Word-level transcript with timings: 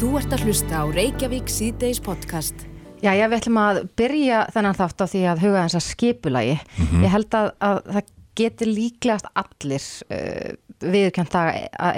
Þú 0.00 0.14
ert 0.16 0.32
að 0.32 0.46
hlusta 0.46 0.78
á 0.80 0.84
Reykjavík 0.88 1.50
síðdeis 1.52 1.98
podcast. 2.00 2.62
Já, 3.04 3.10
ég 3.12 3.28
við 3.28 3.36
ætlum 3.36 3.58
að 3.60 3.80
byrja 4.00 4.38
þennan 4.54 4.78
þátt 4.78 5.02
á 5.04 5.06
því 5.12 5.20
að 5.28 5.42
huga 5.44 5.64
þess 5.66 5.76
að 5.76 5.84
skipulagi. 5.84 6.54
Ég 7.02 7.12
held 7.12 7.36
að, 7.36 7.48
að 7.60 7.80
það 7.90 8.08
getur 8.38 8.68
líklegast 8.70 9.26
allir 9.36 9.82
uh, 10.10 10.52
viðkjönd 10.80 11.34
að 11.36 11.48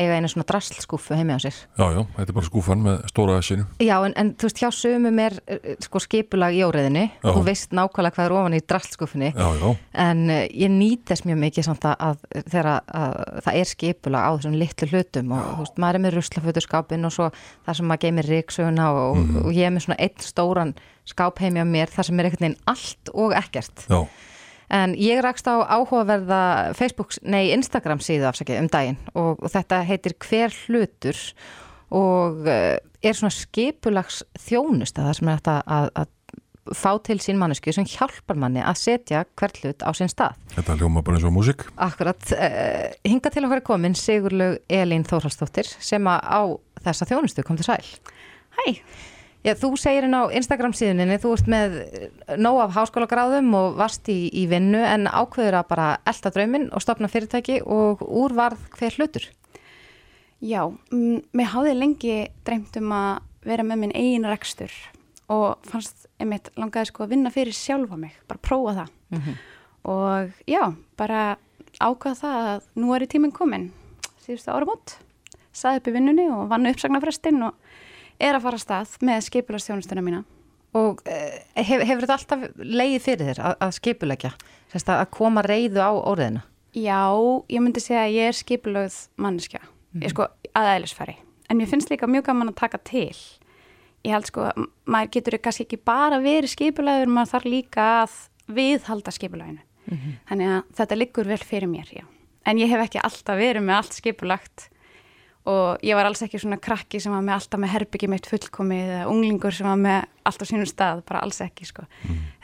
eiga 0.00 0.14
einu 0.18 0.26
svona 0.32 0.46
drasslskúfu 0.48 1.14
heimi 1.14 1.36
á 1.36 1.40
sér. 1.44 1.54
Já, 1.78 1.84
já, 1.94 2.00
þetta 2.16 2.32
er 2.32 2.34
bara 2.34 2.46
skúfan 2.48 2.80
með 2.82 3.02
stóra 3.12 3.36
essinu. 3.38 3.66
Já, 3.78 3.94
en, 4.08 4.14
en 4.18 4.32
þú 4.34 4.48
veist, 4.48 4.58
hjá 4.62 4.70
sumum 4.74 5.20
er 5.22 5.36
uh, 5.38 5.68
sko 5.84 6.00
skipulag 6.02 6.56
í 6.58 6.64
óreðinni. 6.66 7.04
Já. 7.22 7.28
Þú 7.36 7.44
veist 7.46 7.76
nákvæmlega 7.78 8.16
hvað 8.16 8.26
er 8.30 8.34
ofan 8.40 8.56
í 8.58 8.62
drasslskúfunni. 8.72 9.30
Já, 9.36 9.48
já, 9.60 9.68
En 10.06 10.24
uh, 10.32 10.40
ég 10.50 10.72
nýt 10.74 11.04
þess 11.12 11.26
mjög 11.28 11.38
mikið 11.44 11.68
samt 11.68 11.86
að, 11.92 12.24
þegar 12.48 12.70
að, 12.80 13.20
það 13.46 13.60
er 13.62 13.70
skipulag 13.70 14.26
á 14.26 14.30
þessum 14.40 14.58
litlu 14.58 14.90
hlutum 14.90 15.36
og 15.36 15.44
þú 15.52 15.60
veist, 15.62 15.78
maður 15.84 16.00
er 16.00 16.04
með 16.08 16.16
ruslaföturskapin 16.18 17.06
og 17.06 17.14
svo 17.14 17.28
það 17.68 17.78
sem 17.78 17.88
maður 17.92 18.04
geymir 18.08 18.30
ríksuguna 18.32 18.88
og, 18.96 19.16
Mhm. 19.22 19.44
og 19.46 19.52
ég 19.54 19.66
er 19.68 19.70
með 19.76 19.86
svona 19.86 20.00
einn 20.02 20.26
stóran 20.26 20.74
skáp 21.06 21.38
heimi 21.42 21.62
á 21.62 21.66
mér 21.66 21.90
þar 21.90 22.06
sem 22.08 22.18
er 22.20 22.26
einhvern 22.28 22.46
veginn 22.48 22.60
allt 22.66 23.10
og 23.14 23.32
ekkert. 23.38 23.86
já, 23.90 24.02
En 24.72 24.94
ég 24.96 25.20
rakst 25.24 25.48
á 25.48 25.60
áhugaverða 25.60 26.72
Facebook, 26.78 27.12
nei 27.22 27.52
Instagram 27.52 28.00
síðu 28.00 28.30
afsakið 28.30 28.62
um 28.62 28.70
daginn 28.72 28.96
og, 29.12 29.42
þetta 29.52 29.82
heitir 29.84 30.16
Hver 30.22 30.54
hlutur 30.64 31.18
og 31.92 32.48
uh, 32.48 32.78
er 32.80 33.18
svona 33.18 33.34
skipulags 33.34 34.22
þjónusta 34.40 35.04
það 35.04 35.18
sem 35.18 35.28
er 35.28 35.40
þetta 35.42 35.56
að, 35.76 35.90
að 36.00 36.10
fá 36.78 36.90
til 37.04 37.18
sín 37.20 37.40
mannesku 37.40 37.74
sem 37.74 37.86
hjálpar 37.90 38.38
manni 38.38 38.62
að 38.62 38.78
setja 38.80 39.24
hvert 39.36 39.58
hlut 39.60 39.82
á 39.82 39.90
sinn 39.98 40.10
stað. 40.10 40.38
þetta 40.54 40.78
hljóma 40.78 41.02
bara 41.04 41.18
eins 41.18 41.26
og 41.28 41.34
músík. 41.34 41.66
Akkurat, 41.76 42.32
uh, 42.32 42.88
hinga 43.04 43.32
til 43.34 43.44
okkar 43.44 43.60
er 43.60 43.66
komin 43.66 43.98
Sigurlaug 43.98 44.60
Elín 44.72 45.04
Þórhalsdóttir 45.08 45.68
sem 45.82 46.06
að 46.08 46.20
á 46.22 46.40
þessa 46.86 47.10
þjónustu 47.12 47.44
kom 47.44 47.58
til 47.60 47.68
sæl. 47.68 47.82
Hæ, 48.56 48.64
Já, 49.42 49.56
þú 49.58 49.72
segir 49.80 50.04
henn 50.06 50.14
á 50.14 50.30
Instagram 50.30 50.74
síðuninni, 50.76 51.18
þú 51.18 51.32
ert 51.34 51.48
með 51.50 51.72
nóg 52.38 52.60
af 52.62 52.76
háskólagráðum 52.76 53.48
og 53.58 53.78
varst 53.80 54.06
í, 54.12 54.30
í 54.30 54.44
vinnu 54.46 54.78
en 54.86 55.08
ákveður 55.10 55.58
að 55.58 55.70
bara 55.72 55.86
elda 56.06 56.30
drauminn 56.30 56.68
og 56.70 56.84
stopna 56.84 57.10
fyrirtæki 57.10 57.58
og 57.66 58.04
úr 58.06 58.36
varð 58.38 58.62
hver 58.78 58.94
hlutur. 59.00 59.26
já, 60.42 60.62
mm, 60.92 61.22
mér 61.34 61.50
hafði 61.54 61.74
lengi 61.74 62.16
dreymt 62.46 62.76
um 62.78 62.94
að 62.94 63.22
vera 63.42 63.66
með 63.66 63.82
minn 63.82 63.96
eigin 63.98 64.30
rekstur 64.30 64.70
og 65.30 65.58
fannst 65.66 66.06
einmitt 66.20 66.50
langaði 66.54 66.90
sko 66.90 67.04
að 67.04 67.14
vinna 67.16 67.30
fyrir 67.34 67.54
sjálfa 67.56 67.98
mig, 67.98 68.14
bara 68.28 68.38
prófa 68.38 68.74
það. 68.78 68.90
Og 69.90 70.30
já, 70.46 70.74
bara 70.96 71.36
ákvaða 71.80 72.14
það 72.20 72.50
að 72.54 72.66
nú 72.78 72.94
er 72.94 73.02
í 73.02 73.10
tíminn 73.10 73.34
komin, 73.34 73.72
síðustu 74.22 74.54
áramót, 74.54 74.98
saði 75.52 75.80
upp 75.80 75.88
í 75.88 75.94
vinnunni 75.96 76.30
og 76.30 76.46
vann 76.52 76.70
uppsagnarfrestinn 76.70 77.42
og 77.42 77.54
er 78.22 78.38
að 78.38 78.46
fara 78.46 78.58
að 78.58 78.64
stað 78.64 78.94
með 79.08 79.26
skipulastjónustuna 79.28 80.04
mína. 80.04 80.22
Og 80.78 81.02
uh, 81.04 81.34
hef, 81.58 81.82
hefur 81.84 82.06
þetta 82.06 82.16
alltaf 82.16 82.44
leið 82.56 82.96
fyrir 83.04 83.28
þér 83.28 83.42
að, 83.44 83.56
að 83.66 83.74
skipulegja, 83.76 84.32
sérst 84.72 84.92
að 84.94 85.02
koma 85.12 85.44
reyðu 85.44 85.82
á 85.84 85.92
óriðina? 85.92 86.46
Já, 86.72 87.02
ég 87.52 87.60
myndi 87.60 87.82
segja 87.84 88.06
að 88.06 88.14
ég 88.16 88.30
er 88.30 88.38
skipulögð 88.38 88.96
manneskja, 89.20 89.60
ég 89.98 90.06
er 90.08 90.14
sko 90.14 90.30
aðeinsfæri, 90.56 91.18
en 91.52 91.60
mér 91.60 91.68
finnst 91.68 91.92
líka 91.92 92.08
mjög 92.08 92.30
gaman 92.30 92.54
að 92.54 92.62
taka 92.62 92.80
til. 92.88 93.12
Ég 94.02 94.16
held 94.16 94.30
sko, 94.30 94.46
að 94.48 94.70
maður 94.88 95.12
getur 95.18 95.36
kannski 95.44 95.66
ekki 95.66 95.82
bara 95.84 96.22
verið 96.24 96.54
skipulögur, 96.54 97.12
maður 97.12 97.34
þarf 97.34 97.50
líka 97.52 97.84
að 98.00 98.16
viðhalda 98.56 99.12
skipulöginu. 99.14 99.60
Þannig 100.30 100.54
að 100.54 100.62
þetta 100.78 100.98
liggur 100.98 101.28
vel 101.28 101.42
fyrir 101.44 101.68
mér, 101.68 101.92
já. 101.92 102.06
En 102.48 102.58
ég 102.58 102.70
hef 102.72 102.86
ekki 102.86 103.02
alltaf 103.04 103.38
verið 103.38 103.66
með 103.66 103.76
allt 103.76 103.98
skipulagt 103.98 104.68
og 105.48 105.80
ég 105.82 105.96
var 105.98 106.06
alls 106.06 106.22
ekki 106.22 106.38
svona 106.38 106.58
krakki 106.62 107.00
sem 107.02 107.10
var 107.14 107.22
með 107.26 107.34
alltaf 107.40 107.60
með 107.62 107.72
herbyggi 107.74 108.08
mitt 108.12 108.28
fullkomið 108.30 108.90
eða 108.98 109.06
unglingur 109.10 109.54
sem 109.56 109.66
var 109.66 109.80
með 109.80 110.04
allt 110.28 110.42
á 110.42 110.46
sínum 110.46 110.68
stað, 110.70 111.00
bara 111.08 111.22
alls 111.26 111.40
ekki 111.42 111.66
sko. 111.66 111.86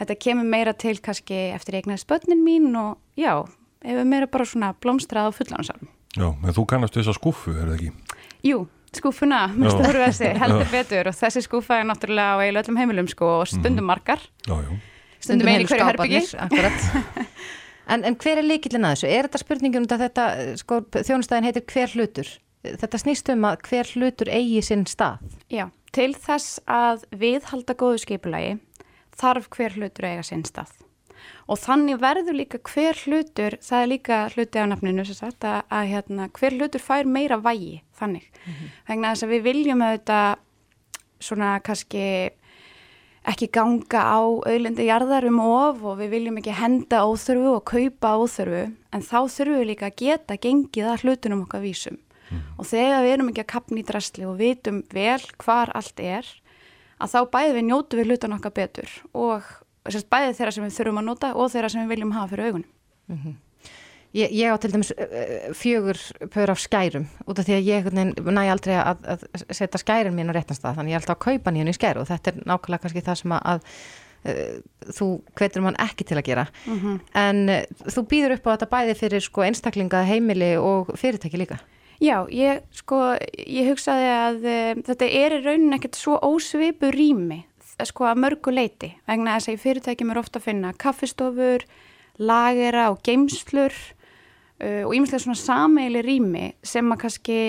Þetta 0.00 0.16
kemur 0.18 0.48
meira 0.50 0.72
til 0.74 0.96
kannski 1.02 1.38
eftir 1.54 1.78
eignaðis 1.78 2.06
börnin 2.10 2.42
mín 2.42 2.72
og 2.80 2.96
já, 3.18 3.36
ef 3.84 4.00
við 4.00 4.10
meira 4.10 4.26
bara 4.26 4.48
svona 4.50 4.72
blómstrað 4.82 5.30
á 5.30 5.36
fullansárum. 5.36 5.92
Já, 6.18 6.26
en 6.32 6.56
þú 6.56 6.66
kannast 6.66 6.98
þess 6.98 7.12
að 7.12 7.18
skúfu, 7.20 7.54
er 7.54 7.68
það 7.70 7.76
ekki? 7.76 7.92
Jú, 8.48 8.58
skúfuna, 8.98 9.44
minnstu 9.58 9.78
Já. 9.84 9.86
voru 9.92 10.02
þessi, 10.02 10.32
heldur 10.42 10.72
betur 10.72 11.10
og 11.12 11.18
þessi 11.20 11.44
skúfa 11.46 11.78
er 11.78 11.86
náttúrulega 11.86 12.34
á 12.34 12.36
eiginlega 12.42 12.64
öllum 12.66 12.80
heimilum 12.82 13.10
sko 13.12 13.30
og 13.42 13.46
stundum 13.52 13.86
margar, 13.86 14.22
Já, 14.48 14.56
já. 14.64 14.74
stundum 15.22 15.52
einu 15.52 15.60
heilu 15.60 15.70
hverju 15.70 15.88
herbyggi. 15.92 16.20
en, 17.92 18.04
en 18.10 18.18
hver 18.18 18.40
er 18.42 18.46
líkillin 18.48 18.88
að 18.88 18.96
þessu? 18.96 19.10
Er 19.12 19.28
þetta 19.28 19.42
spurningum 19.44 19.84
um 19.86 19.90
að 19.94 20.04
þetta, 20.08 20.26
eh, 20.42 20.52
sko, 20.58 20.80
þjónustæðin 20.98 21.46
heitir 21.50 21.66
hver 21.70 21.94
hlutur? 21.94 22.34
Þetta 22.66 22.98
snýst 23.00 23.30
um 23.32 23.46
að 23.46 23.60
hver 23.68 23.92
hlutur 23.94 24.30
eigi 24.32 24.62
sinn 24.66 24.84
stað. 24.90 25.22
Já, 25.52 25.68
til 25.94 26.10
þess 26.16 26.58
að 26.66 27.04
viðhalda 27.20 27.76
góðu 27.78 28.02
skipulagi 28.02 28.56
þarf 29.18 29.48
hver 29.54 29.76
hlutur 29.78 30.08
að 30.08 30.16
eiga 30.16 30.26
sinn 30.26 30.44
stað. 30.46 30.72
Og 31.50 31.58
þannig 31.58 32.00
verður 32.02 32.36
líka 32.38 32.60
hver 32.62 32.98
hlutur, 33.04 33.56
það 33.64 33.82
er 33.82 33.90
líka 33.90 34.18
hluti 34.34 34.60
af 34.60 34.68
nafninu, 34.70 35.04
sem 35.06 35.16
sagt, 35.18 35.44
að, 35.46 35.62
að 35.74 35.92
hérna, 35.92 36.28
hver 36.38 36.56
hlutur 36.58 36.82
fær 36.82 37.08
meira 37.08 37.38
vægi, 37.42 37.80
þannig. 37.98 38.26
Vegna 38.88 39.14
þess 39.14 39.26
að 39.26 39.32
við 39.34 39.46
viljum 39.48 39.84
auðvitað 39.84 40.44
svona 41.28 41.52
kannski 41.66 42.04
ekki 43.28 43.48
ganga 43.52 44.02
á 44.08 44.20
auðlindi 44.22 44.86
jarðar 44.88 45.26
um 45.28 45.40
of 45.42 45.82
og 45.84 45.98
við 45.98 46.12
viljum 46.14 46.38
ekki 46.40 46.54
henda 46.56 47.02
óþörfu 47.04 47.56
og 47.56 47.64
kaupa 47.68 48.14
óþörfu, 48.22 48.66
en 48.94 49.04
þá 49.04 49.18
þurfum 49.26 49.58
við 49.58 49.70
líka 49.72 49.90
að 49.90 49.98
geta 50.04 50.38
gengið 50.38 50.92
að 50.92 51.04
hlutunum 51.04 51.42
okkar 51.48 51.64
vísum. 51.64 51.98
Og 52.58 52.66
þegar 52.68 53.04
við 53.04 53.14
erum 53.14 53.30
ekki 53.32 53.44
að 53.44 53.52
kapna 53.54 53.80
í 53.80 53.86
drasli 53.88 54.26
og 54.28 54.38
vitum 54.40 54.82
vel 54.92 55.20
hvar 55.40 55.72
allt 55.78 56.00
er, 56.02 56.28
að 56.98 57.12
þá 57.14 57.18
bæði 57.32 57.52
við 57.56 57.68
njótu 57.68 57.98
við 57.98 58.12
hlutan 58.12 58.36
okkar 58.36 58.54
betur 58.56 58.94
og 59.14 59.44
sérst, 59.88 60.08
bæði 60.10 60.34
þeirra 60.38 60.54
sem 60.54 60.64
við 60.66 60.78
þurfum 60.78 61.02
að 61.02 61.06
nota 61.08 61.34
og 61.34 61.52
þeirra 61.52 61.70
sem 61.72 61.84
við 61.84 61.94
viljum 61.94 62.16
hafa 62.16 62.32
fyrir 62.32 62.50
augunum. 62.50 62.72
Ég, 64.16 64.32
ég 64.32 64.48
á 64.48 64.56
til 64.56 64.72
dæmis 64.72 64.90
uh, 64.96 65.52
fjögur 65.52 65.98
pör 66.32 66.50
af 66.50 66.60
skærum 66.62 67.06
út 67.28 67.38
af 67.38 67.44
því 67.44 67.56
að 67.58 67.68
ég 67.68 67.88
næ 67.92 68.42
aldrei 68.48 68.74
að, 68.80 69.02
að 69.04 69.24
setja 69.52 69.80
skærin 69.82 70.16
mín 70.16 70.32
á 70.32 70.36
réttan 70.36 70.56
stað. 70.56 70.78
Þannig 70.80 70.94
ég 70.94 70.96
er 70.96 71.02
alltaf 71.02 71.18
að 71.18 71.24
kaupa 71.26 71.52
nýjum 71.52 71.68
í 71.68 71.76
skæru 71.76 72.02
og 72.02 72.08
þetta 72.08 72.32
er 72.32 72.38
nákvæmlega 72.48 72.82
kannski 72.86 73.04
það 73.04 73.18
sem 73.20 73.34
að, 73.36 73.42
að 73.52 73.60
uh, 74.32 74.92
þú 74.96 75.08
hvetur 75.36 75.66
mann 75.66 75.80
ekki 75.84 76.08
til 76.08 76.16
að 76.16 76.24
gera. 76.30 76.46
En 77.20 77.42
uh, 77.52 77.84
þú 77.84 78.06
býður 78.08 78.38
upp 78.38 78.48
á 78.48 78.52
þetta 78.54 78.70
bæði 78.72 78.96
fyrir 79.04 79.26
sko 79.28 79.44
einstaklinga, 79.44 80.04
heimili 80.08 80.54
og 80.56 80.94
fyrirtæki 80.96 81.44
líka 81.44 81.60
Já, 81.98 82.22
ég, 82.30 82.62
sko, 82.78 83.00
ég 83.42 83.72
hugsaði 83.72 84.08
að 84.14 84.44
e, 84.46 84.56
þetta 84.86 85.10
er 85.18 85.34
í 85.34 85.42
raunin 85.42 85.74
ekkert 85.74 85.98
svo 85.98 86.18
ósvipu 86.22 86.92
rými, 86.94 87.40
sko, 87.82 88.06
að 88.06 88.20
mörgu 88.22 88.54
leiti, 88.54 88.92
vegna 89.08 89.34
þess 89.36 89.50
að 89.50 89.56
í 89.56 89.62
fyrirtækjum 89.64 90.12
er 90.14 90.20
ofta 90.22 90.38
að 90.38 90.46
finna 90.46 90.74
kaffistofur, 90.78 91.66
lagera 92.18 92.88
og 92.92 93.02
geimslur 93.06 93.74
uh, 93.74 94.84
og 94.86 94.94
ímestlega 94.96 95.22
svona 95.22 95.38
sameili 95.38 96.02
rými 96.02 96.48
sem 96.66 96.88
að 96.90 97.02
kannski 97.04 97.40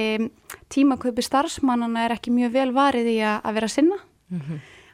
tímakaupi 0.69 1.25
starfsmannana 1.25 2.05
er 2.05 2.13
ekki 2.17 2.33
mjög 2.33 2.53
vel 2.53 2.69
varið 2.75 3.09
í 3.15 3.17
að, 3.23 3.39
að 3.49 3.57
vera 3.57 3.71
sinna 3.73 3.97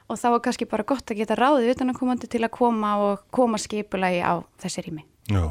og 0.05 0.19
þá 0.22 0.27
er 0.29 0.41
kannski 0.47 0.67
bara 0.69 0.87
gott 0.87 1.11
að 1.11 1.19
geta 1.19 1.35
ráðið 1.35 1.73
utan 1.73 1.91
að 1.91 1.99
komandi 1.99 2.29
til 2.31 2.43
að 2.45 2.53
koma 2.55 2.93
og 3.03 3.25
koma 3.35 3.59
skipulagi 3.59 4.22
á 4.23 4.39
þessi 4.61 4.85
rými. 4.85 5.03
Já. 5.31 5.49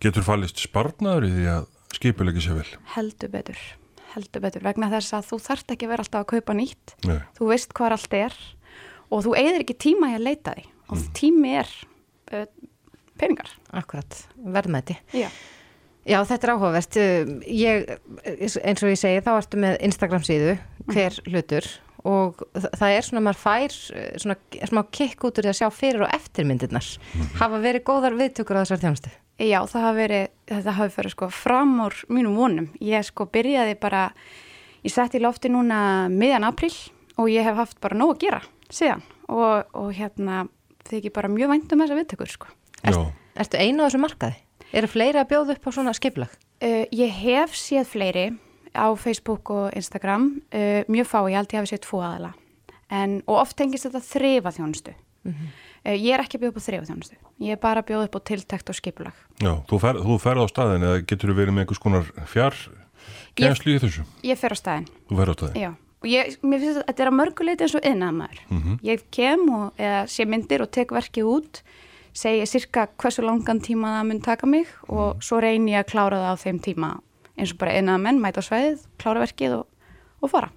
Getur 0.00 0.24
fallist 0.24 0.62
sparnaður 0.62 1.26
í 1.28 1.32
því 1.34 1.48
að 1.52 1.66
skipulegi 1.96 2.42
sér 2.44 2.58
vel? 2.60 2.68
Heldur 2.94 3.30
betur, 3.32 3.58
heldur 4.14 4.44
betur, 4.44 4.64
vegna 4.66 4.90
þess 4.92 5.14
að 5.18 5.28
þú 5.32 5.38
þarft 5.48 5.74
ekki 5.74 5.86
að 5.88 5.92
vera 5.94 6.04
alltaf 6.06 6.24
að 6.24 6.30
kaupa 6.34 6.56
nýtt, 6.58 6.94
Nei. 7.08 7.18
þú 7.38 7.50
veist 7.52 7.74
hvað 7.76 7.96
allt 7.98 8.16
er 8.18 8.38
og 9.08 9.22
þú 9.24 9.36
eigðir 9.40 9.64
ekki 9.64 9.78
tíma 9.86 10.10
í 10.12 10.16
að 10.18 10.26
leita 10.26 10.54
því. 10.58 10.64
Og 10.88 11.02
tími 11.16 11.50
er 11.60 11.70
uh, 12.32 12.46
peningar. 13.20 13.50
Akkurat, 13.76 14.22
verðmæti. 14.40 14.96
Já. 15.16 15.28
Já, 16.08 16.22
þetta 16.24 16.46
er 16.46 16.52
áhugavert. 16.54 16.96
Ég, 17.52 17.90
eins 18.24 18.80
og 18.84 18.88
ég 18.88 18.96
segi, 19.00 19.20
þá 19.26 19.32
ertu 19.36 19.58
með 19.60 19.74
Instagram 19.84 20.22
síðu, 20.24 20.54
hver 20.88 21.18
hlutur 21.28 21.66
og 22.08 22.40
þa- 22.56 22.70
það 22.78 22.92
er 22.94 23.04
svona, 23.08 23.22
maður 23.26 23.40
fær 23.42 23.74
uh, 23.74 24.06
svona 24.22 24.36
smá 24.70 24.80
kikk 24.94 25.26
út 25.28 25.40
úr 25.42 25.48
því 25.48 25.52
að 25.52 25.58
sjá 25.60 25.68
fyrir 25.74 26.04
og 26.06 26.12
eftirmyndirnar. 26.16 26.88
Hafa 27.40 27.60
verið 27.60 27.84
góðar 27.90 28.16
viðtökur 28.16 28.60
á 28.60 28.62
þessar 28.64 28.80
þjónustu 28.86 29.12
Já, 29.38 29.60
það 29.70 29.84
hafi 29.84 29.98
verið, 30.02 30.24
þetta 30.50 30.72
hafi 30.74 30.94
fyrir 30.96 31.14
sko 31.14 31.28
fram 31.30 31.76
úr 31.84 31.94
mínum 32.10 32.34
vonum. 32.38 32.64
Ég 32.82 33.06
sko 33.06 33.28
byrjaði 33.30 33.76
bara, 33.78 34.08
ég 34.82 34.90
sett 34.90 35.14
í 35.14 35.22
lofti 35.22 35.50
núna 35.52 36.08
miðjan 36.10 36.46
april 36.48 36.72
og 37.18 37.30
ég 37.30 37.46
hef 37.46 37.58
haft 37.60 37.78
bara 37.82 37.98
nóg 37.98 38.16
að 38.16 38.24
gera 38.26 38.40
síðan 38.68 39.04
og, 39.28 39.68
og 39.78 39.92
hérna 39.94 40.42
þykir 40.88 41.14
bara 41.14 41.30
mjög 41.30 41.52
vænt 41.52 41.72
um 41.72 41.84
þessa 41.84 41.98
viðtökur 42.00 42.32
sko. 42.32 42.50
Já. 42.82 42.98
Ertu 43.38 43.60
einu 43.62 43.84
á 43.84 43.86
þessu 43.86 44.02
markaði? 44.02 44.40
Eru 44.74 44.90
fleiri 44.90 45.22
að 45.22 45.30
bjóða 45.30 45.54
upp 45.54 45.70
á 45.70 45.70
svona 45.72 45.94
skiplag? 45.96 46.34
Uh, 46.58 46.84
ég 46.90 47.14
hef 47.22 47.54
séð 47.56 47.86
fleiri 47.92 48.26
á 48.74 48.86
Facebook 48.98 49.52
og 49.54 49.70
Instagram, 49.78 50.32
uh, 50.50 50.82
mjög 50.90 51.08
fá, 51.08 51.20
ég 51.30 51.38
held 51.38 51.54
ég 51.54 51.62
hafi 51.62 51.72
séð 51.72 51.84
tvo 51.86 52.02
aðala. 52.02 52.34
En, 52.90 53.20
og 53.28 53.44
oft 53.44 53.56
tengist 53.56 53.86
þetta 53.86 54.02
þrifa 54.02 54.52
þjónustu. 54.58 54.96
uh, 55.28 55.48
ég 55.96 56.14
er 56.14 56.20
ekki 56.20 56.38
að 56.38 56.42
bjóða 56.42 56.52
upp 56.52 56.60
á 56.60 56.66
þrifa 56.66 56.86
þjónustu. 56.88 57.16
Ég 57.40 57.50
er 57.54 57.60
bara 57.62 57.82
að 57.82 57.88
bjóða 57.88 58.08
upp 58.08 58.16
á 58.18 58.20
tiltekt 58.30 58.70
og 58.70 58.76
skipulag. 58.78 59.16
Já, 59.40 59.52
þú, 59.70 59.78
fer, 59.80 60.00
þú 60.04 60.18
ferð 60.22 60.44
á 60.44 60.46
staðin 60.50 60.86
eða 60.88 61.02
getur 61.06 61.32
þú 61.32 61.36
verið 61.38 61.54
með 61.56 61.64
einhvers 61.64 61.82
konar 61.82 62.08
fjár 62.26 62.54
kænslu 63.38 63.74
í 63.74 63.82
þessu? 63.82 64.04
Ég 64.26 64.38
fer 64.40 64.54
á 64.54 64.56
staðin, 64.58 64.88
Þú 65.08 65.20
ferð 65.20 65.30
á 65.30 65.36
staðin? 65.38 65.60
já. 65.62 65.70
og 65.98 66.06
ég, 66.12 66.38
mér 66.42 66.60
finnst 66.62 66.78
að 66.82 66.86
þetta 66.86 67.02
er 67.02 67.10
að 67.10 67.18
mörguleiti 67.18 67.64
eins 67.66 67.74
og 67.74 67.86
innamæður. 67.86 68.40
Mm 68.48 68.62
-hmm. 68.62 68.78
Ég 68.82 69.04
kem 69.10 69.48
og 69.50 69.72
eða, 69.78 70.02
sé 70.06 70.26
myndir 70.26 70.62
og 70.62 70.70
tek 70.70 70.90
verkið 70.90 71.24
út, 71.24 71.62
segi 72.12 72.46
cirka 72.46 72.88
hversu 72.98 73.22
langan 73.22 73.60
tíma 73.60 73.88
það 73.98 74.06
mun 74.06 74.20
taka 74.20 74.46
mig 74.46 74.66
og 74.88 75.22
svo 75.22 75.40
reynir 75.40 75.74
ég 75.74 75.84
að 75.84 75.90
klára 75.92 76.16
það 76.16 76.32
á 76.34 76.42
þeim 76.44 76.58
tíma 76.60 77.00
eins 77.38 77.52
og 77.52 77.58
bara 77.58 77.78
innamenn, 77.78 78.20
mæta 78.20 78.42
á 78.42 78.48
sveið, 78.48 78.82
klára 78.98 79.20
verkið 79.20 79.52
og, 79.58 79.66
og 80.22 80.30
fara. 80.30 80.50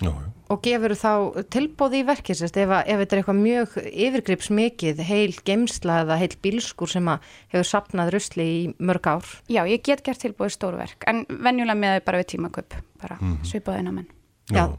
Já, 0.00 0.10
já. 0.10 0.35
Og 0.46 0.60
gefur 0.62 0.94
þá 0.94 1.12
tilbóði 1.50 2.00
í 2.02 2.06
verkið, 2.06 2.38
sérst, 2.38 2.58
ef, 2.62 2.70
ef 2.70 3.00
þetta 3.00 3.16
er 3.16 3.20
eitthvað 3.20 3.38
mjög 3.40 3.72
yfirgrips 3.82 4.50
mikið, 4.54 5.02
heil 5.08 5.34
gemsla 5.48 6.00
eða 6.04 6.18
heil 6.20 6.36
bílskur 6.44 6.92
sem 6.92 7.10
hefur 7.10 7.66
sapnað 7.66 8.12
rusli 8.14 8.46
í 8.46 8.60
mörg 8.78 9.08
ár? 9.10 9.32
Já, 9.50 9.64
ég 9.66 9.82
get 9.86 10.04
gert 10.06 10.22
tilbóði 10.22 10.54
stóru 10.54 10.78
verk, 10.78 11.02
en 11.10 11.24
venjulega 11.26 11.80
með 11.80 11.98
bara 12.06 12.22
við 12.22 12.30
tímaköp, 12.36 12.78
bara 13.02 13.18
mm 13.18 13.32
-hmm. 13.32 13.48
svipaði 13.50 13.82
innamenn. 13.82 14.06
Já. 14.54 14.78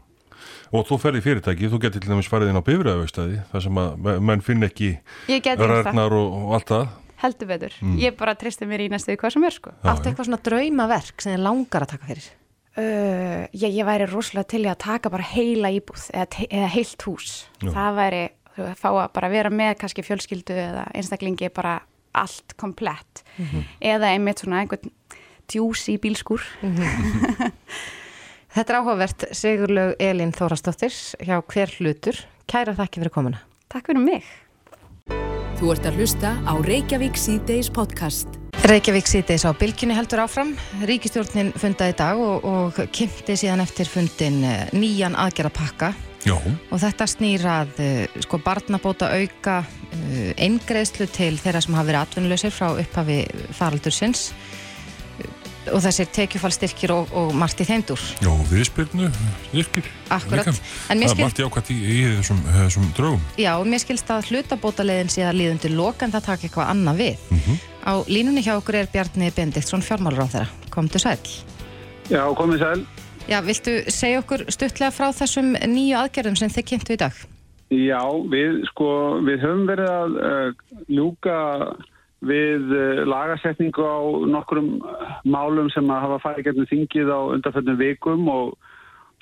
Og 0.72 0.86
þú 0.88 0.98
ferði 1.02 1.20
í 1.20 1.26
fyrirtæki, 1.26 1.68
þú 1.68 1.80
getur 1.84 2.00
til 2.00 2.10
dæmis 2.12 2.30
farið 2.30 2.48
inn 2.48 2.60
á 2.60 2.68
bifræðaustæði, 2.68 3.42
þar 3.52 3.62
sem 3.62 3.78
að 3.82 4.20
menn 4.20 4.40
finn 4.40 4.62
ekki 4.62 4.98
rærnar 5.28 6.12
og, 6.12 6.32
og 6.32 6.54
allt 6.56 6.68
það. 6.72 6.88
Heldur 7.18 7.48
betur. 7.50 7.72
Mm. 7.82 7.96
Ég 7.98 8.16
bara 8.16 8.34
tristi 8.38 8.66
mér 8.68 8.84
í 8.86 8.90
næstu 8.92 9.16
hvað 9.18 9.34
sem 9.34 9.44
er 9.44 9.54
sko. 9.56 9.72
Áttu 9.82 10.08
eitthvað 10.08 10.28
svona 10.28 10.42
draumaverk 10.48 11.20
sem 11.20 11.34
þið 11.34 11.42
langar 11.42 11.82
að 11.82 11.92
taka 11.96 12.06
fyrir? 12.06 12.28
Uh, 12.78 13.48
ég, 13.56 13.72
ég 13.74 13.86
væri 13.86 14.06
rosalega 14.06 14.46
til 14.52 14.62
að 14.70 14.76
taka 14.84 15.10
bara 15.10 15.26
heila 15.26 15.70
íbúð 15.74 16.04
eða, 16.14 16.44
eða 16.46 16.68
heilt 16.76 17.06
hús. 17.08 17.32
Já. 17.58 17.72
Það 17.74 17.96
væri, 17.98 18.24
þú 18.54 18.66
veist, 18.66 18.82
fá 18.82 18.88
að 18.92 19.08
bara 19.16 19.30
vera 19.32 19.50
með 19.50 19.72
kannski 19.80 20.04
fjölskyldu 20.06 20.58
eða 20.62 20.84
einstaklingi 20.94 21.50
bara 21.54 21.80
allt 22.18 22.54
komplett. 22.56 23.24
Mm 23.36 23.46
-hmm. 23.46 23.62
Eða 23.80 24.12
einmitt 24.12 24.38
svona 24.38 24.60
einhvern 24.60 24.92
djús 25.48 25.88
í 25.88 25.98
bílskur. 25.98 26.42
Mm 26.62 26.76
-hmm. 26.76 27.52
Þetta 28.54 28.72
er 28.72 28.78
áhugavert 28.80 29.24
Sigurlaug 29.32 29.94
Elin 29.98 30.32
Þórastóttir 30.32 30.94
hjá 31.20 31.42
Hver 31.42 31.74
hlutur. 31.78 32.16
Kæra 32.46 32.74
þakki 32.74 33.00
fyrir 33.00 33.10
komuna. 33.10 33.38
Takk 33.68 33.86
fyrir 33.86 34.00
mig. 34.00 34.24
Þú 35.58 35.72
ert 35.72 35.86
að 35.86 35.96
hlusta 35.98 36.36
á 36.46 36.52
Reykjavík 36.62 37.16
C-Days 37.16 37.70
podcast. 37.70 38.47
Reykjavík 38.68 39.08
C-Days 39.08 39.46
á 39.48 39.52
bylginni 39.56 39.96
heldur 39.96 40.24
áfram. 40.24 40.52
Ríkistjórnin 40.88 41.54
fundaði 41.56 41.94
í 41.94 41.98
dag 41.98 42.20
og, 42.20 42.44
og 42.44 42.80
kynnti 42.92 43.36
síðan 43.38 43.64
eftir 43.64 43.88
fundin 43.88 44.42
nýjan 44.76 45.16
aðgerapakka. 45.16 45.94
Já. 46.26 46.36
Og 46.68 46.80
þetta 46.82 47.06
snýrað 47.08 47.78
sko 48.24 48.40
barnabóta 48.44 49.08
auka 49.14 49.62
eingreðslu 50.36 51.06
til 51.12 51.36
þeirra 51.40 51.62
sem 51.64 51.76
hafa 51.78 51.88
verið 51.88 52.02
atvinnuleysir 52.02 52.52
frá 52.52 52.72
upphafi 52.74 53.22
faraldursins 53.56 54.32
og 55.72 55.82
þessir 55.84 56.08
tekjufallstyrkir 56.16 56.92
og, 56.94 57.10
og 57.16 57.32
margt 57.36 57.60
í 57.62 57.66
þeimdur. 57.68 58.00
Já, 58.24 58.30
viðspilnu 58.50 59.08
styrkir. 59.50 59.88
Akkurat. 60.14 60.50
Margt 60.96 61.40
í 61.40 61.46
ákvæmt 61.46 61.72
í, 61.74 61.78
í 61.78 61.98
þessum, 62.18 62.40
þessum 62.54 62.86
draugum. 62.96 63.24
Já, 63.40 63.52
og 63.58 63.68
mér 63.68 63.82
skilst 63.84 64.12
að 64.12 64.30
hlutabótalegin 64.32 65.12
sé 65.12 65.26
að 65.28 65.42
líðundir 65.42 65.74
lokan 65.76 66.14
það 66.14 66.30
taka 66.30 66.48
eitthvað 66.48 66.72
annað 66.72 67.02
við. 67.02 67.26
Mm 67.28 67.42
-hmm. 67.44 67.66
Á 67.88 68.04
línunni 68.04 68.42
hjá 68.44 68.52
okkur 68.58 68.76
er 68.76 68.88
Bjarni 68.92 69.30
Bendiktsson 69.32 69.80
fjármálur 69.80 70.20
á 70.20 70.28
þeirra. 70.28 70.48
Komdu 70.68 71.00
sæl. 71.00 71.16
Já, 72.12 72.20
komið 72.36 72.60
sæl. 72.60 72.82
Já, 73.28 73.40
viltu 73.44 73.78
segja 73.88 74.20
okkur 74.20 74.44
stuttlega 74.52 74.92
frá 74.92 75.08
þessum 75.16 75.54
nýju 75.56 75.96
aðgerðum 75.96 76.36
sem 76.36 76.52
þið 76.52 76.66
kynntu 76.68 76.92
í 76.92 77.00
dag? 77.00 77.16
Já, 77.72 78.02
við, 78.32 78.60
sko, 78.68 78.88
við 79.24 79.40
höfum 79.40 79.64
verið 79.68 79.88
að 79.92 80.18
uh, 80.20 80.76
ljúka 80.92 81.38
við 82.28 82.72
lagasetningu 83.08 83.84
á 83.84 83.98
nokkrum 84.36 84.70
málum 85.24 85.68
sem 85.72 85.88
að 85.88 86.02
hafa 86.04 86.18
farið 86.24 86.48
getnum 86.48 86.68
þingið 86.68 87.12
á 87.14 87.20
undanfjöldnum 87.36 87.78
vikum 87.78 88.28
og 88.32 88.56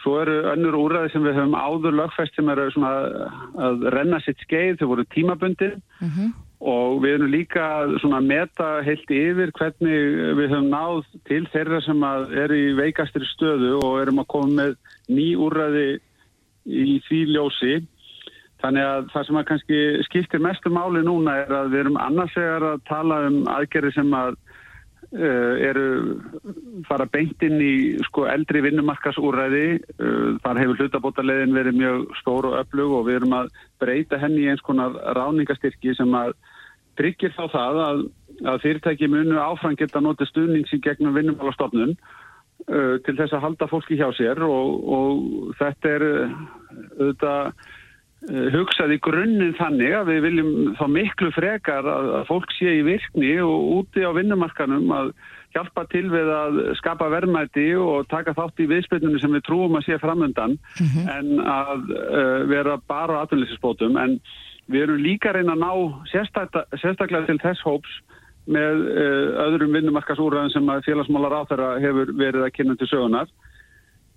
svo 0.00 0.14
eru 0.22 0.36
önnur 0.52 0.78
úræði 0.80 1.12
sem 1.12 1.26
við 1.26 1.36
höfum 1.36 1.58
áður 1.58 1.98
lögfest 2.00 2.38
sem 2.38 2.48
eru 2.52 2.66
svona 2.72 2.92
að 3.68 3.86
renna 3.94 4.20
sitt 4.24 4.40
skeið, 4.46 4.78
þau 4.80 4.88
voru 4.94 5.06
tímabundin 5.12 5.76
mm 6.00 6.08
-hmm. 6.08 6.32
Og 6.60 7.02
við 7.02 7.18
erum 7.18 7.32
líka 7.32 7.64
svona 8.00 8.20
að 8.22 8.28
meta 8.30 8.68
heilt 8.86 9.10
yfir 9.12 9.52
hvernig 9.58 10.06
við 10.38 10.54
höfum 10.54 10.70
náð 10.72 11.02
til 11.28 11.42
þeirra 11.52 11.82
sem 11.84 12.06
eru 12.44 12.56
í 12.56 12.70
veikastir 12.78 13.26
stöðu 13.34 13.74
og 13.82 14.00
erum 14.00 14.22
að 14.22 14.30
koma 14.32 14.54
með 14.62 14.72
ný 15.12 15.26
úræði 15.36 15.86
í 16.66 16.96
því 17.06 17.20
ljósi. 17.34 17.74
Þannig 18.64 18.88
að 18.88 19.08
það 19.12 19.26
sem 19.28 19.38
að 19.38 19.48
kannski 19.50 19.80
skiptir 20.08 20.42
mestu 20.42 20.72
máli 20.72 21.04
núna 21.04 21.36
er 21.42 21.52
að 21.52 21.74
við 21.74 21.82
erum 21.84 22.00
annarsvegar 22.00 22.64
að 22.70 22.84
tala 22.88 23.20
um 23.28 23.42
aðgerri 23.52 23.92
sem 23.92 24.16
að 24.16 24.38
eru 25.12 26.20
fara 26.88 27.06
beint 27.10 27.42
inn 27.46 27.60
í 27.62 27.74
sko, 28.08 28.26
eldri 28.30 28.62
vinnumarkasúræði. 28.64 29.78
Uh, 30.00 30.36
þar 30.44 30.60
hefur 30.62 30.82
hlutabótalegin 30.82 31.54
verið 31.56 31.78
mjög 31.78 32.04
stór 32.20 32.50
og 32.50 32.58
öflug 32.60 32.98
og 32.98 33.08
við 33.08 33.20
erum 33.20 33.38
að 33.38 33.50
breyta 33.82 34.20
henni 34.22 34.44
í 34.44 34.50
eins 34.52 34.64
konar 34.66 34.96
ráningastyrki 35.16 35.94
sem 35.96 36.12
að 36.16 36.34
tryggir 36.96 37.34
þá 37.36 37.44
það 37.52 37.80
að, 37.86 38.04
að 38.52 38.62
fyrirtæki 38.64 39.08
munu 39.12 39.40
áfram 39.40 39.76
geta 39.76 40.00
notið 40.00 40.30
stuðnings 40.32 40.72
í 40.72 40.80
gegnum 40.84 41.16
vinnumálastofnun 41.16 41.96
uh, 41.96 42.96
til 43.04 43.16
þess 43.16 43.36
að 43.36 43.44
halda 43.44 43.70
fólki 43.70 43.98
hjá 44.00 44.08
sér 44.16 44.40
og, 44.46 44.86
og 44.98 45.56
þetta 45.60 45.96
er 45.98 46.06
auðvitað 46.96 47.66
Eh, 48.26 48.46
hugsað 48.50 48.96
í 48.96 48.98
grunninn 49.04 49.54
þannig 49.54 49.92
að 49.94 50.08
við 50.10 50.24
viljum 50.24 50.52
þá 50.74 50.86
miklu 50.90 51.28
frekar 51.30 51.86
að, 51.86 52.08
fólk 52.26 52.50
sé 52.56 52.72
í 52.80 52.84
virkni 52.86 53.36
og 53.38 53.68
úti 53.76 54.02
á 54.02 54.10
vinnumarkanum 54.16 54.88
að 54.96 55.12
hjálpa 55.54 55.84
til 55.92 56.08
við 56.10 56.30
að 56.34 56.56
skapa 56.80 57.06
verðmæti 57.12 57.68
og 57.78 58.08
taka 58.10 58.34
þátt 58.34 58.64
í 58.64 58.66
viðspilnum 58.72 59.20
sem 59.22 59.36
við 59.36 59.44
trúum 59.46 59.78
að 59.78 59.86
sé 59.86 59.98
framöndan 60.02 60.56
mm 60.58 60.88
-hmm. 60.90 61.06
en 61.14 61.28
að 61.40 61.92
uh, 61.94 62.40
vera 62.50 62.74
bara 62.88 63.22
á 63.22 63.22
atvinnlýsinsbótum 63.22 63.94
en 63.96 64.18
við 64.66 64.82
erum 64.82 65.04
líka 65.06 65.32
reyna 65.32 65.54
að 65.54 65.62
ná 65.62 65.72
sérstaklega, 66.10 66.80
sérstaklega 66.82 67.26
til 67.26 67.38
þess 67.38 67.62
hóps 67.62 67.92
með 68.46 68.74
uh, 68.90 69.28
öðrum 69.46 69.72
vinnumarkasúræðin 69.78 70.50
sem 70.50 70.66
að 70.68 70.82
félagsmálar 70.88 71.38
á 71.38 71.42
þeirra 71.46 71.70
hefur 71.78 72.10
verið 72.10 72.42
að 72.42 72.54
kynna 72.58 72.74
til 72.74 72.90
sögunar. 72.90 73.30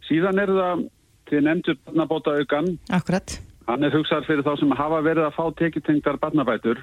Síðan 0.09 0.41
er 0.41 0.50
það 0.50 0.83
til 1.29 1.44
nefndur 1.45 1.77
bóta 2.09 2.33
aukan. 2.41 2.73
Akkurat 2.89 3.49
Hann 3.69 3.86
er 3.86 3.94
hugsað 3.94 4.25
fyrir 4.25 4.45
þá 4.45 4.56
sem 4.57 4.77
hafa 4.77 5.00
verið 5.06 5.27
að 5.27 5.36
fá 5.38 5.45
tekitengtar 5.60 6.18
barnabætur 6.21 6.81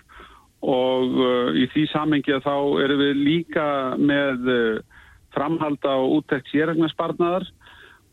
og 0.62 1.17
uh, 1.19 1.50
í 1.59 1.67
því 1.73 1.87
samengja 1.91 2.38
þá 2.44 2.55
erum 2.85 3.03
við 3.03 3.23
líka 3.27 3.67
með 3.99 4.50
uh, 4.53 5.00
framhald 5.35 5.83
á 5.83 5.97
úttækt 5.99 6.53
sérregnarspartnaðar 6.53 7.49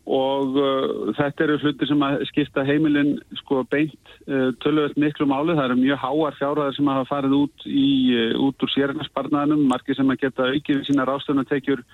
og 0.04 0.58
uh, 0.60 1.12
þetta 1.16 1.46
eru 1.46 1.58
hluti 1.62 1.88
sem 1.88 2.02
að 2.04 2.24
skipta 2.28 2.64
heimilinn 2.66 3.14
sko 3.40 3.62
beint 3.72 4.10
uh, 4.28 4.50
tölvöld 4.60 4.98
miklu 5.00 5.26
máli. 5.30 5.54
Það 5.54 5.68
eru 5.70 5.78
mjög 5.80 6.02
háar 6.02 6.36
fjárhæðar 6.40 6.76
sem 6.76 6.90
hafa 6.92 7.08
farið 7.08 7.36
út, 7.38 7.64
í, 7.64 7.92
uh, 8.12 8.34
út 8.44 8.66
úr 8.66 8.74
sérregnarspartnaðanum, 8.74 9.64
margir 9.70 9.96
sem 9.96 10.12
að 10.12 10.26
geta 10.26 10.50
aukið 10.50 10.82
sína 10.90 11.08
rástöfnatekjur 11.08 11.84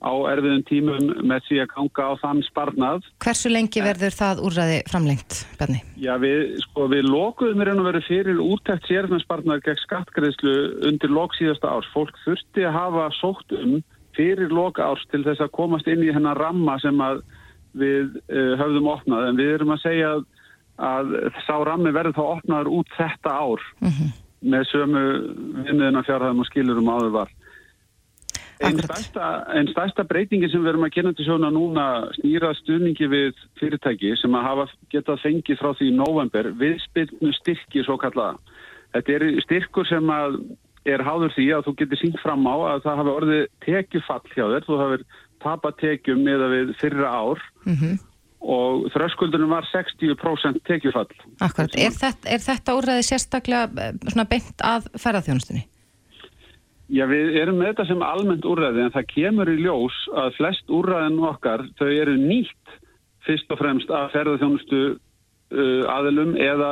á 0.00 0.12
erfiðum 0.32 0.62
tímum 0.68 1.10
með 1.28 1.44
því 1.46 1.58
að 1.60 1.70
ganga 1.74 2.04
á 2.08 2.12
þann 2.22 2.42
sparnað. 2.46 3.08
Hversu 3.20 3.52
lengi 3.52 3.82
verður 3.84 4.16
það 4.16 4.42
úrraði 4.48 4.78
framlengt, 4.88 5.40
Benni? 5.60 5.82
Já, 6.00 6.14
við, 6.22 6.56
sko, 6.64 6.86
við 6.92 7.08
lokuðum 7.10 7.60
er 7.60 7.72
að 7.74 7.82
vera 7.90 8.02
fyrir 8.06 8.40
úttækt 8.40 8.88
sérfnarsparnað 8.88 9.64
gegn 9.66 9.82
skattgreðslu 9.84 10.54
undir 10.88 11.12
lok 11.12 11.36
síðasta 11.36 11.74
árs. 11.74 11.90
Fólk 11.92 12.16
þurfti 12.24 12.64
að 12.64 12.78
hafa 12.78 13.08
sótt 13.18 13.56
um 13.58 13.80
fyrir 14.16 14.52
loka 14.52 14.88
árs 14.88 15.04
til 15.12 15.22
þess 15.26 15.44
að 15.44 15.52
komast 15.58 15.88
inn 15.90 16.02
í 16.04 16.12
hennar 16.14 16.40
ramma 16.40 16.78
sem 16.82 16.96
við 17.76 18.16
uh, 18.32 18.56
höfðum 18.60 18.88
opnað. 18.94 19.28
En 19.28 19.40
við 19.40 19.52
erum 19.58 19.74
að 19.76 19.84
segja 19.84 20.14
að, 20.16 20.24
að 20.80 21.12
sá 21.44 21.54
rammi 21.68 21.92
verður 21.94 22.16
þá 22.16 22.24
opnaður 22.38 22.72
út 22.80 22.96
þetta 22.96 23.36
ár 23.36 23.68
mm 23.84 23.92
-hmm. 23.92 24.16
með 24.54 24.66
sömu 24.72 25.04
vinniðina 25.60 26.06
fjárhæðum 26.08 26.42
og 26.42 26.50
skilurum 26.50 26.90
áður 26.90 27.14
var. 27.20 27.36
Einn 28.60 28.80
stærsta, 28.84 29.26
ein 29.56 29.68
stærsta 29.72 30.04
breytingi 30.04 30.50
sem 30.52 30.60
við 30.60 30.74
erum 30.74 30.84
að 30.84 30.92
kynna 30.96 31.12
til 31.16 31.24
sjóna 31.24 31.48
núna 31.54 31.84
snýra 32.18 32.50
stuðningi 32.58 33.06
við 33.08 33.38
fyrirtæki 33.60 34.12
sem 34.20 34.34
að 34.36 34.46
hafa 34.48 34.66
getað 34.92 35.22
fengið 35.22 35.60
frá 35.62 35.70
því 35.78 35.88
í 35.88 35.94
november 35.96 36.50
viðspilnu 36.60 37.32
styrki 37.38 37.84
svo 37.86 37.96
kallaða. 38.02 38.36
Þetta 38.92 39.16
er 39.16 39.24
styrkur 39.46 39.88
sem 39.88 40.12
að 40.12 40.36
er 40.88 41.04
háður 41.04 41.32
því 41.36 41.48
að 41.56 41.64
þú 41.66 41.74
getur 41.80 42.00
sínt 42.00 42.20
fram 42.20 42.46
á 42.48 42.56
að 42.74 42.84
það 42.84 43.00
hafi 43.00 43.14
orðið 43.14 43.42
tekjufall 43.64 44.22
hjá 44.34 44.44
þér, 44.44 44.68
þú 44.68 44.78
hafið 44.82 45.08
tapat 45.40 45.80
tekjum 45.80 46.22
með 46.24 46.46
að 46.46 46.54
við 46.56 46.72
fyrra 46.80 47.10
ár 47.10 47.42
mm 47.64 47.74
-hmm. 47.74 47.98
og 48.56 48.86
þröskuldunum 48.94 49.52
var 49.56 49.68
60% 49.72 50.62
tekjufall. 50.68 51.08
Akkurat, 51.40 51.76
er 51.76 51.92
þetta, 51.96 52.28
er 52.28 52.40
þetta 52.44 52.76
úrræði 52.76 53.04
sérstaklega 53.08 53.64
eh, 53.88 54.24
beint 54.28 54.64
að 54.64 54.88
ferðarþjónustunni? 54.96 55.64
Já, 56.90 57.04
við 57.06 57.36
erum 57.38 57.60
með 57.60 57.72
þetta 57.72 57.86
sem 57.86 58.00
almennt 58.02 58.46
úrræði 58.50 58.82
en 58.84 58.94
það 58.94 59.10
kemur 59.12 59.50
í 59.52 59.58
ljós 59.62 59.98
að 60.18 60.32
flest 60.38 60.72
úrræðin 60.74 61.20
okkar, 61.28 61.62
þau 61.78 61.86
eru 61.86 62.16
nýtt 62.18 62.78
fyrst 63.26 63.52
og 63.52 63.60
fremst 63.60 63.92
að 63.94 64.08
ferðarþjónustu 64.16 64.80
uh, 64.90 65.82
aðilum 65.92 66.34
eða 66.40 66.70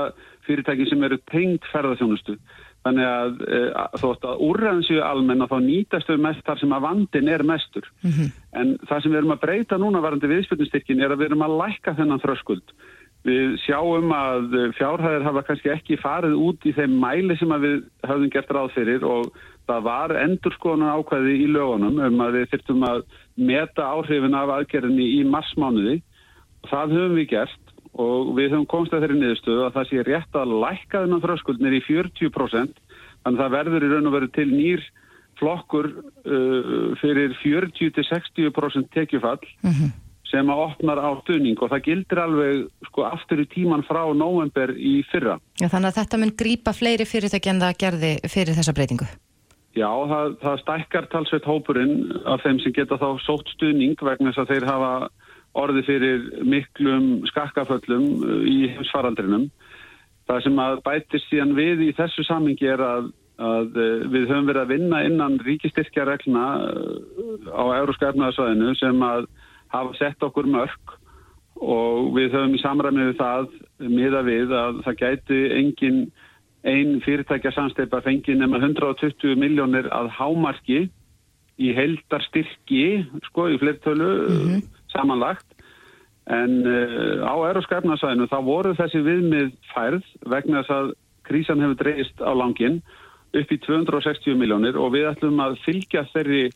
fyrirtæki 0.48 0.88
sem 0.90 1.04
eru 1.06 1.20
tengt 1.30 1.68
ferðarþjónustu. 1.72 2.38
Þannig 2.86 3.04
að, 3.10 3.40
að 3.76 3.96
þótt 4.00 4.26
að 4.30 4.42
úrræðin 4.46 4.84
séu 4.86 5.00
almenna 5.04 5.48
þá 5.50 5.56
nýtast 5.64 6.08
við 6.08 6.22
mest 6.24 6.44
þar 6.46 6.60
sem 6.60 6.72
að 6.72 6.84
vandin 6.86 7.30
er 7.34 7.42
mestur. 7.44 7.88
Mm 8.04 8.12
-hmm. 8.14 8.28
En 8.60 8.70
það 8.88 9.02
sem 9.02 9.12
við 9.12 9.18
erum 9.18 9.34
að 9.34 9.42
breyta 9.42 9.78
núna 9.82 10.02
varandi 10.04 10.30
viðspilnustyrkin 10.30 11.02
er 11.02 11.12
að 11.12 11.20
við 11.20 11.30
erum 11.30 11.44
að 11.46 11.58
lækka 11.58 11.94
þennan 11.98 12.22
þröskuld. 12.22 12.74
Við 13.26 13.58
sjáum 13.66 14.14
að 14.14 14.56
fjárhæðir 14.78 15.26
hafa 15.26 15.42
kannski 15.42 15.72
ekki 15.74 15.98
farið 16.00 16.38
út 16.38 16.64
í 16.64 16.72
þeim 16.72 16.94
mæli 17.02 17.36
sem 17.36 17.54
við 17.60 17.82
höfum 18.06 18.30
gert 18.30 18.54
ráð 18.54 18.70
fyrir 18.78 19.04
og 19.04 19.34
það 19.68 19.86
var 19.86 20.14
endurskoðunar 20.22 20.98
ákvæði 20.98 21.34
í 21.44 21.48
lögunum 21.52 21.98
um 22.08 22.22
að 22.24 22.38
við 22.38 22.52
þurftum 22.52 22.84
að 22.88 23.02
meta 23.50 23.88
áhrifin 23.94 24.36
af 24.38 24.52
aðgerðinni 24.56 25.08
í 25.18 25.24
marsmánuði. 25.28 25.98
Það 26.68 26.94
höfum 26.96 27.18
við 27.18 27.28
gert 27.34 27.74
og 27.98 28.32
við 28.38 28.52
höfum 28.54 28.68
komst 28.70 28.94
að 28.94 29.04
þeirri 29.04 29.20
niðurstöðu 29.20 29.66
að 29.66 29.76
það 29.76 29.88
sé 29.90 30.06
rétt 30.08 30.38
að 30.38 30.56
lækka 30.64 31.04
þennan 31.04 31.24
þröskuldnir 31.24 31.78
í 31.78 31.84
40% 31.86 32.82
þannig 32.88 33.38
að 33.38 33.44
það 33.44 33.54
verður 33.58 33.86
í 33.86 33.92
raun 33.92 34.10
og 34.10 34.16
veru 34.18 34.32
til 34.34 34.48
nýr 34.50 34.84
flokkur 35.38 35.88
uh, 35.94 36.92
fyrir 36.98 37.34
40-60% 37.44 38.92
tekjufall 38.94 39.40
mm 39.62 39.72
-hmm 39.72 39.96
sem 40.28 40.50
að 40.52 40.64
opnar 40.66 41.00
á 41.00 41.10
stuðning 41.22 41.60
og 41.62 41.70
það 41.72 41.84
gildir 41.86 42.20
alveg 42.20 42.64
sko 42.88 43.06
aftur 43.08 43.42
í 43.42 43.48
tíman 43.48 43.84
frá 43.86 44.02
november 44.16 44.74
í 44.76 45.00
fyrra. 45.08 45.38
Já, 45.60 45.68
þannig 45.72 45.92
að 45.92 46.00
þetta 46.02 46.20
mun 46.22 46.34
grípa 46.42 46.74
fleiri 46.76 47.08
fyrirtæki 47.08 47.52
en 47.54 47.64
það 47.64 47.80
gerði 47.84 48.12
fyrir 48.28 48.58
þessa 48.58 48.76
breytingu? 48.76 49.08
Já, 49.78 49.90
það, 50.10 50.34
það 50.42 50.60
stækkar 50.62 51.06
talsveit 51.12 51.46
hópurinn 51.46 51.96
af 52.26 52.42
þeim 52.42 52.58
sem 52.62 52.74
geta 52.74 52.98
þá 52.98 53.08
sótt 53.22 53.50
stuðning 53.54 53.98
vegna 54.02 54.32
þess 54.32 54.42
að 54.42 54.52
þeir 54.54 54.66
hafa 54.68 54.92
orði 55.58 55.84
fyrir 55.86 56.26
miklum 56.46 57.08
skakkaföllum 57.30 58.06
uh, 58.18 58.42
í 58.48 58.58
heimsfaraldrinum. 58.74 59.48
Það 60.28 60.44
sem 60.44 60.60
að 60.62 60.82
bætist 60.86 61.30
síðan 61.30 61.54
við 61.56 61.86
í 61.86 61.90
þessu 61.96 62.24
samingi 62.26 62.68
er 62.68 62.82
að, 62.84 63.10
að 63.40 63.78
uh, 63.78 64.06
við 64.10 64.26
höfum 64.28 64.48
verið 64.50 64.62
að 64.64 64.72
vinna 64.74 65.02
innan 65.06 65.38
ríkistyrkjaregluna 65.46 66.46
uh, 66.58 67.50
á 67.54 67.62
Euróska 67.78 68.10
efnaðarsvæðinu 68.10 68.74
sem 68.80 69.04
að 69.06 69.28
hafa 69.74 69.98
sett 70.00 70.24
okkur 70.24 70.48
mörg 70.48 70.96
og 71.58 72.14
við 72.16 72.34
höfum 72.34 72.54
í 72.54 72.62
samræmið 72.62 73.14
það 73.18 73.48
miða 73.90 74.24
við 74.26 74.54
að 74.54 74.82
það 74.86 75.00
gæti 75.02 75.40
engin 75.58 76.02
einn 76.66 76.98
fyrirtækja 77.04 77.52
samsteipa 77.54 78.00
fengið 78.02 78.40
nema 78.40 78.58
120 78.58 79.36
miljónir 79.38 79.86
að 79.94 80.10
hámarki 80.18 80.88
í 81.58 81.74
heldarstyrki 81.74 83.04
sko 83.28 83.48
í 83.52 83.58
flertölu 83.58 84.08
mm 84.08 84.40
-hmm. 84.42 84.62
samanlagt 84.94 85.46
en 86.28 86.66
uh, 86.66 87.24
á 87.24 87.34
eroskapnarsæðinu 87.50 88.28
þá 88.28 88.38
voru 88.44 88.74
þessi 88.76 89.00
viðmið 89.02 89.52
færð 89.74 90.04
vegna 90.26 90.62
þess 90.62 90.74
að 90.76 90.90
krísan 91.28 91.60
hefur 91.60 91.78
dreyist 91.82 92.20
á 92.20 92.32
langin 92.34 92.82
upp 93.36 93.52
í 93.52 93.58
260 93.64 94.36
miljónir 94.36 94.76
og 94.76 94.92
við 94.92 95.08
ætlum 95.12 95.40
að 95.40 95.58
fylgja 95.64 96.04
þeirri 96.12 96.50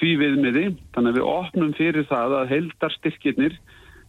því 0.00 0.10
viðmiði, 0.18 0.64
þannig 0.94 1.12
að 1.12 1.18
við 1.18 1.30
opnum 1.30 1.72
fyrir 1.78 2.06
það 2.08 2.36
að 2.40 2.52
heldarstyrkirnir 2.54 3.56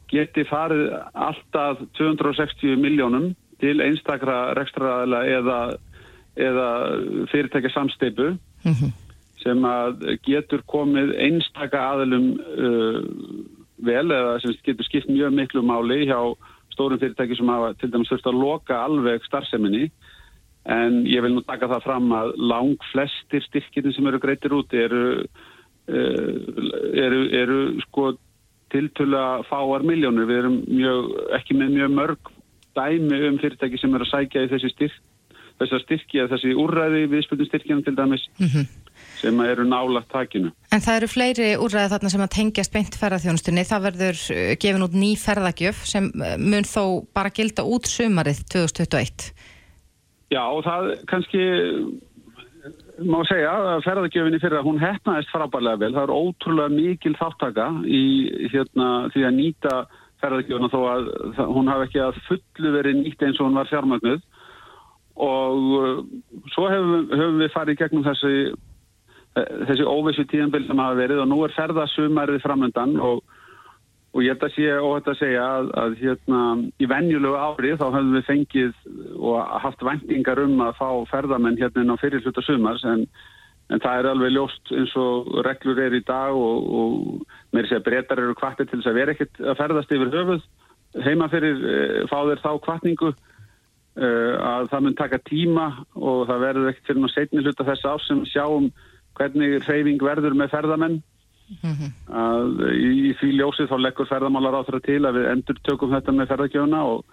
geti 0.09 0.45
farið 0.45 0.93
alltaf 1.13 1.81
260 1.97 2.77
miljónum 2.81 3.33
til 3.63 3.79
einstakra 3.83 4.53
rekstraðala 4.57 5.23
eða, 5.31 5.59
eða 6.35 6.67
fyrirtækja 7.31 7.73
samsteipu 7.73 8.33
mm 8.35 8.71
-hmm. 8.71 8.93
sem 9.43 9.65
að 9.65 10.17
getur 10.27 10.63
komið 10.67 11.15
einstaka 11.27 11.81
aðlum 11.93 12.33
uh, 12.39 12.99
vel 13.83 14.07
eða 14.11 14.39
sem 14.41 14.55
getur 14.63 14.85
skipt 14.85 15.09
mjög 15.09 15.33
miklu 15.33 15.61
máli 15.61 16.03
hjá 16.05 16.19
stórum 16.73 16.99
fyrirtæki 16.99 17.35
sem 17.35 17.49
hafa 17.49 17.73
til 17.73 17.91
dæmis 17.91 18.09
þurft 18.11 18.27
að 18.27 18.41
loka 18.45 18.83
alveg 18.83 19.25
starfseminni 19.25 19.91
en 20.65 21.03
ég 21.05 21.21
vil 21.21 21.33
nú 21.35 21.41
taka 21.41 21.67
það 21.67 21.83
fram 21.83 22.11
að 22.11 22.35
lang 22.37 22.77
flestir 22.91 23.43
styrkirni 23.43 23.93
sem 23.93 24.07
eru 24.07 24.19
greitir 24.19 24.53
út 24.53 24.73
eru 24.73 25.25
Eh, 25.83 26.35
eru, 26.95 27.25
eru 27.35 27.57
sko 27.83 28.13
tiltöla 28.71 29.43
fáar 29.49 29.83
miljónir. 29.83 30.29
Við 30.29 30.39
erum 30.39 30.61
mjög, 30.69 31.09
ekki 31.35 31.57
með 31.59 31.73
mjög 31.75 31.97
mörg 31.97 32.29
dæmi 32.77 33.19
um 33.29 33.39
fyrirtæki 33.41 33.79
sem 33.81 33.95
eru 33.95 34.07
að 34.07 34.13
sækja 34.13 34.45
í 34.45 34.51
þessi 34.53 34.71
styrk, 34.73 35.01
þessar 35.61 35.83
styrki 35.83 36.21
eða 36.21 36.31
þessi 36.33 36.55
úrræði 36.63 37.03
viðspilnum 37.11 37.49
styrkjana 37.49 37.85
til 37.85 37.95
dæmis 37.97 38.23
mm 38.39 38.47
-hmm. 38.47 38.69
sem 39.21 39.41
eru 39.45 39.65
nálagt 39.69 40.09
takinu. 40.11 40.51
En 40.73 40.81
það 40.85 40.97
eru 40.99 41.11
fleiri 41.15 41.49
úrræði 41.57 41.91
þarna 41.93 42.13
sem 42.13 42.25
að 42.25 42.35
tengjast 42.37 42.73
beint 42.73 42.99
ferðarþjónustunni. 43.01 43.65
Það 43.71 43.85
verður 43.87 44.17
eh, 44.35 44.55
gefin 44.59 44.85
út 44.87 44.95
ný 45.03 45.11
ferðargjöf 45.25 45.85
sem 45.85 46.11
eh, 46.21 46.37
mun 46.37 46.65
þó 46.75 47.05
bara 47.13 47.29
gilda 47.29 47.63
út 47.63 47.85
sumarið 47.87 48.43
2021. 48.53 49.33
Já 50.33 50.43
og 50.49 50.63
það 50.65 51.05
kannski 51.05 51.41
má 53.03 53.19
segja 53.27 53.51
að 53.51 53.83
ferðargjöfinni 53.87 54.39
fyrir 54.41 54.59
að 54.59 54.67
hún 54.69 54.81
hefnaðist 54.81 55.31
frábærlega 55.33 55.81
vel. 55.81 55.91
Það 55.95 56.03
er 56.03 56.13
ótrúlega 56.13 56.73
mikil 56.73 57.15
þáttaka 57.19 57.67
í 57.89 58.03
hérna, 58.53 58.87
því 59.13 59.25
að 59.27 59.37
nýta 59.39 59.73
ferðargjöfina 60.23 60.71
þó 60.73 60.79
að 60.89 61.11
hún 61.53 61.71
hafi 61.71 61.87
ekki 61.89 62.01
að 62.03 62.19
fullu 62.29 62.73
verið 62.77 62.99
nýtt 63.01 63.27
eins 63.27 63.39
og 63.39 63.49
hún 63.49 63.59
var 63.59 63.69
fjármagnuð 63.71 64.21
og 65.23 65.69
uh, 65.77 66.03
svo 66.55 66.67
hefum, 66.71 67.09
hefum 67.13 67.39
við 67.43 67.53
farið 67.53 67.79
gegnum 67.83 68.07
þessi, 68.07 68.35
þessi 69.69 69.85
óvissu 69.85 70.25
tíðanbild 70.31 70.69
sem 70.69 70.81
hafa 70.81 70.97
verið 70.97 71.23
og 71.23 71.29
nú 71.29 71.43
er 71.45 71.55
ferðarsumærið 71.59 72.43
framöndan 72.45 72.97
og 73.03 73.21
og 74.13 74.21
ég 74.21 74.35
held 74.35 74.43
að 74.45 74.51
sé 74.53 74.73
óhætt 74.77 75.07
að 75.09 75.19
segja 75.19 75.43
að, 75.57 75.69
að 75.81 75.93
hérna, 76.03 76.39
í 76.77 76.89
venjulegu 76.89 77.37
ári 77.39 77.71
þá 77.79 77.85
höfum 77.87 78.11
við 78.13 78.27
fengið 78.27 78.73
og 79.17 79.53
haft 79.63 79.85
vendingar 79.85 80.41
um 80.43 80.61
að 80.67 80.75
fá 80.77 80.89
ferðamenn 81.09 81.57
hérna 81.57 81.81
inn 81.81 81.93
á 81.93 82.01
fyrirluta 82.01 82.43
sumars 82.45 82.85
en, 82.85 83.07
en 83.71 83.81
það 83.83 83.99
er 83.99 84.09
alveg 84.11 84.33
ljóst 84.35 84.71
eins 84.75 84.95
og 84.99 85.29
reglur 85.45 85.79
er 85.81 85.95
í 85.95 86.01
dag 86.05 86.35
og, 86.35 86.65
og 86.79 87.53
mér 87.55 87.69
sé 87.69 87.79
að 87.79 87.85
breytar 87.87 88.21
eru 88.21 88.35
kvartir 88.37 88.67
til 88.69 88.81
þess 88.81 88.91
að 88.91 88.99
vera 88.99 89.15
ekkert 89.15 89.39
að 89.39 89.59
ferðast 89.61 89.93
yfir 89.95 90.11
höfuð. 90.13 90.43
Heima 91.03 91.29
fyrir 91.31 91.63
e, 91.63 91.77
fá 92.11 92.19
þeir 92.27 92.43
þá 92.43 92.51
kvartningu 92.65 93.13
e, 93.13 94.09
að 94.51 94.69
það 94.73 94.85
mun 94.85 94.99
taka 94.99 95.21
tíma 95.29 95.69
og 95.95 96.27
það 96.29 96.45
verður 96.47 96.69
ekkert 96.73 96.91
fyrir 96.91 97.01
náttúrulega 97.01 97.31
setni 97.31 97.45
hluta 97.45 97.67
þess 97.71 97.89
að 97.89 98.05
sem 98.07 98.21
sjáum 98.33 98.69
hvernig 99.17 99.57
reyfing 99.69 100.05
verður 100.05 100.37
með 100.37 100.53
ferðamenn. 100.53 101.01
Mm 101.53 101.73
-hmm. 101.75 101.89
að 102.17 102.61
í 102.73 103.09
því 103.19 103.29
ljósið 103.37 103.67
þá 103.69 103.75
leggur 103.81 104.07
ferðamálar 104.09 104.55
á 104.57 104.65
þeirra 104.65 104.85
til 104.85 105.01
að 105.05 105.17
við 105.17 105.25
endur 105.33 105.57
tökum 105.67 105.91
þetta 105.91 106.13
með 106.15 106.29
ferðarkjöfuna 106.31 106.79
og 106.87 107.03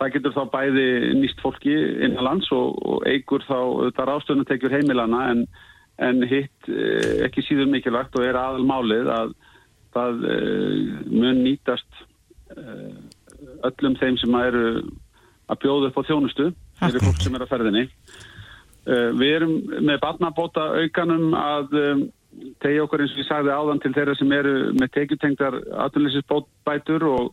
það 0.00 0.12
getur 0.14 0.36
þá 0.36 0.44
bæði 0.54 0.86
nýst 1.20 1.42
fólki 1.42 1.74
innan 2.06 2.24
lands 2.24 2.48
og, 2.54 2.78
og 2.80 3.02
eigur 3.10 3.44
þá 3.44 3.58
þetta 3.90 4.06
rástöðunum 4.08 4.48
tekjur 4.48 4.76
heimilana 4.76 5.24
en, 5.34 5.42
en 6.00 6.24
hitt 6.28 6.70
eh, 6.70 7.20
ekki 7.26 7.44
síður 7.44 7.70
mikilvægt 7.70 8.16
og 8.16 8.24
er 8.24 8.38
aðal 8.40 8.64
málið 8.68 9.10
að 9.12 9.34
það 9.94 10.24
eh, 10.32 10.78
mun 11.10 11.42
nýtast 11.44 12.02
eh, 12.56 12.94
öllum 13.68 13.98
þeim 14.00 14.16
sem 14.20 14.38
eru 14.40 14.64
að 15.50 15.60
bjóða 15.64 15.90
upp 15.90 16.00
á 16.00 16.08
þjónustu 16.08 16.48
þeirri 16.80 17.04
fólk 17.04 17.20
sem 17.24 17.36
er 17.36 17.44
að 17.44 17.50
ferðinni. 17.50 17.84
Við 19.20 19.32
erum 19.34 19.50
með 19.84 19.98
barnabóta 20.00 20.62
aukanum 20.80 21.34
að 21.36 21.74
tegja 22.62 22.84
okkur 22.86 23.02
eins 23.04 23.12
og 23.12 23.20
ég 23.20 23.26
sagði 23.28 23.52
áðan 23.52 23.82
til 23.82 23.90
þeirra 23.92 24.14
sem 24.16 24.32
eru 24.32 24.54
með 24.78 24.92
tekjutengdar 24.94 25.58
aðlunleysisbætur 25.84 27.04
og, 27.10 27.26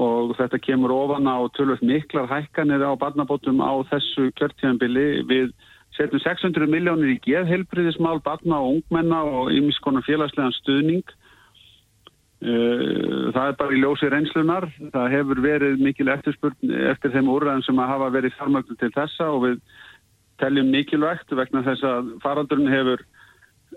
og 0.00 0.32
þetta 0.38 0.62
kemur 0.64 0.94
ofan 0.96 1.28
á 1.28 1.44
tölvöld 1.58 1.84
miklar 1.84 2.30
hækkanir 2.30 2.86
á 2.86 2.96
barnabótum 3.02 3.60
á 3.60 3.72
þessu 3.90 4.30
kjörtíðanbili 4.38 5.06
við 5.28 5.52
setjum 6.00 6.22
600 6.24 6.70
miljónir 6.72 7.14
í 7.14 7.20
geðhelbriðismál 7.26 8.22
barna 8.24 8.62
og 8.62 8.78
ungmenna 8.78 9.20
og 9.28 9.52
ymiskonar 9.52 10.06
félagslegan 10.06 10.56
stuðning. 10.56 11.14
Eh, 12.40 13.30
það 13.36 13.44
er 13.44 13.56
bara 13.60 13.76
í 13.76 13.80
ljósi 13.82 14.08
reynslunar 14.08 14.64
það 14.94 15.10
hefur 15.12 15.42
verið 15.44 15.82
mikil 15.84 16.08
eftirspurn 16.08 16.74
eftir 16.88 17.12
þeim 17.12 17.28
úrræðum 17.28 17.66
sem 17.66 17.82
að 17.82 17.90
hafa 17.92 18.12
verið 18.14 18.36
farmögnu 18.38 18.76
til 18.80 18.88
þessa 18.94 19.26
og 19.28 19.42
við 19.44 19.58
teljum 20.40 20.70
mikilvægt 20.72 21.34
vegna 21.36 21.60
þess 21.66 21.84
að 21.84 22.14
faraldurinn 22.24 22.72
hefur 22.72 23.04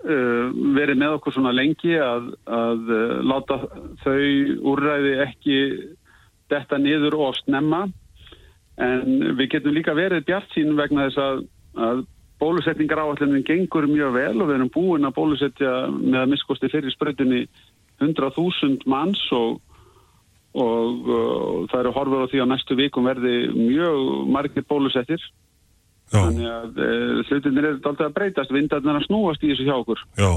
Uh, 0.02 0.50
verið 0.74 0.98
með 0.98 1.12
okkur 1.16 1.32
svona 1.36 1.52
lengi 1.54 1.92
að, 2.02 2.24
að 2.50 2.88
uh, 2.90 3.12
láta 3.22 3.60
þau 4.02 4.16
úrræði 4.72 5.12
ekki 5.22 5.58
detta 6.50 6.80
niður 6.82 7.14
og 7.22 7.38
snemma. 7.38 7.84
En 8.74 9.36
við 9.38 9.52
getum 9.52 9.76
líka 9.76 9.94
verið 9.94 10.26
bjart 10.26 10.50
sín 10.52 10.74
vegna 10.76 11.06
þess 11.06 11.22
að, 11.22 11.44
að 11.78 12.02
bólusetningar 12.42 13.02
áallinni 13.04 13.44
gengur 13.46 13.86
mjög 13.90 14.16
vel 14.16 14.34
og 14.40 14.48
við 14.48 14.56
erum 14.58 14.72
búin 14.74 15.06
að 15.06 15.16
bólusetja 15.18 15.74
með 15.94 16.20
að 16.22 16.32
miskosti 16.32 16.70
fyrir 16.72 16.94
spröytunni 16.94 17.44
100.000 18.02 18.88
manns 18.90 19.22
og, 19.36 19.60
og, 20.58 21.08
og 21.14 21.70
það 21.70 21.80
eru 21.80 21.94
horfur 21.94 22.26
á 22.26 22.30
því 22.32 22.42
á 22.42 22.46
næstu 22.50 22.76
vikum 22.78 23.06
verði 23.08 23.38
mjög 23.54 24.28
margir 24.34 24.66
bólusettir. 24.68 25.22
Já. 26.12 26.20
Þannig 26.20 26.48
að 26.50 26.80
e, 26.84 26.88
hlutinir 27.30 27.64
eru 27.64 27.78
alltaf 27.80 28.04
að 28.04 28.16
breytast, 28.18 28.52
vindarnar 28.52 28.98
að 29.00 29.06
snúast 29.06 29.44
í 29.44 29.50
þessu 29.50 29.64
hjá 29.66 29.74
okkur. 29.78 30.02
Já, 30.20 30.28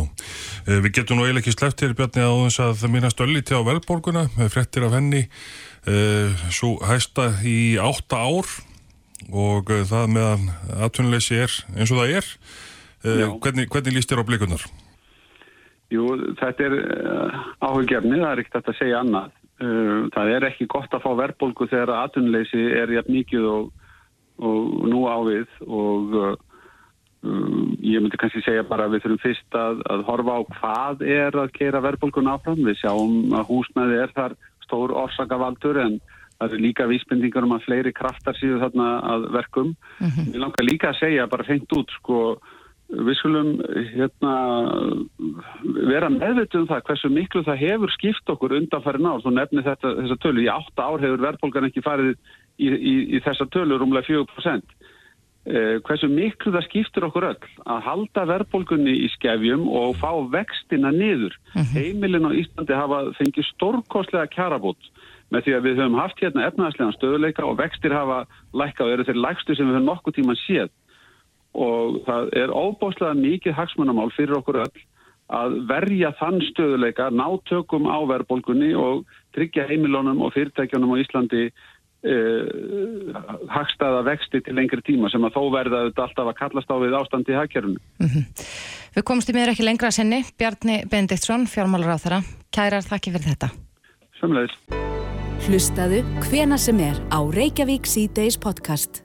e, 0.63 0.77
við 0.85 0.93
getum 0.95 1.19
nú 1.19 1.25
eiginlega 1.25 1.43
ekki 1.43 1.55
sleppt 1.57 1.83
hér 1.83 1.95
Bjarni 1.97 2.23
á 2.23 2.31
þess 2.45 2.61
að 2.63 2.77
það 2.79 2.93
mínast 2.93 3.23
ölliti 3.25 3.57
á 3.57 3.61
velborguna 3.67 4.23
frettir 4.53 4.87
af 4.87 4.95
henni, 4.95 5.25
e, 5.83 5.97
svo 6.55 6.77
hæsta 6.87 7.27
í 7.43 7.57
átta 7.83 8.23
ár 8.23 8.47
og 9.31 9.71
uh, 9.73 9.83
það 9.87 10.11
meðan 10.13 10.49
aðtunleysi 10.77 11.39
er 11.43 11.55
eins 11.75 11.91
og 11.93 12.01
það 12.01 12.13
er. 12.19 12.29
Uh, 13.05 13.23
hvernig, 13.43 13.67
hvernig 13.71 13.97
líst 13.97 14.11
þér 14.11 14.23
á 14.23 14.27
blikunar? 14.27 14.65
Jú, 15.93 16.07
þetta 16.39 16.65
er 16.67 16.77
uh, 16.79 17.37
áhugjefni, 17.63 18.19
það 18.19 18.31
er 18.31 18.43
ekkert 18.43 18.71
að 18.73 18.81
segja 18.81 19.03
annað. 19.03 19.35
Það 19.57 20.31
er 20.35 20.43
ekki 20.51 20.67
gott 20.69 20.91
að 20.93 21.01
fá 21.01 21.13
verðbólgu 21.17 21.65
þegar 21.71 21.89
aðtunleysi 22.03 22.59
er 22.77 22.91
jæfn 22.93 23.15
mikið 23.15 23.47
og, 23.49 23.71
og 24.37 24.67
nú 24.85 24.99
ávið 25.09 25.55
og 25.65 26.13
ég 27.81 28.03
myndi 28.03 28.19
kannski 28.21 28.43
segja 28.45 28.67
bara 28.69 28.85
að 28.85 28.93
við 28.93 29.07
þurfum 29.07 29.23
fyrst 29.23 29.57
að, 29.57 29.81
að 29.89 30.03
horfa 30.11 30.35
á 30.37 30.41
hvað 30.59 31.01
er 31.09 31.39
að 31.41 31.55
gera 31.57 31.81
verðbólgun 31.87 32.29
áfram, 32.29 32.61
við 32.61 32.77
sjáum 32.83 33.33
að 33.33 33.49
húsnæði 33.49 33.97
er 34.03 34.13
þar 34.13 34.37
stór 34.67 34.93
orsakavaldur 35.01 35.81
en 35.81 35.97
það 36.37 36.53
eru 36.53 36.61
líka 36.61 36.87
vísbendingar 36.89 37.47
um 37.47 37.55
að 37.57 37.65
fleiri 37.65 37.93
kraftar 37.95 38.37
síðu 38.37 38.61
þarna 38.61 38.87
að 39.13 39.27
verkum. 39.33 39.73
Mm 39.99 40.09
-hmm. 40.13 40.37
Langar 40.43 40.65
líka 40.65 40.89
að 40.91 40.99
segja 40.99 41.27
bara 41.27 41.47
fengt 41.47 41.73
út 41.73 41.89
sko 41.99 42.39
við 42.87 43.17
skulum 43.19 43.49
hérna 43.91 44.33
vera 45.91 46.09
meðvituð 46.09 46.61
um 46.61 46.67
það 46.69 46.83
hversu 46.87 47.09
miklu 47.11 47.43
það 47.43 47.63
hefur 47.65 47.91
skipt 47.91 48.29
okkur 48.31 48.55
undanfæri 48.61 49.01
náður. 49.03 49.23
Þú 49.25 49.33
nefnir 49.35 49.65
þetta, 49.65 49.95
þessa 50.01 50.19
tölu. 50.23 50.43
Í 50.45 50.51
átta 50.51 50.85
ár 50.87 51.03
hefur 51.03 51.25
verðbólgan 51.25 51.67
ekki 51.67 51.83
farið 51.83 52.13
í, 52.57 52.69
í, 52.71 52.93
í 53.17 53.19
þessa 53.25 53.49
tölu 53.51 53.77
rúmlega 53.77 54.07
4%. 54.07 54.77
Eh, 55.47 55.77
hversu 55.87 56.09
miklu 56.11 56.51
það 56.51 56.65
skiptur 56.65 57.05
okkur 57.07 57.29
öll 57.29 57.51
að 57.71 57.85
halda 57.85 58.23
verðbólgunni 58.27 58.95
í 59.05 59.07
skefjum 59.13 59.67
og 59.67 59.95
fá 59.99 60.11
vextina 60.31 60.91
niður. 60.91 61.35
Mm 61.55 61.61
-hmm. 61.61 61.75
Heimilin 61.75 62.27
á 62.27 62.31
Íslandi 62.35 62.73
hafa 62.75 62.99
fengið 63.19 63.47
stórkostlega 63.53 64.27
kjarabót 64.27 64.91
með 65.33 65.45
því 65.45 65.55
að 65.57 65.65
við 65.67 65.79
höfum 65.81 65.99
haft 65.99 66.21
hérna 66.23 66.47
efnaðslega 66.47 66.95
stöðuleika 66.95 67.45
og 67.47 67.57
vextir 67.59 67.95
hafa 67.95 68.25
lækkað 68.55 68.87
og 68.87 68.93
eru 68.93 69.07
þeir 69.07 69.23
lækstu 69.25 69.55
sem 69.55 69.67
við 69.67 69.77
höfum 69.77 69.89
nokkuð 69.91 70.17
tíma 70.19 70.37
séð 70.45 70.69
og 71.57 72.03
það 72.05 72.29
er 72.37 72.53
óbáslega 72.53 73.17
mikið 73.17 73.57
hagsmunamál 73.57 74.11
fyrir 74.15 74.37
okkur 74.39 74.61
öll 74.65 74.85
að 75.27 75.57
verja 75.67 76.13
þann 76.21 76.39
stöðuleika, 76.53 77.09
ná 77.11 77.25
tökum 77.49 77.89
á 77.91 77.99
verðbólgunni 78.07 78.71
og 78.79 79.03
tryggja 79.35 79.67
heimilunum 79.67 80.21
og 80.23 80.31
fyrirtækjunum 80.37 80.95
á 80.95 81.01
Íslandi 81.03 81.43
uh, 81.51 83.19
hagstaða 83.51 84.05
vexti 84.07 84.41
til 84.45 84.55
lengri 84.55 84.79
tíma 84.87 85.11
sem 85.11 85.27
að 85.27 85.35
þó 85.35 85.43
verða 85.57 85.83
þetta 85.89 86.07
alltaf 86.07 86.31
að 86.31 86.39
kallast 86.39 86.71
á 86.71 86.75
við 86.79 86.97
ástandi 87.01 87.35
í 87.35 87.39
hagkerfunu. 87.41 87.83
Mm 87.99 88.11
-hmm. 88.13 88.25
Við 88.95 89.03
komumst 89.03 89.29
í 89.29 89.35
miður 89.35 89.51
ekki 89.53 89.67
lengra 89.67 89.91
að 89.91 89.99
senni. 89.99 90.23
Bjarni 90.39 90.83
Bendiktsson, 90.89 91.47
fjármálar 91.51 91.99
á 91.99 92.03
þeirra. 92.03 92.19
Kærar, 92.49 92.87
þakki 92.87 93.11
fyrir 93.11 93.35
þetta. 93.35 93.66
Samleis. 94.17 94.53
Hlustaðu 95.45 96.01
hvena 96.25 96.57
sem 96.59 96.79
er 96.81 96.97
á 97.13 97.19
Reykjavík 97.21 97.85
C-Days 97.85 98.39
podcast. 98.41 99.03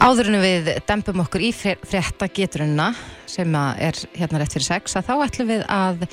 Áðurinu 0.00 0.40
við 0.42 0.70
dempum 0.88 1.22
okkur 1.22 1.44
í 1.44 1.50
frétta 1.54 2.26
geturunna 2.32 2.90
sem 3.30 3.54
er 3.54 3.98
hérna 4.16 4.40
rétt 4.40 4.56
fyrir 4.56 4.66
sex 4.66 4.96
að 4.98 5.10
þá 5.10 5.14
ætlum 5.26 5.50
við 5.52 5.66
að 5.70 6.06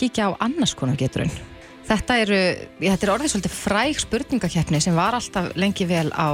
kíkja 0.00 0.30
á 0.32 0.40
annars 0.42 0.74
konar 0.74 0.98
geturun. 0.98 1.30
Þetta 1.84 2.16
eru, 2.22 2.38
þetta 2.80 3.04
er 3.04 3.12
orðið 3.12 3.32
svolítið 3.34 3.56
fræg 3.58 3.98
spurningakeppni 4.00 4.80
sem 4.80 4.96
var 4.96 5.18
alltaf 5.18 5.50
lengi 5.60 5.84
vel 5.84 6.08
á 6.16 6.32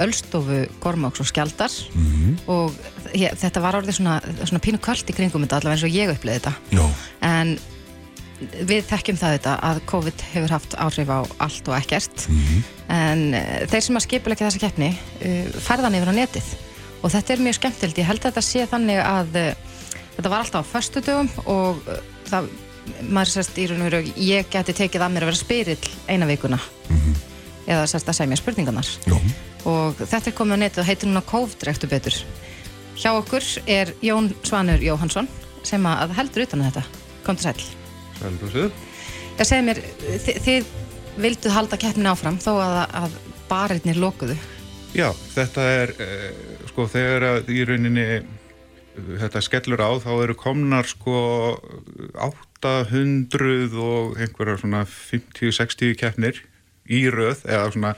Ölstofu, 0.00 0.62
eh, 0.64 0.76
Gormáks 0.80 1.20
og 1.20 1.28
Skjaldar 1.28 1.68
mm 1.92 2.06
-hmm. 2.08 2.36
og 2.48 2.72
ég, 3.12 3.36
þetta 3.36 3.60
var 3.60 3.76
orðið 3.76 4.00
svona, 4.00 4.20
svona 4.44 4.64
pínu 4.64 4.80
kvöld 4.80 5.04
í 5.04 5.12
kringum 5.12 5.44
þetta 5.44 5.60
allavega 5.60 5.76
eins 5.76 5.84
og 5.84 5.92
ég 6.00 6.14
uppleiði 6.16 6.40
þetta. 6.40 6.54
No. 6.72 6.88
En 7.20 7.58
við 8.38 8.86
þekkjum 8.86 9.18
það 9.18 9.34
þetta 9.36 9.54
að 9.68 9.80
COVID 9.90 10.24
hefur 10.32 10.54
haft 10.54 10.76
áhrif 10.78 11.10
á 11.10 11.20
allt 11.42 11.68
og 11.68 11.76
ekkert 11.78 12.28
mm 12.28 12.38
-hmm. 12.38 12.62
en 12.94 13.34
eh, 13.34 13.66
þeir 13.66 13.82
sem 13.82 13.98
að 13.98 14.06
skipulegja 14.06 14.46
þessa 14.46 14.62
keppni 14.62 14.90
uh, 14.94 15.46
færðan 15.58 15.98
yfir 15.98 16.12
á 16.14 16.18
netið 16.20 16.52
og 17.02 17.10
þetta 17.14 17.32
er 17.32 17.42
mjög 17.42 17.54
skemmtild. 17.54 17.98
Ég 17.98 18.06
held 18.06 18.22
að 18.22 18.30
þetta 18.30 18.42
sé 18.42 18.66
þannig 18.66 19.02
að 19.02 19.36
uh, 19.42 19.52
þetta 20.16 20.30
var 20.30 20.38
alltaf 20.38 20.66
á 20.66 20.70
förstu 20.72 21.02
dögum 21.02 21.30
og 21.46 21.82
það 22.26 22.48
maður 23.08 23.32
sérst 23.32 23.58
í 23.60 23.66
raun 23.68 23.82
og 23.82 23.90
veru 23.90 24.12
ég 24.16 24.48
geti 24.52 24.74
tekið 24.76 25.04
að 25.04 25.14
mér 25.14 25.26
að 25.26 25.30
vera 25.32 25.40
spyrill 25.40 25.90
eina 26.08 26.28
vikuna 26.28 26.58
mm 26.58 26.96
-hmm. 26.96 27.14
eða 27.66 27.86
sérst 27.86 28.08
að 28.08 28.18
segja 28.18 28.30
mér 28.30 28.42
spurningarnar 28.42 28.88
Jó. 29.06 29.18
og 29.64 29.94
þetta 29.98 30.30
er 30.30 30.36
komið 30.38 30.56
á 30.56 30.62
netið 30.62 30.82
og 30.82 30.88
heitir 30.88 31.08
núna 31.08 31.22
Kófdrektu 31.22 31.86
betur 31.86 32.14
hjá 32.96 33.10
okkur 33.12 33.44
er 33.66 33.94
Jón 34.02 34.32
Svanur 34.42 34.80
Jóhansson 34.80 35.28
sem 35.62 35.86
að 35.86 36.14
heldur 36.16 36.42
utan 36.42 36.60
um 36.60 36.70
þetta 36.70 36.82
kom 37.24 37.36
til 37.36 37.44
sæl 37.44 37.87
Það 39.38 39.50
segir 39.50 39.66
mér, 39.68 39.82
þið, 40.26 40.40
þið 40.46 40.72
vildu 41.18 41.54
halda 41.54 41.78
keppnin 41.80 42.10
áfram 42.10 42.40
þó 42.42 42.52
að, 42.56 42.80
að 43.02 43.18
barinnir 43.50 44.00
lokuðu. 44.02 44.36
Já, 44.96 45.10
þetta 45.34 45.64
er 45.82 45.94
eh, 46.02 46.28
sko 46.70 46.88
þegar 46.90 47.28
að 47.32 47.50
í 47.52 47.62
rauninni 47.68 48.08
þetta 48.98 49.42
skellur 49.44 49.82
á 49.84 49.90
þá 50.02 50.10
eru 50.24 50.34
komnar 50.38 50.88
sko 50.90 51.18
átt 52.18 52.48
800 52.58 53.76
og 53.78 54.18
einhverjar 54.18 54.58
svona 54.58 54.82
50-60 54.88 55.94
keppnir 55.98 56.42
í 56.90 57.04
röð 57.12 57.44
eða 57.46 57.70
svona 57.74 57.94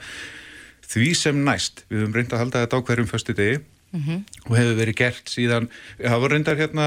því 0.91 1.11
sem 1.17 1.43
næst. 1.45 1.85
Við 1.89 2.03
höfum 2.03 2.17
reyndað 2.17 2.35
að 2.37 2.43
halda 2.43 2.63
þetta 2.65 2.81
á 2.81 2.85
hverjum 2.89 3.09
förstu 3.09 3.35
degi 3.37 3.61
mm 3.91 4.01
-hmm. 4.01 4.19
og 4.49 4.57
hefur 4.57 4.75
verið 4.81 4.95
gert 4.95 5.29
síðan, 5.29 5.69
það 5.99 6.21
var 6.21 6.31
reyndar 6.31 6.57
hérna, 6.57 6.85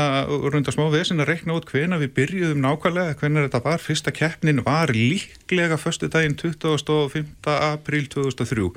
reyndar 0.53 0.75
smá 0.75 0.85
veðsinn 0.91 1.21
að 1.21 1.31
rekna 1.33 1.57
út 1.57 1.69
hvena 1.71 1.99
við 1.99 2.15
byrjuðum 2.19 2.61
nákvæmlega, 2.65 3.19
hvena 3.21 3.45
þetta 3.49 3.65
var. 3.65 3.79
Fyrsta 3.79 4.11
keppnin 4.11 4.65
var 4.65 4.89
líklega 4.93 5.77
förstu 5.77 6.09
daginn 6.09 6.37
25. 6.37 7.27
april 7.47 8.07
2003 8.07 8.73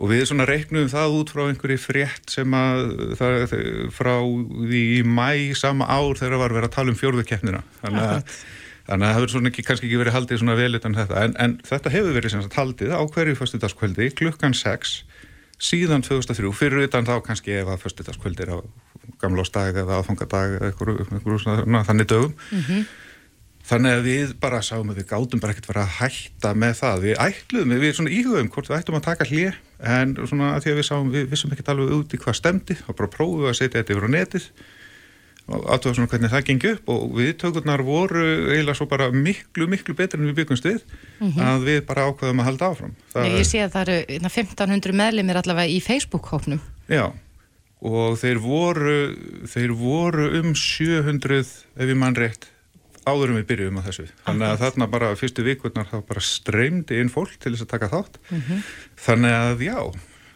og 0.00 0.08
við 0.08 0.24
svona 0.30 0.46
reiknum 0.48 0.88
það 0.88 1.16
út 1.18 1.32
frá 1.34 1.42
einhverju 1.44 1.80
frétt 1.80 2.32
sem 2.32 2.54
að 2.56 2.78
það, 3.20 3.52
frá 3.92 4.14
því 4.22 4.80
í 4.96 5.02
mæ 5.04 5.52
sama 5.58 5.88
ár 5.90 6.16
þegar 6.16 6.36
það 6.36 6.42
var 6.44 6.56
verið 6.56 6.70
að 6.70 6.76
tala 6.78 6.94
um 6.94 6.96
fjórðukeppnina 7.00 7.62
þannig 7.82 8.06
að, 8.06 8.38
þannig 8.88 9.04
að 9.04 9.10
það 9.10 9.18
hefur 9.18 9.32
svona 9.34 9.52
ekki, 9.52 9.66
kannski 9.68 9.88
ekki 9.90 10.00
verið 10.00 10.16
haldið 10.16 10.40
svona 10.40 10.56
vel 10.56 10.80
utan 10.80 10.96
þetta 10.96 11.24
en, 11.26 11.36
en 11.44 11.56
þetta 11.68 11.92
hefur 11.92 12.16
verið 12.16 12.34
sem 12.34 12.44
sagt 12.46 12.56
haldið 12.56 12.96
á 12.96 13.02
hverju 13.04 13.36
fyrstudagskvöldi 13.42 14.08
klukkan 14.16 14.56
6 14.56 14.96
síðan 15.60 16.04
2003 16.06 16.52
fyrir 16.56 16.86
utan 16.86 17.06
þá 17.08 17.20
kannski 17.26 17.60
fyrstudagskvöldi 17.82 18.46
er 18.46 18.56
á 18.56 18.58
gamla 19.20 19.44
ástæg 19.44 19.82
eða 19.82 20.00
aðfangadag 20.00 20.56
eða 20.58 20.72
einhverju 20.72 21.38
svona 21.42 21.84
þannig 21.84 22.08
dögum 22.08 22.34
mm 22.34 22.66
-hmm. 22.66 22.90
Þannig 23.70 23.92
að 23.94 24.06
við 24.08 24.30
bara 24.42 24.58
sáum 24.66 24.88
að 24.90 24.96
við 24.98 25.06
gátum 25.12 25.40
bara 25.42 25.52
ekkert 25.54 25.68
vera 25.70 25.82
að 25.84 25.92
hætta 26.00 26.50
með 26.58 26.72
það. 26.80 27.04
Við 27.04 27.20
ætluðum, 27.22 27.74
við 27.78 27.92
svona 27.94 28.10
íhugum 28.16 28.48
hvort 28.50 28.70
við 28.70 28.76
ættum 28.80 28.96
að 28.98 29.04
taka 29.04 29.26
hlið 29.28 29.58
en 29.78 30.14
svona 30.26 30.48
að 30.56 30.64
því 30.64 30.72
að 30.72 30.80
við 30.80 30.86
sáum, 30.88 31.12
við 31.14 31.28
vissum 31.30 31.52
ekki 31.54 31.66
alveg 31.70 31.92
út 31.94 32.16
í 32.16 32.20
hvað 32.24 32.38
stemdi 32.40 32.76
og 32.88 32.96
bara 32.98 33.12
prófum 33.14 33.46
að 33.46 33.58
setja 33.60 33.78
þetta 33.78 33.94
yfir 33.94 34.08
á 34.10 34.14
netið 34.16 34.48
aðtöða 35.50 35.94
svona 35.96 36.10
hvernig 36.12 36.32
það 36.32 36.44
gengi 36.50 36.74
upp 36.74 36.92
og 36.94 37.16
við 37.18 37.32
tökurnar 37.42 37.82
voru 37.86 38.26
eiginlega 38.50 38.78
svo 38.78 38.86
bara 38.90 39.10
miklu, 39.14 39.66
miklu 39.70 39.96
betur 39.98 40.20
en 40.20 40.30
við 40.30 40.38
byggumst 40.42 40.68
við 40.68 40.78
mm 40.80 41.32
-hmm. 41.32 41.42
að 41.46 41.66
við 41.70 41.80
bara 41.86 42.06
ákveðum 42.10 42.40
að 42.40 42.48
halda 42.50 42.70
áfram. 42.70 42.94
Það 43.12 43.32
Ég 43.38 43.46
sé 43.46 43.64
að 43.64 43.74
það 43.74 43.88
eru 43.88 43.98
1500 44.28 44.92
meðlimir 44.92 45.36
allavega 45.36 45.68
í 45.70 45.80
Facebook-hóknum. 45.80 46.60
Já 46.88 47.12
og 47.80 48.18
þeir 48.20 48.40
voru, 48.44 48.96
þeir 49.48 49.72
voru 49.72 50.26
um 50.40 50.54
700 50.54 51.40
ef 51.40 51.86
ég 51.88 51.96
mann 51.96 52.16
rétt 52.16 52.50
áðurum 53.08 53.38
við 53.40 53.46
byrjuðum 53.48 53.80
á 53.80 53.86
þessu 53.88 54.06
þannig 54.26 54.46
að 54.50 54.62
þarna 54.64 54.88
bara 54.92 55.10
fyrstu 55.16 55.44
vikurnar 55.46 55.88
þá 55.88 55.98
bara 56.08 56.22
streymdi 56.24 57.00
inn 57.00 57.12
fólk 57.12 57.38
til 57.40 57.54
þess 57.54 57.64
að 57.64 57.72
taka 57.72 57.90
þátt 57.94 58.18
mm 58.28 58.42
-hmm. 58.42 58.62
þannig 59.06 59.36
að 59.38 59.64
já 59.64 59.78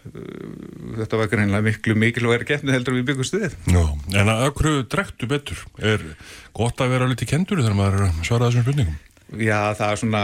þetta 0.04 1.20
var 1.20 1.30
greinlega 1.32 1.64
miklu 1.64 1.96
mikilvægir 1.96 2.46
getni 2.48 2.74
heldur 2.74 2.98
við 2.98 3.08
byggum 3.08 3.28
stuðið 3.28 3.56
Já, 3.72 3.82
en 4.20 4.30
að 4.34 4.44
okkur 4.50 4.70
drektu 4.92 5.28
betur 5.30 5.64
er 5.80 6.04
gott 6.56 6.82
að 6.84 6.94
vera 6.96 7.08
litið 7.08 7.30
kendur 7.32 7.62
þegar 7.62 7.78
maður 7.78 8.06
svara 8.20 8.50
þessum 8.50 8.66
spurningum? 8.66 8.98
Já, 9.40 9.72
það 9.74 9.88
er 9.88 9.98
svona 9.98 10.22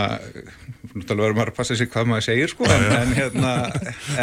náttúrulega 0.90 1.24
verður 1.24 1.36
maður 1.38 1.50
að 1.52 1.56
passa 1.56 1.76
sér 1.78 1.88
hvað 1.90 2.08
maður 2.10 2.26
segir 2.26 2.52
sko, 2.52 2.66
en, 2.68 2.84
en, 2.94 3.12
hérna, 3.16 3.52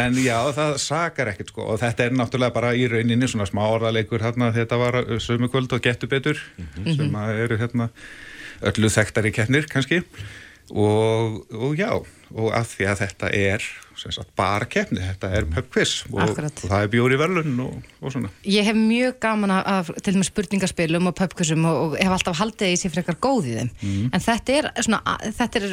en 0.04 0.18
já, 0.22 0.36
það 0.56 0.74
sakar 0.84 1.32
ekkert 1.32 1.52
sko 1.52 1.66
og 1.74 1.80
þetta 1.82 2.06
er 2.06 2.16
náttúrulega 2.16 2.54
bara 2.54 2.72
í 2.76 2.86
rauninni 2.90 3.28
svona 3.28 3.48
smá 3.48 3.64
orðalegur 3.66 4.22
hérna, 4.24 4.52
þetta 4.54 4.80
var 4.80 5.00
sömukvöld 5.24 5.74
og 5.74 5.84
getur 5.84 6.12
betur 6.12 6.40
mm 6.56 6.68
-hmm. 6.76 6.96
sem 6.96 7.16
eru 7.44 7.58
hérna 7.60 7.88
öllu 8.68 8.90
þekktari 8.92 9.32
keppnir 9.34 9.68
kannski. 9.70 10.02
Og, 10.68 11.44
og 11.54 11.78
já, 11.78 11.92
og 12.34 12.48
að 12.52 12.72
því 12.74 12.88
að 12.90 13.02
þetta 13.04 13.30
er 13.32 13.68
sagt, 13.98 14.30
bara 14.38 14.68
keppni, 14.70 15.00
þetta 15.02 15.30
er 15.38 15.48
pubquiz 15.50 15.94
og, 16.12 16.20
og 16.22 16.62
það 16.62 16.76
er 16.80 16.92
bjóri 16.92 17.18
verðlun 17.20 17.62
og, 17.64 17.88
og 18.02 18.14
svona. 18.14 18.32
Ég 18.48 18.68
hef 18.68 18.78
mjög 18.78 19.18
gaman 19.22 19.54
af 19.58 19.90
til 19.98 20.14
og 20.14 20.20
með 20.20 20.30
spurningaspilum 20.30 21.10
og 21.10 21.16
pubquizum 21.18 21.66
og 21.68 21.98
hef 21.98 22.14
alltaf 22.18 22.38
haldið 22.42 22.74
í 22.74 22.78
sér 22.80 22.94
frekar 22.94 23.18
góð 23.22 23.50
í 23.50 23.56
þeim, 23.58 23.72
mm. 23.80 24.12
en 24.12 24.24
þetta 24.28 24.58
er 24.60 24.70
svona, 24.86 25.18
þetta 25.40 25.62
er 25.62 25.68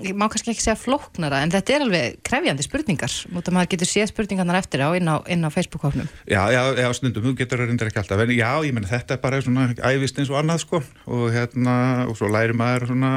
ég 0.00 0.14
má 0.16 0.24
kannski 0.30 0.52
ekki 0.52 0.64
segja 0.64 0.78
flóknara 0.78 1.42
en 1.44 1.52
þetta 1.52 1.74
er 1.74 1.84
alveg 1.84 2.14
krefjandi 2.24 2.64
spurningar 2.64 3.12
mútið 3.32 3.50
að 3.50 3.56
maður 3.58 3.70
getur 3.74 3.90
séð 3.90 4.08
spurningarnar 4.08 4.58
eftir 4.62 4.80
á 4.80 4.88
inn 4.96 5.10
á, 5.10 5.20
á 5.20 5.50
Facebook-hóknum 5.52 6.08
Já, 6.24 6.42
já, 6.54 6.62
já, 6.80 6.88
snundum, 6.96 7.26
þú 7.26 7.34
getur 7.42 7.60
að 7.60 7.68
reynda 7.68 7.88
ekki 7.90 8.00
alltaf 8.00 8.22
en 8.24 8.32
já, 8.32 8.50
ég 8.64 8.72
menn 8.76 8.88
þetta 8.88 9.18
er 9.18 9.22
bara 9.22 9.42
svona 9.44 9.66
æfist 9.76 10.20
eins 10.22 10.32
og 10.32 10.38
annað 10.40 10.62
sko 10.64 10.80
og 11.04 11.26
hérna 11.34 11.74
og 12.08 12.16
svo 12.16 12.30
læri 12.32 12.56
maður 12.56 12.88
svona 12.92 13.12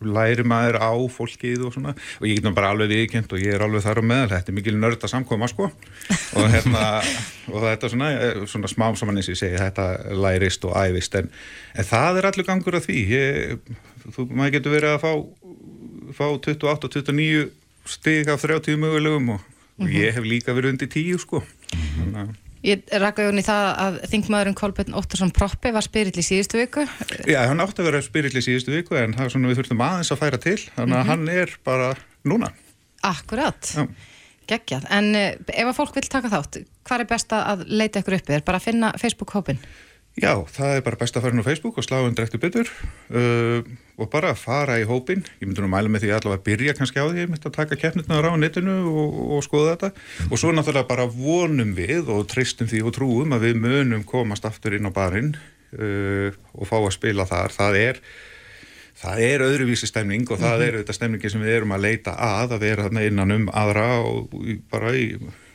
læri 0.00 0.46
maður 0.48 0.80
á 0.80 0.92
fólkið 1.18 1.66
og 1.68 1.76
svona 1.76 1.92
og 1.92 2.24
ég 2.30 2.38
get 2.38 2.48
nú 2.48 2.54
bara 2.56 2.72
alveg 2.72 2.94
viðkjönd 2.94 3.36
og 3.36 3.44
ég 3.44 3.58
er 3.58 3.66
alveg 3.66 3.84
þar 3.84 4.00
á 4.00 4.04
meðal, 4.08 4.32
þetta 4.32 4.52
er 4.54 4.58
mikil 4.62 4.76
nörda 4.78 5.12
samkoma 5.12 5.50
sko 5.52 5.68
og 5.68 6.48
hérna 6.54 6.86
og 7.52 7.60
þetta 7.64 7.92
svona, 7.92 8.10
svona 8.48 8.72
smám 8.72 8.96
saman 8.96 9.20
eins 9.20 9.28
og 9.28 9.36
ég 9.36 9.42
segi 9.42 9.60
þetta 9.60 10.16
lærist 10.16 10.64
og 10.68 10.76
æfist 10.80 11.20
en, 11.20 11.30
en 11.76 11.88
það 11.92 12.22
er 12.22 12.30
allur 12.30 12.48
gangur 12.48 12.78
að 12.78 12.88
því 12.88 13.04
ég, 13.12 13.70
þú, 14.14 14.26
maður 14.30 14.54
getur 14.56 14.74
verið 14.76 14.94
að 14.96 15.02
fá 15.04 15.12
fá 16.16 16.26
28-29 16.40 17.48
stig 17.88 18.28
af 18.28 18.42
30 18.44 18.76
mögulegum 18.80 19.28
og, 19.36 19.40
mm 19.40 19.86
-hmm. 19.86 19.92
ég 19.92 20.12
hef 20.14 20.24
líka 20.24 20.52
verið 20.52 20.70
undir 20.70 20.88
10 20.88 21.18
sko 21.18 21.38
mm 21.38 22.14
-hmm. 22.14 22.34
Ég 22.62 22.82
rakka 22.90 23.30
í 23.30 23.42
það 23.42 23.64
að 23.78 24.00
þingmaðurinn 24.10 24.54
Kolbjörn 24.54 24.94
Óttarsson 24.94 25.30
Proppi 25.30 25.70
var 25.70 25.82
spirill 25.82 26.18
í 26.18 26.22
síðustu 26.22 26.58
viku 26.58 26.86
Já, 27.26 27.46
hann 27.46 27.60
átti 27.60 27.82
að 27.82 27.84
vera 27.84 28.02
spirill 28.02 28.36
í 28.36 28.42
síðustu 28.42 28.74
viku 28.74 28.96
en 28.96 29.14
það 29.14 29.24
er 29.24 29.30
svona 29.30 29.48
við 29.48 29.56
þurftum 29.56 29.80
aðeins 29.80 30.12
að 30.12 30.18
færa 30.18 30.38
til 30.38 30.58
þannig 30.76 30.78
að 30.78 30.86
mm 30.86 30.92
-hmm. 30.92 31.08
hann 31.08 31.28
er 31.28 31.58
bara 31.64 31.94
núna 32.24 32.52
Akkurat, 33.02 33.62
Já. 33.74 33.86
geggjað 34.48 34.84
en 34.90 35.14
eh, 35.14 35.36
ef 35.54 35.66
að 35.66 35.76
fólk 35.76 35.94
vil 35.94 36.08
taka 36.08 36.28
þátt 36.28 36.64
hvað 36.82 37.00
er 37.00 37.06
best 37.06 37.32
að 37.32 37.64
leita 37.66 38.00
ykkur 38.00 38.14
uppi? 38.18 38.32
Er 38.32 38.42
bara 38.42 38.58
að 38.58 38.64
finna 38.64 38.92
Facebook-hópin? 38.98 39.58
Já, 40.18 40.32
það 40.50 40.72
er 40.74 40.82
bara 40.86 40.98
best 40.98 41.16
að 41.16 41.24
fara 41.24 41.42
á 41.42 41.46
Facebook 41.46 41.76
og 41.78 41.84
slá 41.86 41.98
undir 42.02 42.24
eftir 42.24 42.40
byttur 42.42 42.70
uh, 43.14 43.60
og 43.98 44.08
bara 44.10 44.32
fara 44.38 44.78
í 44.80 44.86
hópin. 44.88 45.22
Ég 45.38 45.46
myndi 45.46 45.62
nú 45.62 45.70
mæla 45.70 45.90
með 45.92 46.06
því 46.06 46.12
allavega 46.16 46.40
að 46.40 46.46
byrja 46.48 46.74
kannski 46.78 47.02
á 47.02 47.06
því 47.06 47.26
að 47.38 47.54
taka 47.54 47.78
keppnirnaður 47.78 48.34
á 48.34 48.40
netinu 48.42 48.76
og, 48.90 49.20
og 49.36 49.44
skoða 49.46 49.76
þetta 49.76 49.92
mm. 49.92 50.32
og 50.32 50.42
svo 50.42 50.54
náttúrulega 50.54 50.90
bara 50.90 51.06
vonum 51.12 51.70
við 51.76 52.10
og 52.14 52.26
tristum 52.30 52.70
því 52.70 52.82
og 52.88 52.96
trúum 52.98 53.36
að 53.36 53.46
við 53.46 53.62
munum 53.62 54.02
komast 54.08 54.48
aftur 54.48 54.74
inn 54.78 54.90
á 54.90 54.92
barinn 54.94 55.36
uh, 55.38 56.34
og 56.58 56.66
fá 56.66 56.78
að 56.80 56.94
spila 56.98 57.28
þar. 57.28 57.54
Það 57.54 57.82
er, 57.84 58.00
það 58.98 59.26
er 59.28 59.48
öðruvísi 59.48 59.90
stemning 59.90 60.26
og 60.26 60.40
það 60.40 60.56
-hmm. 60.56 60.66
er 60.66 60.80
auðvitað 60.80 60.98
stemningi 60.98 61.30
sem 61.30 61.46
við 61.46 61.60
erum 61.60 61.76
að 61.78 61.84
leita 61.86 62.18
að 62.18 62.58
að 62.58 62.64
vera 62.66 62.90
innan 63.06 63.36
um 63.38 63.52
aðra 63.54 63.90
og 64.02 64.34
bara 64.72 64.96
í, 64.98 65.12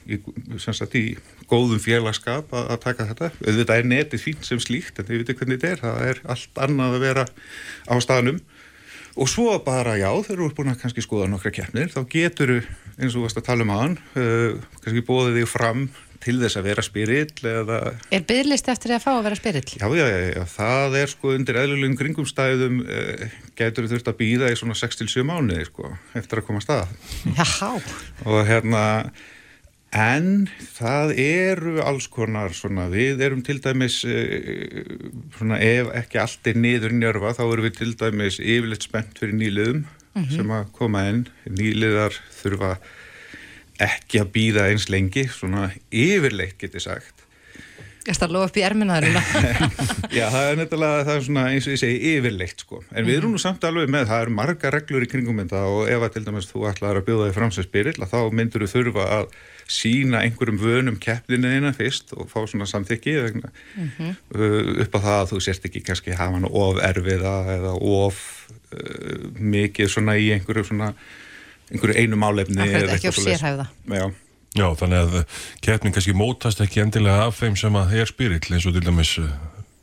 í, 0.08 0.20
í 0.20 1.04
góðum 1.50 1.82
félagskap 1.84 2.54
að, 2.54 2.70
að 2.76 2.82
taka 2.88 3.08
þetta. 3.12 3.32
Auðvitað 3.44 3.82
er 3.82 3.90
netið 3.92 4.26
fín 4.26 4.46
sem 4.46 4.62
slíkt 4.64 5.00
en 5.00 5.10
þið 5.10 5.22
veitum 5.24 5.40
hvernig 5.42 5.62
þetta 5.62 5.74
er, 5.74 5.84
það 5.84 6.10
er 6.12 6.24
allt 6.36 6.64
annað 6.68 6.98
að 6.98 7.06
vera 7.08 7.28
á 7.90 7.96
staðnum. 8.04 8.42
Og 9.14 9.30
svo 9.30 9.52
bara 9.62 9.94
já, 10.00 10.10
þegar 10.26 10.40
þú 10.40 10.48
ert 10.48 10.56
búin 10.58 10.72
að 10.72 10.80
kannski 10.82 11.04
skoða 11.06 11.28
nokkra 11.30 11.52
keppnir, 11.54 11.92
þá 11.94 12.02
getur 12.10 12.56
eins 12.58 13.12
og 13.12 13.20
þú 13.20 13.28
varst 13.28 13.38
að 13.44 13.46
tala 13.46 13.66
um 13.66 13.74
aðan 13.74 14.00
uh, 14.18 14.64
kannski 14.82 15.06
bóðið 15.06 15.38
þig 15.38 15.52
fram 15.52 15.86
til 16.24 16.38
þess 16.40 16.58
að 16.60 16.68
vera 16.70 16.86
spirill 16.86 17.50
eða... 17.50 17.78
Er 18.16 18.24
byrlist 18.28 18.70
eftir 18.72 18.96
að 18.96 19.04
fá 19.04 19.12
að 19.12 19.26
vera 19.28 19.38
spirill? 19.38 19.66
Já, 19.76 19.86
já, 19.98 20.06
já, 20.08 20.20
já, 20.32 20.44
það 20.54 20.98
er 21.02 21.12
sko 21.12 21.34
undir 21.36 21.60
eðlulegum 21.62 21.98
kringumstæðum 22.00 22.80
uh, 22.86 23.36
getur 23.60 23.90
þurft 23.92 24.10
að 24.10 24.20
býða 24.22 24.52
í 24.54 24.58
svona 24.60 24.78
6-7 24.80 25.26
mánuði 25.28 25.68
sko, 25.68 25.92
eftir 26.18 26.42
að 26.42 26.48
koma 26.50 26.64
að. 26.64 26.66
Stað 26.66 27.38
Já 27.38 27.70
og 28.24 28.40
hérna 28.48 28.84
En 29.94 30.48
það 30.74 31.12
eru 31.22 31.76
alls 31.86 32.08
konar 32.10 32.56
svona, 32.58 32.88
við 32.90 33.22
erum 33.22 33.44
til 33.46 33.60
dæmis, 33.62 34.00
eh, 34.10 34.82
svona 35.38 35.60
ef 35.62 35.92
ekki 36.00 36.18
allt 36.18 36.50
er 36.50 36.58
niður 36.58 36.96
njörfa, 36.98 37.36
þá 37.38 37.44
erum 37.46 37.68
við 37.68 37.78
til 37.78 37.94
dæmis 38.00 38.40
yfirleitt 38.42 38.88
spennt 38.88 39.20
fyrir 39.22 39.38
nýliðum 39.38 39.84
mm 39.84 40.24
-hmm. 40.24 40.36
sem 40.36 40.50
að 40.50 40.72
koma 40.74 41.10
inn. 41.10 41.28
Nýliðar 41.46 42.18
þurfa 42.42 42.78
ekki 43.80 44.22
að 44.22 44.32
býða 44.34 44.70
eins 44.72 44.90
lengi, 44.90 45.28
svona 45.30 45.72
yfirleitt 45.92 46.58
getur 46.58 46.82
sagt. 46.82 47.24
Starf 48.04 48.32
að 48.32 48.34
lofa 48.36 48.50
upp 48.50 48.58
í 48.58 48.64
erminaðurina. 48.68 49.22
Já, 50.18 50.28
það 50.28 50.50
er 50.50 50.58
nefnilega, 50.60 51.06
það 51.08 51.16
er 51.16 51.22
svona 51.24 51.44
eins 51.54 51.68
og 51.68 51.72
ég 51.72 51.80
segi 51.80 52.18
yfirleitt 52.18 52.60
sko. 52.60 52.84
En 52.92 53.06
við 53.06 53.18
erum 53.22 53.32
nú 53.32 53.40
samt 53.40 53.64
alveg 53.64 53.88
með, 53.88 54.10
það 54.10 54.22
eru 54.26 54.34
marga 54.42 54.72
reglur 54.74 55.06
í 55.06 55.08
kringum 55.08 55.40
þetta 55.40 55.62
og 55.70 55.88
ef 55.88 56.02
að 56.02 56.14
til 56.18 56.26
dæmis 56.26 56.50
þú 56.50 56.66
ætlaður 56.68 57.00
að 57.00 57.06
bjóða 57.08 57.28
þig 57.30 57.38
fram 57.38 57.52
sem 57.52 57.64
spirill, 57.64 58.08
þá 58.12 58.20
myndur 58.34 58.66
þú 58.66 58.72
þurfa 58.74 59.06
að 59.20 59.26
sína 59.70 60.22
einhverjum 60.24 60.60
vönum 60.62 60.98
keppninina 61.02 61.74
fyrst 61.76 62.14
og 62.18 62.30
fá 62.32 62.44
svona 62.48 62.66
samþykki 62.70 63.14
mm 63.14 63.92
-hmm. 63.98 64.16
upp 64.82 64.96
á 64.96 65.00
það 65.00 65.20
að 65.22 65.30
þú 65.32 65.40
sérst 65.40 65.66
ekki 65.66 65.82
kannski 65.82 66.12
hafa 66.12 66.34
hann 66.34 66.46
of 66.46 66.78
erfiða 66.78 67.36
eða 67.58 67.74
of 67.82 68.48
uh, 68.74 69.40
mikið 69.40 69.88
svona 69.88 70.18
í 70.18 70.32
einhverju 70.34 70.64
svona 70.64 70.94
einhverju 71.72 71.96
einu 71.98 72.16
málefni 72.16 72.58
Það 72.58 72.84
er 72.84 72.94
ekki 72.96 73.08
of 73.08 73.16
sérhæfða. 73.16 73.68
Já. 73.88 74.12
Já, 74.54 74.68
þannig 74.78 74.98
að 74.98 75.26
keppnin 75.62 75.94
kannski 75.94 76.14
mótast 76.14 76.62
ekki 76.62 76.84
endilega 76.84 77.26
af 77.26 77.40
þeim 77.40 77.56
sem 77.58 77.74
að 77.74 77.96
er 77.98 78.06
spirill 78.06 78.54
eins 78.54 78.66
og 78.66 78.74
til 78.74 78.86
dæmis 78.86 79.18
uh, 79.18 79.30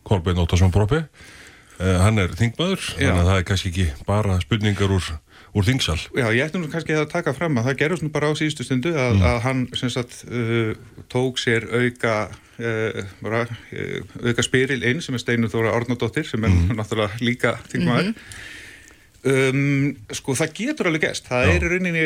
Kolbein 0.06 0.38
Óttarsson 0.38 0.70
Brópi 0.70 1.00
uh, 1.02 1.98
hann 2.04 2.18
er 2.18 2.30
þingmaður, 2.38 2.94
þannig 2.94 3.18
að 3.18 3.30
það 3.30 3.40
er 3.40 3.48
kannski 3.48 3.72
ekki 3.72 3.88
bara 4.06 4.38
spurningar 4.40 4.94
úr 4.94 5.10
úr 5.56 5.66
þingsal. 5.66 5.98
Já, 6.14 6.28
ég 6.30 6.44
ætti 6.44 6.60
nú 6.60 6.70
kannski 6.70 6.94
að 6.94 7.08
taka 7.10 7.34
fram 7.36 7.58
að 7.58 7.70
það 7.70 7.80
gerðast 7.82 8.04
nú 8.06 8.12
bara 8.14 8.30
á 8.30 8.38
síðustu 8.38 8.66
stundu 8.66 8.92
að, 8.94 9.16
mm. 9.16 9.26
að 9.30 9.40
hann 9.46 9.64
sagt, 9.80 10.20
uh, 10.30 11.02
tók 11.10 11.40
sér 11.42 11.66
auka 11.70 12.14
uh, 12.30 13.02
bara, 13.24 13.42
uh, 13.48 14.14
auka 14.30 14.46
spyril 14.46 14.82
inn 14.86 15.02
sem 15.04 15.16
er 15.16 15.24
Steinu 15.24 15.50
Þóra 15.50 15.74
Ornadóttir 15.78 16.28
sem 16.28 16.46
er 16.46 16.54
mm. 16.54 16.72
náttúrulega 16.78 17.20
líka 17.24 17.58
þingmaður. 17.72 18.12
Mm 18.12 18.16
-hmm. 18.16 18.48
Um, 19.20 19.98
sko 20.16 20.32
það 20.32 20.52
getur 20.56 20.88
alveg 20.88 21.02
gæst 21.04 21.26
það 21.28 21.42
Já. 21.44 21.50
er 21.52 21.64
rauninni, 21.68 22.04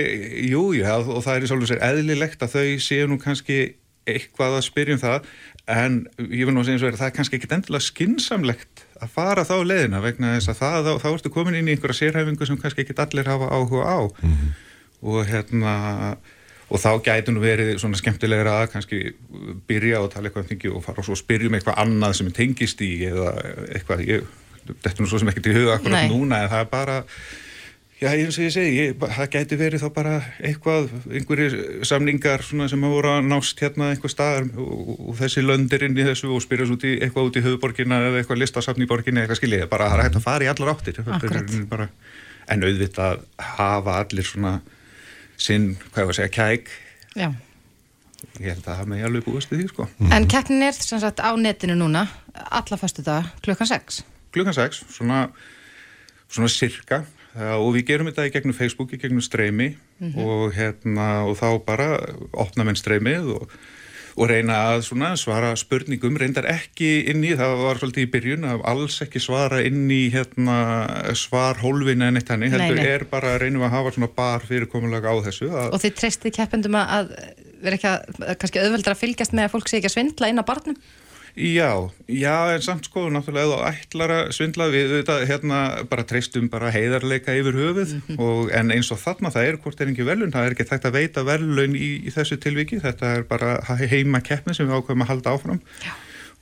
jújú 0.50 0.80
jú, 0.80 0.94
og 1.14 1.20
það 1.22 1.37
er 1.37 1.44
í 1.44 1.50
svolítið 1.50 1.70
sér 1.70 1.83
eðlilegt 1.87 2.40
að 2.42 2.57
þau 2.57 2.80
séu 2.83 3.04
nú 3.07 3.18
kannski 3.22 3.59
eitthvað 4.02 4.57
að 4.59 4.64
spyrjum 4.66 4.98
það 4.98 5.28
en 5.70 6.03
ég 6.20 6.44
vil 6.44 6.53
nú 6.53 6.64
segja 6.64 6.77
eins 6.77 6.85
og 6.85 6.90
er 6.90 6.96
að 6.98 7.00
það 7.00 7.11
er 7.11 7.16
kannski 7.16 7.38
ekkit 7.38 7.55
endilega 7.57 7.87
skinsamlegt 7.87 8.85
að 9.00 9.12
fara 9.14 9.46
þá 9.48 9.55
leðina 9.64 10.03
vegna 10.05 10.35
þess 10.37 10.53
að 10.53 10.61
það, 10.61 10.79
þá, 10.88 10.92
þá 11.03 11.09
ertu 11.12 11.33
komin 11.33 11.57
inn 11.59 11.70
í 11.70 11.74
einhverja 11.74 12.00
sérhæfingu 12.03 12.48
sem 12.48 12.61
kannski 12.61 12.85
ekkit 12.85 13.00
allir 13.05 13.31
hafa 13.33 13.48
áhuga 13.48 13.85
á. 13.88 14.00
Mm 14.05 14.35
-hmm. 14.35 14.55
og 15.09 15.27
hérna 15.29 15.74
og 16.68 16.81
þá 16.81 16.90
gætu 17.05 17.33
nú 17.33 17.42
verið 17.42 17.79
svona 17.79 17.96
skemmtilegra 17.96 18.62
að 18.62 18.70
kannski 18.72 19.00
byrja 19.68 20.00
og 20.00 20.11
tala 20.12 20.29
eitthvað 20.29 20.44
um 20.44 20.48
þingi 20.48 20.72
og 20.72 20.85
fara 20.85 21.03
og 21.03 21.09
svo 21.09 21.16
spyrjum 21.18 21.55
eitthvað 21.55 21.81
annað 21.83 22.16
sem 22.18 22.27
er 22.31 22.37
tengist 22.38 22.81
í 22.81 22.92
eða 23.05 23.33
eitthvað, 23.74 24.05
ég, 24.09 24.24
þetta 24.72 24.92
er 24.94 25.03
nú 25.05 25.09
svo 25.11 25.20
sem 25.20 25.29
ekkert 25.33 25.50
í 25.50 25.57
huga 25.59 25.77
akkurat 25.77 26.09
núna 26.11 26.42
en 26.44 26.53
það 26.53 26.64
er 26.64 26.70
bara 26.72 26.96
Já, 28.05 28.11
eins 28.12 28.37
og 28.37 28.45
ég 28.45 28.53
segi, 28.53 28.73
ég, 28.77 28.97
það 29.01 29.29
gæti 29.33 29.57
verið 29.57 29.81
þá 29.81 29.87
bara 29.95 30.14
eitthvað, 30.45 30.90
einhverjir 31.09 31.55
samningar 31.88 32.43
sem 32.45 32.61
hafa 32.61 32.90
voru 32.93 33.12
að 33.14 33.31
nást 33.31 33.62
hérna 33.64 33.87
einhver 33.95 34.12
staðar 34.12 34.51
og, 34.61 34.90
og 35.09 35.17
þessi 35.23 35.45
löndir 35.45 35.87
inn 35.87 35.97
í 35.97 36.05
þessu 36.05 36.29
og 36.35 36.43
spyrjast 36.45 36.75
út 36.75 36.85
í 36.85 36.99
eitthvað 36.99 37.31
út 37.31 37.38
í 37.40 37.45
höfuborginna 37.47 38.03
eða 38.11 38.21
eitthvað 38.21 38.43
listasafn 38.43 38.85
í 38.85 38.88
borginni 38.90 39.23
eða 39.23 39.25
eitthvað 39.25 39.40
skiljið, 39.40 39.64
bara 39.73 39.88
það 39.88 39.97
er 39.97 40.05
hægt 40.05 40.21
að 40.21 40.27
fara 40.27 40.45
í 40.45 40.51
allar 40.53 40.73
áttir. 40.75 41.01
Bara, 41.73 41.88
en 42.53 42.69
auðvitað 42.69 43.25
hafa 43.55 43.97
allir 44.03 44.29
svona 44.35 44.55
sinn, 45.40 45.71
hvað 45.88 46.05
ég 46.05 46.11
var 46.11 46.19
að 46.19 46.21
segja, 46.21 46.35
kæk. 46.37 46.71
Já. 47.17 47.29
Ég 48.35 48.51
held 48.51 48.69
að 48.69 48.83
það 48.83 48.87
með 48.93 49.01
ég 49.01 49.09
alveg 49.09 49.27
búist 49.31 49.57
í 49.57 49.62
því, 49.62 49.73
sko. 49.73 49.88
En 50.12 50.29
keppnin 50.29 50.69
er 50.69 50.77
sem 50.77 51.01
sagt 51.01 51.25
á 51.25 51.33
netinu 51.40 51.81
núna, 51.81 52.05
alla 52.45 52.85
fastu 52.85 53.05
dag, 53.07 53.33
klukkan 53.45 53.73
6? 53.73 54.05
Klukkan 54.37 54.61
6, 54.61 54.85
svona, 54.93 55.27
svona 56.29 56.53
cirka 56.53 57.07
og 57.35 57.70
við 57.75 57.87
gerum 57.90 58.11
þetta 58.11 58.29
í 58.29 58.35
gegnum 58.35 58.57
Facebook, 58.57 58.92
í 58.94 59.01
gegnum 59.03 59.23
streymi 59.25 59.75
mm 59.75 60.11
-hmm. 60.11 60.27
og, 60.27 60.53
hérna, 60.55 61.07
og 61.29 61.38
þá 61.38 61.49
bara 61.66 61.88
opna 62.33 62.64
menn 62.64 62.79
streymið 62.79 63.31
og, 63.35 63.55
og 64.14 64.29
reyna 64.31 64.59
að 64.75 64.85
svara 65.18 65.57
spurningum, 65.59 66.16
reyndar 66.16 66.47
ekki 66.47 67.11
inn 67.11 67.25
í, 67.25 67.35
það 67.35 67.57
var 67.62 67.81
svolítið 67.83 68.07
í 68.07 68.11
byrjun 68.12 68.44
að 68.44 68.62
alls 68.70 69.01
ekki 69.03 69.20
svara 69.20 69.62
inn 69.66 69.90
í 69.90 70.11
hérna, 70.14 70.59
svarhólfina 71.14 72.09
en 72.09 72.16
eitt 72.16 72.31
hannig, 72.31 72.55
heldur 72.55 72.79
nei. 72.79 72.87
er 72.87 73.05
bara 73.11 73.35
að 73.35 73.40
reynum 73.42 73.66
að 73.66 73.75
hafa 73.75 73.94
svona 73.97 74.12
bar 74.14 74.47
fyrirkomulega 74.47 75.11
á 75.11 75.16
þessu. 75.27 75.51
Og 75.51 75.81
þið 75.83 75.97
treystið 75.99 76.37
keppendum 76.38 76.79
að 76.79 77.11
vera 77.64 77.79
ekki 77.79 77.90
að, 77.90 78.37
kannski 78.38 78.62
auðveldra 78.62 78.94
að 78.94 79.03
fylgjast 79.03 79.35
með 79.35 79.49
að 79.49 79.57
fólk 79.57 79.70
sé 79.70 79.81
ekki 79.81 79.90
að 79.90 79.97
svindla 79.97 80.31
inn 80.31 80.42
á 80.42 80.44
barnum? 80.47 80.79
Já, 81.35 81.90
já, 82.07 82.55
en 82.55 82.62
samt 82.62 82.87
sko, 82.87 83.09
náttúrulega 83.11 83.49
eða 83.49 83.70
ætlara 83.75 84.18
svindla 84.31 84.68
við 84.70 84.92
þetta, 85.01 85.16
hérna, 85.27 85.59
bara 85.90 86.05
treystum 86.07 86.47
bara 86.47 86.70
heiðarleika 86.70 87.35
yfir 87.35 87.59
höfuð, 87.59 87.97
mm 87.97 88.03
-hmm. 88.07 88.20
og, 88.23 88.53
en 88.55 88.70
eins 88.70 88.92
og 88.94 89.01
þarna 89.03 89.33
það 89.35 89.49
er 89.49 89.59
hvort 89.59 89.81
er 89.81 89.90
ekki 89.90 90.07
velun, 90.07 90.31
það 90.31 90.47
er 90.47 90.55
ekki 90.55 90.68
þekkt 90.70 90.87
að 90.87 90.97
veita 91.01 91.27
velun 91.27 91.75
í, 91.75 91.90
í 92.07 92.14
þessu 92.14 92.38
tilviki, 92.38 92.79
þetta 92.79 93.16
er 93.18 93.27
bara 93.27 93.59
heima 93.66 94.23
keppni 94.23 94.55
sem 94.55 94.68
við 94.68 94.79
ákveðum 94.79 95.03
að 95.03 95.11
halda 95.11 95.35
áfram 95.35 95.61
já. 95.83 95.92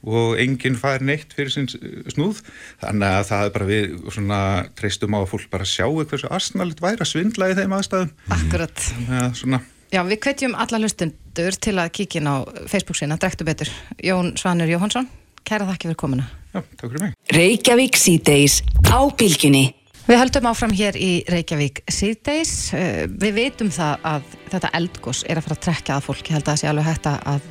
og 0.05 0.37
enginn 0.37 0.77
fær 0.77 1.01
neitt 1.01 1.33
fyrir 1.33 1.51
sin 1.51 1.73
snúð, 2.13 2.45
þannig 2.85 3.09
að 3.09 3.29
það 3.33 3.45
er 3.47 3.53
bara 3.57 3.73
við 3.73 3.99
svona 4.13 4.41
treystum 4.77 5.17
á 5.17 5.25
að 5.25 5.31
fólk 5.33 5.49
bara 5.49 5.65
sjáu 5.65 6.05
hversu 6.05 6.29
arsnalit 6.29 6.85
væri 6.85 7.01
að 7.01 7.13
svindla 7.17 7.49
í 7.49 7.57
þeim 7.57 7.79
aðstæðum. 7.79 8.13
Akkurat. 8.29 8.77
Þannig 8.77 9.23
að 9.25 9.41
svona 9.41 9.65
Já, 9.93 10.01
við 10.09 10.23
hvetjum 10.25 10.55
alla 10.57 10.79
hlustundur 10.81 11.57
til 11.61 11.75
að 11.77 11.91
kíkja 11.99 12.23
inn 12.23 12.31
á 12.33 12.37
Facebook 12.71 12.97
sína, 12.97 13.19
drektu 13.21 13.45
betur. 13.45 13.69
Jón 14.01 14.33
Svanur 14.41 14.71
Jóhansson, 14.71 15.09
kæra 15.45 15.67
þakki 15.69 15.91
fyrir 15.91 15.99
komuna. 16.01 16.25
Já, 16.55 16.63
takk 16.81 16.87
fyrir 16.89 17.03
mig. 17.07 17.15
Reykjavík 17.37 17.99
síðdeis 18.01 18.61
á 18.89 18.99
bylginni. 19.21 19.65
Við 20.09 20.19
höldum 20.19 20.49
áfram 20.51 20.73
hér 20.75 20.97
í 20.99 21.11
Reykjavík 21.31 21.83
síðdeis. 21.93 22.55
Eh, 22.75 23.05
við 23.07 23.37
veitum 23.37 23.71
það 23.73 24.09
að 24.15 24.33
þetta 24.51 24.71
eldgós 24.81 25.23
er 25.29 25.39
að 25.39 25.47
fara 25.47 25.59
að 25.59 25.65
trekka 25.69 25.97
að 25.99 26.07
fólk. 26.09 26.25
Ég 26.27 26.39
held 26.39 26.47
að 26.47 26.51
það 26.55 26.63
sé 26.63 26.71
alveg 26.73 26.89
hægt 26.89 27.11
að 27.13 27.51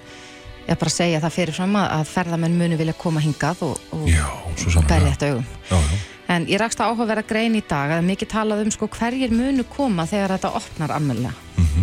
ég 0.67 0.80
bara 0.82 0.93
segja 0.97 1.21
það 1.23 1.36
fyrirfram 1.38 1.77
að 1.80 2.04
ferðamenn 2.12 2.58
muni 2.58 2.77
vilja 2.80 2.97
koma 2.97 3.21
hingað 3.23 3.63
og, 3.69 3.77
og 3.95 4.10
Já, 4.10 4.25
svo 4.58 4.73
sannlega. 4.73 4.89
berja 4.91 5.13
þetta 5.15 5.30
augum. 5.32 5.47
Já, 5.69 5.77
já. 5.77 6.11
En 6.31 6.45
ég 6.47 6.61
rakst 6.61 6.79
að 6.79 6.93
áhugaverða 6.93 7.27
grein 7.27 7.55
í 7.59 7.63
dag 7.67 7.91
að 7.97 8.05
mikið 8.07 8.29
talað 8.31 8.63
um 8.63 8.71
sko 8.71 8.87
hverjir 8.91 9.33
munu 9.35 9.65
koma 9.67 10.05
þegar 10.07 10.37
þetta 10.37 10.51
opnar 10.61 10.93
almennilega. 10.95 11.33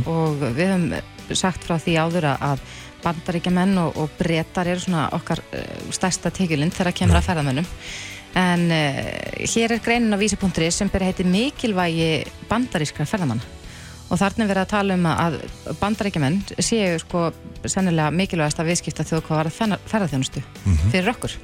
Og 0.09 0.39
við 0.57 0.71
höfum 0.73 1.37
sagt 1.37 1.67
frá 1.67 1.77
því 1.77 1.97
áður 2.01 2.29
að 2.33 2.63
bandaríkjamenn 3.03 3.77
og, 3.83 3.99
og 4.01 4.15
breytar 4.19 4.71
eru 4.73 4.83
svona 4.83 5.09
okkar 5.15 5.43
uh, 5.53 5.67
stærsta 5.95 6.33
tekjulind 6.35 6.75
þegar 6.75 6.97
kemur 6.97 7.21
að 7.21 7.29
ferðamennum. 7.29 7.69
En 8.39 8.65
uh, 8.73 9.05
hér 9.45 9.77
er 9.77 9.85
greinin 9.85 10.17
á 10.17 10.19
vísi.ri 10.21 10.71
sem 10.73 10.91
byrja 10.93 11.13
heiti 11.13 11.29
mikilvægi 11.29 12.11
bandarískra 12.49 13.07
ferðamanna. 13.09 13.55
Og 14.09 14.17
þarna 14.17 14.47
er 14.47 14.49
verið 14.55 14.65
að 14.65 14.73
tala 14.73 14.97
um 14.97 15.07
að 15.13 15.39
bandaríkjumenn 15.83 16.41
séu 16.65 16.97
sko 17.03 17.29
sennilega 17.69 18.09
mikilvægast 18.17 18.63
að 18.63 18.71
viðskipta 18.73 19.05
þjóð 19.05 19.27
hvað 19.27 19.43
var 19.43 19.51
að 19.51 19.89
ferðarþjónustu 19.93 20.45
fyrir 20.89 21.13
okkur. 21.13 21.37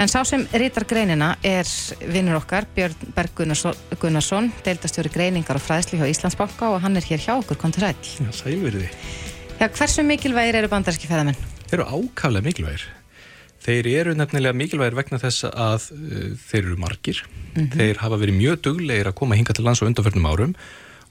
En 0.00 0.08
sá 0.10 0.22
sem 0.26 0.42
rítar 0.56 0.86
greinina 0.88 1.34
er 1.46 1.68
vinnur 2.10 2.38
okkar, 2.40 2.66
Björn 2.74 3.12
Berg 3.14 3.34
Gunnarsson, 3.38 3.76
Gunnarsson 4.00 4.48
deildastjóri 4.64 5.12
greiningar 5.12 5.60
og 5.60 5.64
fræðsli 5.64 6.00
hjá 6.00 6.08
Íslandsbanka 6.10 6.72
og 6.72 6.80
hann 6.82 6.96
er 6.98 7.06
hér 7.06 7.22
hjá 7.22 7.34
okkur, 7.36 7.60
kom 7.60 7.74
til 7.74 7.84
ræll. 7.84 8.00
Já, 8.00 8.32
sælverði. 8.40 8.88
Já, 9.60 9.68
hversu 9.68 10.02
mikilvægir 10.06 10.58
eru 10.62 10.72
bandaríski 10.72 11.10
feðamenn? 11.10 11.38
Þeir 11.68 11.78
eru 11.78 11.88
ákaflega 12.08 12.48
mikilvægir. 12.48 12.86
Þeir 13.62 13.90
eru 13.92 14.14
nefnilega 14.18 14.58
mikilvægir 14.58 14.98
vegna 14.98 15.20
þess 15.22 15.46
að 15.52 15.90
uh, 15.94 16.30
þeir 16.48 16.62
eru 16.64 16.78
margir. 16.82 17.22
Þeir 17.76 18.00
hafa 18.02 18.18
verið 18.18 18.40
mjög 18.40 18.64
duglegir 18.66 19.12
að 19.12 19.18
koma 19.20 19.38
hinga 19.38 19.54
til 19.54 19.68
lands 19.68 19.84
á 19.84 19.86
undanförnum 19.86 20.30
árum 20.32 20.56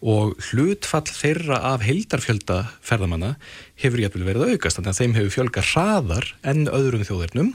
og 0.01 0.33
hlutfall 0.49 1.05
þeirra 1.05 1.59
af 1.71 1.83
heildarfjölda 1.85 2.63
ferðamanna 2.81 3.35
hefur 3.79 4.01
jæfnvel 4.01 4.25
verið 4.25 4.45
að 4.47 4.55
aukast, 4.55 4.79
þannig 4.79 4.91
að 4.91 4.99
þeim 4.99 5.17
hefur 5.19 5.35
fjölga 5.35 5.63
hraðar 5.69 6.31
enn 6.41 6.65
öðrum 6.73 7.05
þjóðarnum 7.05 7.51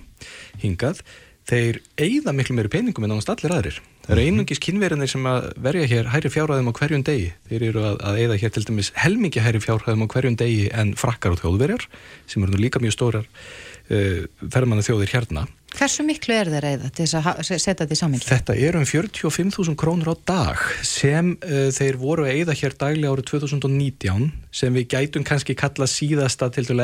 hingað. 0.62 1.02
Þeir 1.46 1.78
eigða 1.94 2.32
miklu 2.34 2.56
meiri 2.58 2.70
peningum 2.72 3.04
en 3.06 3.14
ánast 3.14 3.30
allir 3.30 3.52
aðrir. 3.54 3.76
Það 4.06 4.12
eru 4.16 4.24
einungis 4.26 4.60
kynverinir 4.62 5.10
sem 5.10 5.24
að 5.26 5.48
verja 5.62 5.86
hér 5.90 6.08
hæri 6.10 6.30
fjárhæðum 6.30 6.70
á 6.70 6.78
hverjum 6.78 7.04
degi. 7.06 7.28
Þeir 7.50 7.64
eru 7.68 7.84
að, 7.86 7.96
að 8.06 8.18
eigða 8.22 8.38
hér 8.42 8.52
til 8.54 8.62
dæmis 8.66 8.90
helmingi 8.98 9.42
hæri 9.42 9.62
fjárhæðum 9.62 10.04
á 10.06 10.10
hverjum 10.10 10.38
degi 10.38 10.68
en 10.74 10.92
frakkar 10.98 11.34
og 11.34 11.40
þjóðverjar 11.42 11.86
sem 12.30 12.42
eru 12.42 12.54
nú 12.54 12.62
líka 12.62 12.82
mjög 12.82 12.94
stórar 12.94 13.26
uh, 13.26 14.20
ferðmanna 14.42 14.86
þjóðir 14.86 15.14
hérna. 15.14 15.46
Hversu 15.76 16.06
miklu 16.06 16.34
er 16.34 16.50
þeir 16.50 16.68
eða 16.70 16.90
til 16.94 17.06
þess 17.06 17.18
að 17.18 17.42
setja 17.50 17.74
þetta 17.82 17.94
í 17.94 18.00
samhengi? 18.00 18.28
Þetta 18.30 18.56
eru 18.68 18.82
um 18.82 18.86
45.000 18.90 19.78
krónur 19.82 20.14
á 20.14 20.16
dag 20.30 20.62
sem 20.86 21.34
uh, 21.34 21.66
þeir 21.74 21.98
voru 22.02 22.26
að 22.26 22.40
eigða 22.40 22.58
hér 22.62 22.78
daglega 22.78 23.12
árið 23.14 23.28
2019 23.34 24.30
sem 24.54 24.78
við 24.78 24.88
gætum 24.94 25.26
kannski 25.26 25.58
kalla 25.58 25.90
síðasta 25.90 26.50
til 26.54 26.66
til 26.66 26.78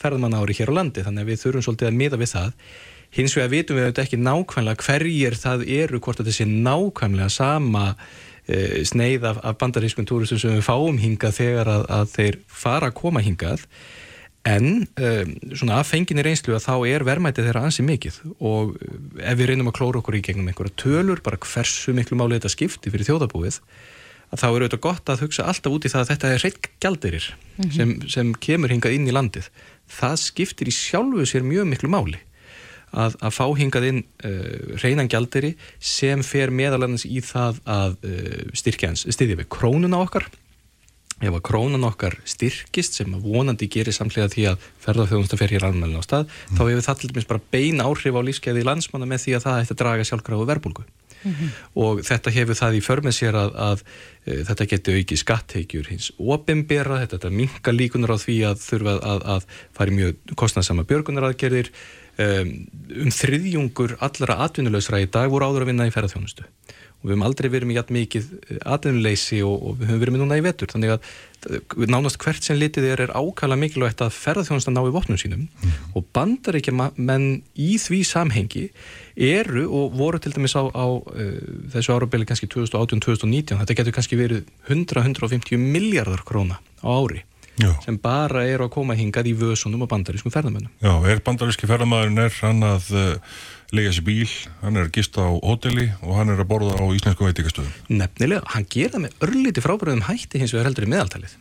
ferðmanna 0.00 0.42
ári 0.42 0.56
hér 0.58 0.72
á 0.72 0.78
landi 0.78 1.04
þannig 1.06 1.24
að 1.24 1.32
við 1.32 1.42
þurfum 1.42 1.66
svolítið 1.66 1.90
að 1.90 1.98
miða 2.00 2.20
við 2.20 2.32
það. 2.34 2.54
Hins 3.16 3.36
vegar 3.36 3.52
vitum 3.52 3.78
við 3.78 3.86
auðvitað 3.86 4.06
ekki 4.06 4.22
nákvæmlega 4.22 4.86
hverjir 4.86 5.36
það 5.40 5.62
eru 5.76 6.00
hvort 6.04 6.22
að 6.22 6.30
þessi 6.30 6.46
nákvæmlega 6.50 7.28
sama 7.32 7.84
uh, 7.92 8.80
sneið 8.88 9.28
af, 9.30 9.42
af 9.46 9.60
bandarískun 9.60 10.08
túristum 10.08 10.40
sem 10.42 10.56
við 10.58 10.66
fáum 10.66 10.98
hingað 11.00 11.38
þegar 11.38 11.70
að, 11.76 11.86
að 12.00 12.10
þeir 12.16 12.40
fara 12.64 12.90
að 12.90 12.98
koma 13.00 13.22
hingað. 13.24 13.64
En 14.46 14.68
um, 14.84 15.32
svona 15.58 15.80
að 15.80 15.88
fenginni 15.88 16.22
reynslu 16.22 16.54
að 16.54 16.66
þá 16.68 16.74
er 16.92 17.04
verðmætið 17.06 17.48
þeirra 17.48 17.64
ansi 17.66 17.86
mikið. 17.86 18.18
Og 18.36 18.76
uh, 18.76 18.96
ef 19.22 19.38
við 19.40 19.52
reynum 19.52 19.70
að 19.72 19.78
klóra 19.80 20.02
okkur 20.02 20.18
í 20.18 20.24
gegnum 20.26 20.50
einhverja 20.50 20.76
tölur, 20.82 21.22
bara 21.24 21.40
hversu 21.42 21.94
miklu 21.96 22.18
máli 22.20 22.38
þetta 22.38 22.52
skipti 22.52 22.92
fyrir 22.92 23.08
þjóðabúið, 23.08 23.62
að 24.34 24.42
þá 24.42 24.46
er 24.48 24.54
auðvitað 24.56 24.82
gott 24.82 25.10
að 25.10 25.24
hugsa 25.24 25.46
alltaf 25.46 25.72
út 25.72 25.86
í 25.86 25.90
það 25.92 26.02
að 26.02 26.08
þetta 26.12 26.30
er 26.34 26.40
reitt 26.42 26.68
gjaldirir 26.82 27.26
sem, 27.70 27.92
sem 28.10 28.32
kemur 28.42 28.72
hingað 28.74 28.96
inn 28.96 29.06
í 29.06 29.14
landið. 29.14 29.46
Það 29.90 30.16
skiptir 30.22 30.70
í 30.70 30.74
sjálfu 30.74 31.26
sér 31.28 31.46
mjög 31.46 31.68
miklu 31.70 31.90
máli 31.92 32.22
að, 32.96 33.16
að 33.20 33.34
fá 33.34 33.44
hingað 33.58 33.88
inn 33.90 34.00
uh, 34.24 34.74
reynan 34.82 35.10
gjaldiri 35.10 35.54
sem 35.82 36.22
fer 36.26 36.52
meðalannins 36.54 37.06
í 37.08 37.20
það 37.24 37.60
að 37.68 37.96
uh, 38.06 38.42
styrkja 38.56 38.92
hans, 38.92 39.06
styðja 39.12 39.40
við 39.42 39.50
krónuna 39.52 40.02
okkar. 40.06 40.28
Ef 41.16 41.32
að 41.32 41.44
krónan 41.48 41.86
okkar 41.88 42.18
styrkist 42.28 42.98
sem 42.98 43.14
að 43.16 43.24
vonandi 43.24 43.70
gerir 43.72 43.94
samlega 43.96 44.28
því 44.28 44.42
að 44.50 44.64
ferðarþjóðumsta 44.84 45.38
fer 45.40 45.54
hér 45.54 45.64
almenna 45.64 46.02
á 46.02 46.04
stað 46.04 46.26
þá 46.50 46.60
hefur 46.60 46.84
það 46.84 46.98
til 47.00 47.08
dæmis 47.08 47.28
bara 47.30 47.44
bein 47.54 47.80
áhrif 47.80 48.18
á 48.20 48.26
lífskeiði 48.26 48.64
landsmanna 48.68 49.08
með 49.08 49.22
því 49.22 49.36
að 49.38 49.46
það 49.46 49.60
ætti 49.62 49.72
að 49.72 49.80
draga 49.80 50.08
sjálfgráðu 50.10 50.48
verbulgu 50.50 50.84
og 51.74 52.02
þetta 52.06 52.32
hefur 52.34 52.58
það 52.60 52.78
í 52.78 52.82
förmið 52.84 53.16
sér 53.18 53.38
að, 53.40 53.52
að 53.66 53.84
e, 54.24 54.38
þetta 54.48 54.68
getur 54.72 54.98
aukið 55.00 55.22
skattheikjur 55.22 55.92
hins 55.92 56.08
opimbera, 56.18 57.00
þetta, 57.02 57.18
þetta 57.18 57.36
minka 57.42 57.74
líkunar 57.74 58.16
á 58.16 58.18
því 58.22 58.38
að 58.50 58.64
þurfa 58.64 58.96
að, 59.12 59.28
að 59.36 59.46
fara 59.76 59.92
í 59.92 60.00
mjög 60.00 60.34
kostnaðsama 60.34 60.88
björgunaraðgerðir. 60.90 61.72
Um, 62.16 62.52
um 63.04 63.10
þriðjungur 63.12 63.98
allra 64.00 64.38
atvinnulegsra 64.46 65.02
í 65.04 65.08
dag 65.12 65.28
voru 65.28 65.50
áður 65.50 65.66
að 65.66 65.68
vinna 65.68 65.84
í 65.84 65.90
ferðarþjónustu 65.92 66.46
og 67.06 67.12
við 67.12 67.14
höfum 67.14 67.24
aldrei 67.28 67.46
verið 67.52 67.70
með 67.70 67.76
jætt 67.78 67.90
mikið 67.94 68.24
atvinnuleysi 68.66 69.38
og, 69.46 69.56
og 69.62 69.76
við 69.78 69.90
höfum 69.92 70.00
verið 70.02 70.16
með 70.16 70.22
núna 70.24 70.38
í 70.40 70.42
vetur. 70.42 70.70
Þannig 70.72 70.94
að 70.96 71.04
eh, 71.06 71.76
nánast 71.86 72.18
hvert 72.18 72.42
sem 72.42 72.58
litið 72.58 72.88
er 72.90 73.02
er 73.04 73.12
ákala 73.14 73.58
mikilvægt 73.60 74.02
að 74.02 74.16
ferðarþjónusta 74.16 74.74
ná 74.74 74.82
í 74.82 74.94
vopnum 74.96 75.20
sínum. 75.20 75.46
Og 75.94 76.08
bandar 76.16 76.58
ekki 76.58 76.74
menn 76.74 77.28
í 77.54 77.76
því 77.78 78.00
samhengi 78.10 78.64
eru 79.14 79.68
og 79.70 79.94
voru 79.96 80.18
til 80.18 80.34
dæmis 80.34 80.58
á, 80.58 80.66
á 80.66 80.86
uh, 80.90 81.38
þessu 81.72 81.94
árabili 81.94 82.26
kannski 82.28 82.50
2018-2019 82.52 83.62
þetta 83.62 83.78
getur 83.78 83.96
kannski 83.96 84.18
verið 84.18 84.42
100-150 84.68 85.56
miljardar 85.62 86.20
króna 86.26 86.58
á 86.84 86.88
ári 86.90 87.22
Já. 87.56 87.70
sem 87.86 87.96
bara 87.96 88.44
eru 88.44 88.66
að 88.66 88.74
koma 88.74 88.96
hingað 88.98 89.30
í 89.30 89.36
vösunum 89.38 89.86
og 89.86 89.88
bandarískum 89.88 90.32
ferðamönnum. 90.34 90.72
Já, 90.84 90.92
er 91.08 91.22
bandaríski 91.24 91.68
ferðamæðurinn 91.70 92.26
er 92.26 92.34
hann 92.42 92.66
að 92.68 92.90
uh, 92.92 93.38
lega 93.74 93.92
sér 93.94 94.04
bíl, 94.06 94.28
hann 94.62 94.76
er 94.78 94.86
að 94.86 94.92
gista 94.94 95.24
á 95.26 95.30
hóteli 95.42 95.88
og 96.02 96.12
hann 96.18 96.30
er 96.30 96.42
að 96.42 96.48
borða 96.50 96.76
á 96.78 96.86
íslensku 96.94 97.26
veitikastöðum. 97.26 97.72
Nefnilega, 97.90 98.42
hann 98.52 98.66
gera 98.70 98.92
það 98.94 99.02
með 99.06 99.24
örlíti 99.26 99.64
frábæruðum 99.64 100.04
hætti 100.06 100.42
hins 100.42 100.54
vegar 100.54 100.68
heldur 100.70 100.86
í 100.86 100.90
meðaltalið. 100.92 101.34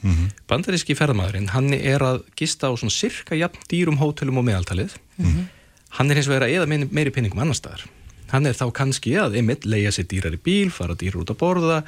Bandaríski 0.49 0.97
ferðamaðurinn, 0.97 1.51
hann 1.53 1.69
er 1.77 2.05
að 2.05 2.23
gista 2.39 2.71
á 2.71 2.73
svona 2.73 2.95
cirka 2.95 3.37
jafn 3.37 3.61
dýrum 3.69 3.99
hótelum 4.01 4.41
og 4.41 4.47
meðaltalið. 4.49 4.97
Hann 5.99 6.09
er 6.11 6.19
hins 6.19 6.31
vegar 6.31 6.47
að 6.47 6.57
eða 6.57 6.87
meiri, 6.89 7.13
pinningum 7.13 7.45
annar 7.45 7.59
staðar. 7.59 7.85
Hann 8.33 8.49
er 8.49 8.57
þá 8.57 8.65
kannski 8.73 9.13
að 9.21 9.37
einmitt 9.37 9.67
leia 9.69 9.93
sér 9.93 10.09
dýrar 10.09 10.33
í 10.33 10.41
bíl, 10.41 10.71
fara 10.73 10.97
dýrar 10.97 11.21
út 11.21 11.31
að 11.35 11.41
borða, 11.43 11.83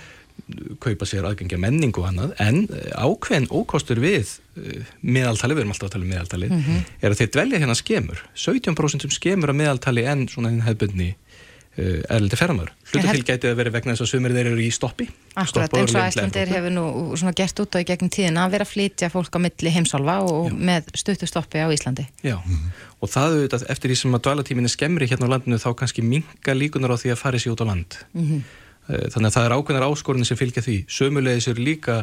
kaupa 0.84 1.06
sér 1.10 1.26
aðgengja 1.28 1.58
menning 1.60 1.95
og 2.00 2.08
annað, 2.10 2.34
en 2.43 2.63
eh, 2.71 2.89
ákveðin 2.95 3.50
ókostur 3.52 4.00
við 4.04 4.36
eh, 4.58 4.84
meðaltalið, 5.02 5.58
við 5.58 5.65
erum 5.65 5.73
alltaf 5.76 5.89
að 5.89 5.95
tala 5.97 6.08
um 6.08 6.12
meðaltalið, 6.15 6.58
er 7.02 7.12
að 7.13 7.21
þeir 7.21 7.32
dvelja 7.36 7.62
hérna 7.63 7.76
skemur. 7.78 8.23
17% 8.38 9.08
sem 9.08 9.15
skemur 9.17 9.54
að 9.54 9.62
meðaltali 9.63 10.06
en 10.08 10.28
svona 10.32 10.54
hinn 10.54 10.63
hefðbundni 10.65 11.10
uh, 11.78 12.02
erlendi 12.10 12.38
ferðamæður. 12.39 12.71
Hluta 12.88 12.97
Ég 12.97 13.04
til 13.04 13.12
held- 13.12 13.28
gæti 13.28 13.50
að 13.52 13.58
vera 13.60 13.73
vegna 13.76 13.93
þess 13.95 14.06
að 14.06 14.12
sumir 14.13 14.34
þeir 14.38 14.50
eru 14.54 14.63
í 14.63 14.69
stoppi. 14.73 15.08
Akkurat, 15.38 15.73
eins 15.78 15.93
og 15.93 16.02
Æslandir 16.08 16.50
hefur 16.54 16.73
nú 16.73 16.86
svona 17.19 17.34
gert 17.38 17.60
út 17.62 17.76
á 17.76 17.82
í 17.84 17.88
gegnum 17.89 18.10
tíðina 18.13 18.45
að 18.47 18.56
vera 18.56 18.65
að 18.65 18.71
flytja 18.71 19.10
fólk 19.13 19.36
á 19.38 19.39
milli 19.43 19.73
heimsálfa 19.76 20.15
og 20.26 20.54
með 20.58 20.89
stuttu 20.97 21.28
stoppi 21.30 21.62
á 21.62 21.67
Íslandi. 21.73 22.08
Já, 22.26 22.38
og 22.97 23.12
það 23.13 23.36
auðvitað 23.36 23.67
eftir 23.76 23.93
því 23.93 24.00
sem 24.02 24.17
að 24.17 24.23
dvalatímin 24.26 24.69
er 24.69 24.73
skemmri 24.73 25.10
hérna 25.12 25.30
á 25.30 25.34
landinu 25.36 25.60
þá 25.62 25.69
kannski 25.84 26.02
minga 26.06 26.56
líkunar 26.58 26.95
á 26.95 26.97
því 26.97 27.13
að 27.13 27.21
fari 27.21 27.43
sér 27.43 27.54
út 27.54 27.62
á 27.62 27.69
land. 27.69 28.00
Mhm. 28.17 28.41
Eh, 28.41 28.65
Þannig 28.88 29.30
að 29.30 29.36
það 29.36 29.45
er 29.45 29.56
ákveðnar 29.58 29.86
áskorunni 29.88 30.28
sem 30.28 30.39
fylgja 30.39 30.63
því. 30.65 30.78
Sömulegis 30.91 31.50
eru 31.52 31.65
líka 31.65 31.97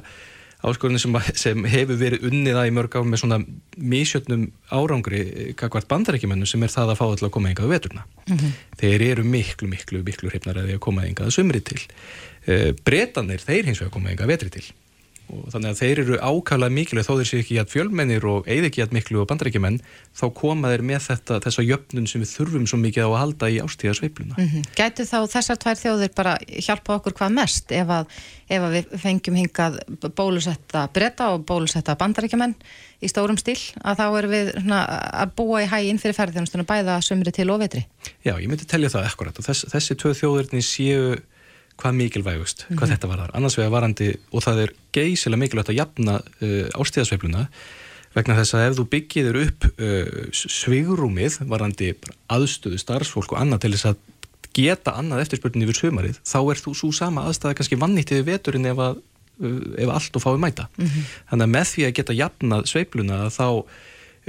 áskorunni 0.64 1.00
sem, 1.00 1.16
sem 1.36 1.66
hefur 1.68 1.98
verið 2.00 2.28
unnið 2.30 2.60
að 2.60 2.68
í 2.68 2.74
mörg 2.76 2.96
á 2.96 3.00
með 3.04 3.22
svona 3.22 3.40
mísjötnum 3.94 4.46
árangri 4.72 5.54
kakvart 5.60 5.88
bandarækjumennu 5.90 6.48
sem 6.48 6.62
er 6.64 6.72
það 6.72 6.94
að 6.94 7.00
fá 7.00 7.04
alltaf 7.08 7.28
að 7.28 7.34
koma 7.36 7.52
hingað 7.52 7.68
á 7.68 7.74
veturna. 7.74 8.06
Þeir 8.80 9.08
eru 9.10 9.26
miklu, 9.28 9.68
miklu, 9.72 10.04
miklu 10.06 10.32
hrifnar 10.32 10.60
að 10.60 10.70
því 10.70 10.78
að 10.78 10.86
koma 10.86 11.04
hingað 11.08 11.28
að 11.28 11.36
sumri 11.38 11.60
til. 11.64 11.82
Bretanir, 12.84 13.44
þeir 13.44 13.70
hins 13.70 13.80
vegar 13.82 13.94
koma 13.96 14.12
hingað 14.12 14.28
að 14.28 14.34
vetri 14.36 14.56
til 14.58 14.66
og 15.32 15.48
þannig 15.52 15.70
að 15.72 15.80
þeir 15.80 16.00
eru 16.02 16.16
ákvæmlega 16.20 16.74
mikilvæg 16.76 17.06
þó 17.06 17.14
þeir 17.18 17.28
séu 17.28 17.40
ekki 17.40 17.56
jætt 17.58 17.72
fjölmennir 17.72 18.26
og 18.28 18.48
eigð 18.50 18.68
ekki 18.68 18.82
jætt 18.82 18.94
miklu 18.94 19.22
og 19.22 19.28
bandarækjumenn 19.30 19.78
þá 20.14 20.24
koma 20.36 20.70
þeir 20.72 20.84
með 20.90 21.00
þetta, 21.08 21.40
þessa 21.46 21.64
jöfnun 21.64 22.08
sem 22.10 22.22
við 22.22 22.32
þurfum 22.34 22.66
svo 22.68 22.78
mikið 22.82 23.08
á 23.08 23.10
að 23.10 23.20
halda 23.22 23.50
í 23.50 23.60
ástíðasveifluna. 23.64 24.36
Mm 24.38 24.64
Gætu 24.74 25.06
þá 25.08 25.18
þessar 25.32 25.60
tvær 25.62 25.80
þjóðir 25.80 26.14
bara 26.14 26.36
hjálpa 26.44 26.98
okkur 26.98 27.16
hvað 27.16 27.36
mest 27.40 27.72
ef 27.72 27.88
að, 27.88 28.06
ef 28.48 28.62
að 28.62 28.74
við 28.76 28.96
fengjum 29.00 29.38
hingað 29.40 29.78
bólusetta 30.16 30.88
breyta 30.92 31.30
og 31.34 31.44
bólusetta 31.48 31.96
bandaríkjumenn 31.96 32.54
í 33.00 33.08
stórum 33.08 33.38
stíl 33.40 33.60
að 33.82 34.00
þá 34.00 34.06
erum 34.18 34.32
við 34.32 34.50
svona, 34.58 34.80
að 35.24 35.34
búa 35.36 35.62
í 35.64 35.68
hæginn 35.70 36.00
fyrir 36.02 36.16
ferðarþjónustunum 36.18 36.68
bæða 36.68 37.00
sumri 37.04 37.32
til 37.32 37.50
og 37.50 37.60
vetri. 37.64 37.84
Já, 38.24 38.36
ég 38.36 38.48
myndi 38.48 38.68
telja 38.68 38.92
það 38.92 39.08
ekkurat 39.10 39.40
hvað 41.80 41.96
mikilvægust, 41.98 42.66
hvað 42.70 42.92
þetta 42.94 43.10
var 43.10 43.22
þar. 43.24 43.32
Annars 43.38 43.56
vegar 43.58 43.72
varandi, 43.74 44.10
og 44.32 44.44
það 44.44 44.60
er 44.64 44.74
geysilega 44.94 45.42
mikilvægt 45.42 45.72
að 45.72 45.80
jafna 45.80 46.18
uh, 46.22 46.66
ástíðasveifluna 46.80 47.46
vegna 48.14 48.36
þess 48.38 48.54
að 48.54 48.66
ef 48.68 48.76
þú 48.78 48.84
byggir 48.92 49.28
þér 49.28 49.38
upp 49.42 49.68
uh, 49.72 50.10
svigrúmið 50.38 51.40
varandi 51.50 51.94
aðstöðu 52.30 52.78
starfsfólk 52.78 53.34
og 53.34 53.40
annað 53.42 53.64
til 53.64 53.72
þess 53.74 53.90
að 53.90 54.02
geta 54.54 54.94
annað 55.00 55.24
eftirspurninni 55.24 55.66
yfir 55.66 55.80
sömarið, 55.80 56.20
þá 56.22 56.38
er 56.42 56.60
þú 56.62 56.76
svo 56.78 56.92
sama 56.94 57.24
aðstæða 57.26 57.58
kannski 57.58 57.80
vannýttið 57.80 58.20
við 58.20 58.28
veturinn 58.28 58.70
ef, 58.70 58.82
að, 58.84 59.00
ef 59.82 59.90
allt 59.96 60.20
og 60.20 60.22
fái 60.22 60.36
mæta. 60.38 60.68
Mm 60.76 60.86
-hmm. 60.86 61.08
Þannig 61.30 61.48
að 61.48 61.54
með 61.56 61.66
því 61.72 61.86
að 61.86 61.96
geta 61.98 62.18
jafnað 62.20 62.68
sveipluna 62.70 63.18
þá 63.34 63.48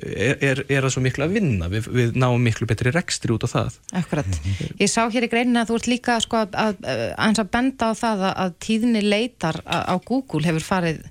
er, 0.02 0.38
er, 0.44 0.62
er 0.68 0.86
það 0.86 0.94
svo 0.96 1.04
miklu 1.06 1.26
að 1.26 1.36
vinna? 1.38 1.70
Við, 1.72 1.90
við 1.96 2.18
náum 2.20 2.42
miklu 2.44 2.68
betri 2.70 2.94
rekstri 2.96 3.36
út 3.36 3.46
á 3.48 3.50
það. 3.52 3.78
Akkurat, 4.02 4.40
ég 4.82 4.92
sá 4.92 5.06
hér 5.12 5.28
í 5.28 5.32
greinin 5.32 5.62
að 5.62 5.72
þú 5.72 5.80
ert 5.80 5.92
líka 5.92 6.18
sko, 6.24 6.44
að, 6.44 6.58
að, 6.60 7.06
að, 7.16 7.44
benda 7.54 7.92
á 7.92 7.94
það 8.00 8.26
að 8.32 8.58
tíðni 8.66 9.06
leitar 9.06 9.62
á 9.66 9.96
Google 10.04 10.44
hefur 10.48 10.68
farið 10.68 11.04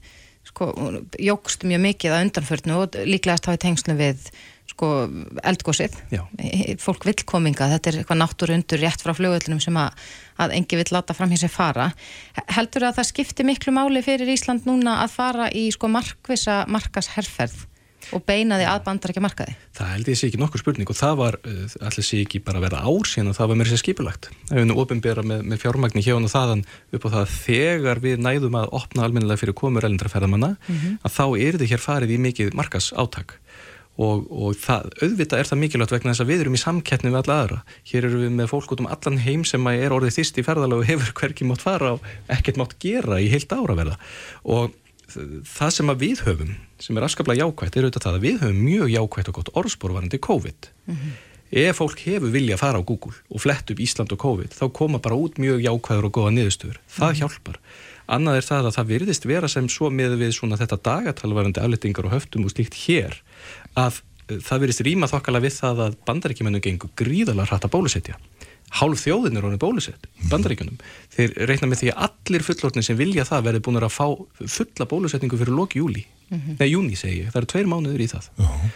sko, 0.45 0.73
jógst 1.19 1.65
mjög 1.67 1.87
mikið 1.89 2.17
að 2.17 2.27
undanförnu 2.29 2.83
og 2.83 2.99
líklegast 3.09 3.49
hafið 3.49 3.65
tengslu 3.65 3.97
við 3.99 4.29
sko, 4.75 4.89
eldgósið 5.47 5.97
fólk 6.83 7.05
vil 7.09 7.17
kominga, 7.29 7.69
þetta 7.75 7.91
er 7.91 7.99
eitthvað 8.01 8.21
náttúru 8.21 8.57
undur 8.57 8.81
rétt 8.83 9.05
frá 9.05 9.13
fljóðöldunum 9.17 9.61
sem 9.63 9.77
að, 9.79 10.01
að 10.41 10.57
engi 10.59 10.79
vil 10.81 10.89
láta 10.97 11.17
fram 11.17 11.33
hér 11.33 11.45
sem 11.45 11.53
fara. 11.53 11.91
Heldur 12.57 12.89
að 12.89 12.99
það 12.99 13.11
skipti 13.13 13.47
miklu 13.47 13.75
máli 13.77 14.03
fyrir 14.05 14.33
Ísland 14.35 14.67
núna 14.69 15.01
að 15.05 15.15
fara 15.15 15.51
í 15.55 15.69
sko 15.75 15.91
markvisa 15.93 16.65
markasherferð 16.73 17.65
og 18.13 18.25
beina 18.27 18.59
því 18.61 18.67
að 18.71 18.81
bandar 18.89 19.13
ekki 19.13 19.23
að 19.23 19.27
marka 19.27 19.47
því? 19.49 19.55
Það 19.79 19.93
held 19.95 20.11
ég 20.11 20.19
sé 20.21 20.29
ekki 20.29 20.41
nokkur 20.43 20.63
spurning 20.63 20.91
og 20.91 20.99
það 20.99 21.15
var 21.21 21.39
uh, 21.41 21.77
allir 21.89 22.09
sé 22.09 22.21
ekki 22.25 22.43
bara 22.45 22.61
að 22.61 22.67
vera 22.69 22.83
ár 22.85 23.11
síðan 23.11 23.31
og 23.33 23.39
það 23.39 23.51
var 23.53 23.61
mér 23.61 23.71
sér 23.71 23.83
skipulagt. 23.83 24.31
Það 24.49 24.59
hefur 24.59 24.71
nú 24.71 24.79
ofinbera 24.85 25.27
með, 25.27 25.47
með 25.53 25.63
fjármagni 25.65 26.05
hjá 26.05 26.15
og 26.17 26.33
þaðan 26.35 26.67
upp 26.95 27.07
á 27.07 27.13
það 27.15 27.23
að 27.23 27.37
þegar 27.45 28.03
við 28.05 28.27
næðum 28.27 28.59
að 28.61 28.75
opna 28.81 29.07
almennilega 29.07 29.43
fyrir 29.43 29.59
komur 29.59 29.89
elindraferðamanna 29.89 30.55
mm 30.57 30.75
-hmm. 30.75 30.99
að 31.03 31.17
þá 31.19 31.27
er 31.49 31.61
þið 31.63 31.73
hér 31.73 31.87
farið 31.89 32.15
í 32.15 32.21
mikið 32.29 32.55
markas 32.55 32.93
áttak 32.93 33.39
og, 34.01 34.25
og 34.31 34.55
það, 34.59 34.89
auðvitað 35.03 35.41
er 35.41 35.51
það 35.51 35.61
mikilvægt 35.63 35.95
vegna 35.95 36.15
þess 36.15 36.25
að 36.25 36.31
við 36.33 36.45
erum 36.45 36.57
í 36.57 36.63
samkettni 36.63 37.13
við 37.13 37.19
alla 37.21 37.37
aðra. 37.43 37.59
Hér 37.91 38.09
eru 38.09 38.23
við 38.25 38.33
með 38.39 38.51
fólk 38.51 38.75
út 38.75 38.83
um 38.83 38.91
allan 38.91 39.21
heim 39.23 39.45
sem 39.47 39.69
er 39.71 39.95
orðið 39.95 40.17
þýst 40.19 40.41
í 40.41 40.47
ferðalega 40.47 40.83
og 40.83 40.89
hefur 40.89 41.13
hverkið 41.21 41.51
mátt 41.51 41.65
fara 41.65 41.93
og 41.97 42.09
ekkert 42.35 42.59
mátt 42.61 42.75
gera 42.83 43.21
í 43.23 43.31
heilt 43.33 43.55
ára 43.55 43.79
verða 43.79 43.99
og 44.43 44.75
það 45.09 45.71
sem 45.77 45.93
að 45.93 46.01
við 46.01 46.25
höfum 46.27 46.55
sem 46.81 46.97
er 46.97 47.07
afskaplega 47.07 47.45
jákvægt 47.45 47.77
er 47.77 47.87
auðvitað 47.87 48.07
það 48.07 48.19
að 48.19 48.27
við 48.27 48.43
höfum 48.43 48.61
mjög 48.65 48.93
jákvægt 48.95 49.31
og 49.31 49.39
gott 49.39 49.53
orðspórvarandi 49.61 50.21
COVID 50.25 50.69
mm 50.87 50.95
-hmm. 50.95 51.13
ef 51.65 51.77
fólk 51.77 51.99
hefur 52.07 52.31
vilja 52.31 52.55
að 52.55 52.63
fara 52.65 52.79
á 52.81 52.83
Google 52.85 53.17
og 53.29 53.41
flett 53.41 53.71
upp 53.71 53.81
Ísland 53.81 54.13
og 54.13 54.19
COVID 54.19 54.51
þá 54.55 54.73
koma 54.73 54.99
bara 54.99 55.15
út 55.15 55.39
mjög 55.39 55.61
jákvæður 55.61 56.05
og 56.05 56.13
goða 56.13 56.31
niðurstöður 56.31 56.79
það 56.89 57.09
mm 57.09 57.13
-hmm. 57.13 57.19
hjálpar 57.19 57.59
annað 58.07 58.37
er 58.39 58.49
það 58.49 58.67
að 58.69 58.77
það 58.77 58.91
virðist 58.93 59.27
vera 59.27 59.49
sem 59.49 59.69
svo 59.69 59.91
með 59.91 60.17
við 60.21 60.33
svona 60.37 60.57
þetta 60.61 60.81
dagatalvarandi 60.89 61.61
aflettingar 61.61 62.09
og 62.09 62.13
höftum 62.13 62.45
og 62.45 62.53
slíkt 62.53 62.75
hér 62.75 63.17
að 63.75 64.01
eh, 64.29 64.41
það 64.41 64.61
virðist 64.61 64.85
rýma 64.85 65.09
þokkala 65.09 65.41
við 65.41 65.55
það 65.61 65.81
að 65.87 65.97
bandaríkjumennu 66.07 66.61
gengur 66.61 66.93
gríðalega 66.97 67.49
hratt 67.49 67.65
að 67.65 67.75
bólusetja 67.77 68.19
hálf 68.81 69.05
þjóðin 69.05 69.39
er 69.39 69.47
honum 69.47 69.61
bólusett 69.63 70.09
bandaríkunum. 70.31 70.79
Þeir 71.15 71.35
reikna 71.51 71.69
með 71.71 71.83
því 71.83 71.93
að 71.93 72.09
allir 72.09 72.47
fullortnir 72.47 72.87
sem 72.87 72.99
vilja 72.99 73.27
það 73.29 73.47
verði 73.49 73.63
búin 73.67 73.81
að 73.81 73.95
fá 73.95 74.07
fulla 74.57 74.89
bólusetningu 74.91 75.39
fyrir 75.41 75.55
loki 75.55 75.83
júli. 75.83 76.05
Mm 76.31 76.41
-hmm. 76.41 76.57
Nei, 76.59 76.69
júni 76.71 76.97
segi 76.97 77.21
ég. 77.23 77.31
Það 77.31 77.41
eru 77.41 77.51
tveir 77.53 77.71
mánuður 77.71 78.05
í 78.05 78.11
það. 78.11 78.31
Uh 78.39 78.51
-huh. 78.51 78.71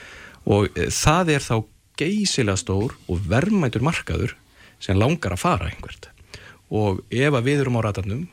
Og 0.44 0.78
e, 0.78 0.86
það 0.90 1.34
er 1.34 1.42
þá 1.42 1.56
geysilega 1.98 2.56
stór 2.56 2.94
og 3.08 3.20
verðmætur 3.28 3.82
markaður 3.82 4.36
sem 4.78 4.96
langar 4.96 5.32
að 5.32 5.42
fara 5.42 5.66
einhvert. 5.66 6.08
Og 6.70 7.02
ef 7.10 7.32
að 7.34 7.44
við 7.44 7.60
erum 7.60 7.78
á 7.78 7.82
ratarnum 7.82 8.28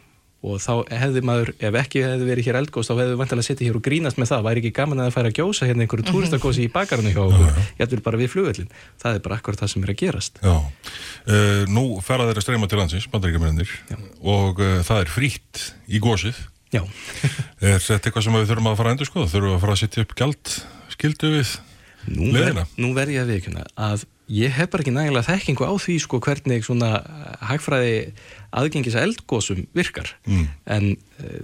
og 0.46 0.62
þá 0.62 0.72
hefði 1.02 1.24
maður, 1.26 1.52
ef 1.58 1.78
ekki 1.82 2.04
hefði 2.06 2.30
verið 2.30 2.50
hér 2.50 2.60
eldgóðs 2.62 2.90
þá 2.90 2.94
hefði 2.96 3.12
við 3.12 3.22
vantilega 3.22 3.48
sittið 3.50 3.70
hér 3.70 3.80
og 3.80 3.86
grínast 3.88 4.20
með 4.22 4.32
það. 4.32 4.46
Væri 4.48 4.64
ekki 4.64 4.74
gaman 4.80 5.02
að 5.02 5.10
það 5.10 5.16
færa 5.18 5.32
að 5.32 5.40
gjósa 5.40 5.70
hérna 5.70 5.86
einhverju 5.86 6.08
túristakósi 6.12 6.66
í 6.66 6.72
bakarinu 6.74 7.14
hjá 7.16 7.22
okkur, 7.26 7.62
ætlum 7.86 8.06
bara 8.06 8.22
við 8.22 8.34
flugöldin 8.36 8.74
það 9.02 9.20
er 9.20 9.24
bara 9.26 9.40
akkurat 9.40 9.64
það 9.64 9.74
sem 9.74 9.86
er 9.86 9.94
að 9.94 10.02
gerast. 10.02 10.42
Já, 10.46 10.56
uh, 10.56 11.62
nú 11.72 11.86
ferða 12.06 12.30
þeirra 12.32 12.46
streyma 12.46 12.70
til 12.70 12.82
landsins, 12.82 13.08
bandaríkjumennir 13.14 13.78
og 14.22 14.62
uh, 14.62 14.82
það 14.86 15.06
er 15.06 15.16
frýtt 15.16 15.70
í 15.90 16.04
gósið 16.04 16.38
Já. 16.74 16.82
Er 17.66 17.80
þetta 17.80 18.10
eitthvað 18.10 18.26
sem 18.26 18.36
við 18.36 18.50
þurfum 18.50 18.72
að 18.72 18.80
fara 18.80 18.92
að 18.92 18.96
endur 18.96 19.10
skoða, 19.10 19.32
þurfum 19.32 19.56
að 19.56 19.62
fara 19.64 19.76
að 19.76 19.82
setja 19.84 20.04
upp 20.06 20.16
gælt 20.20 20.56
skildu 20.96 21.32
við 21.38 21.54
Nú, 22.06 22.28
ver, 22.36 22.60
nú 22.78 22.92
verð 22.94 23.16
ég 23.16 23.24
að 23.24 23.32
viðkjöna 23.34 23.64
að 23.82 24.04
ég 24.32 24.54
hef 24.56 24.72
bara 24.74 24.82
ekki 24.82 24.94
nægilega 24.96 25.28
þekkingu 25.28 25.68
á 25.70 25.74
því 25.78 25.96
sko 26.02 26.20
hvernig 26.24 26.66
svona 26.66 26.90
hagfræði 27.46 27.98
aðgengis 28.56 28.96
að 28.96 29.10
eldgóðsum 29.10 29.66
virkar. 29.76 30.10
Mm. 30.26 30.46
en, 30.72 30.86
uh, 31.20 31.40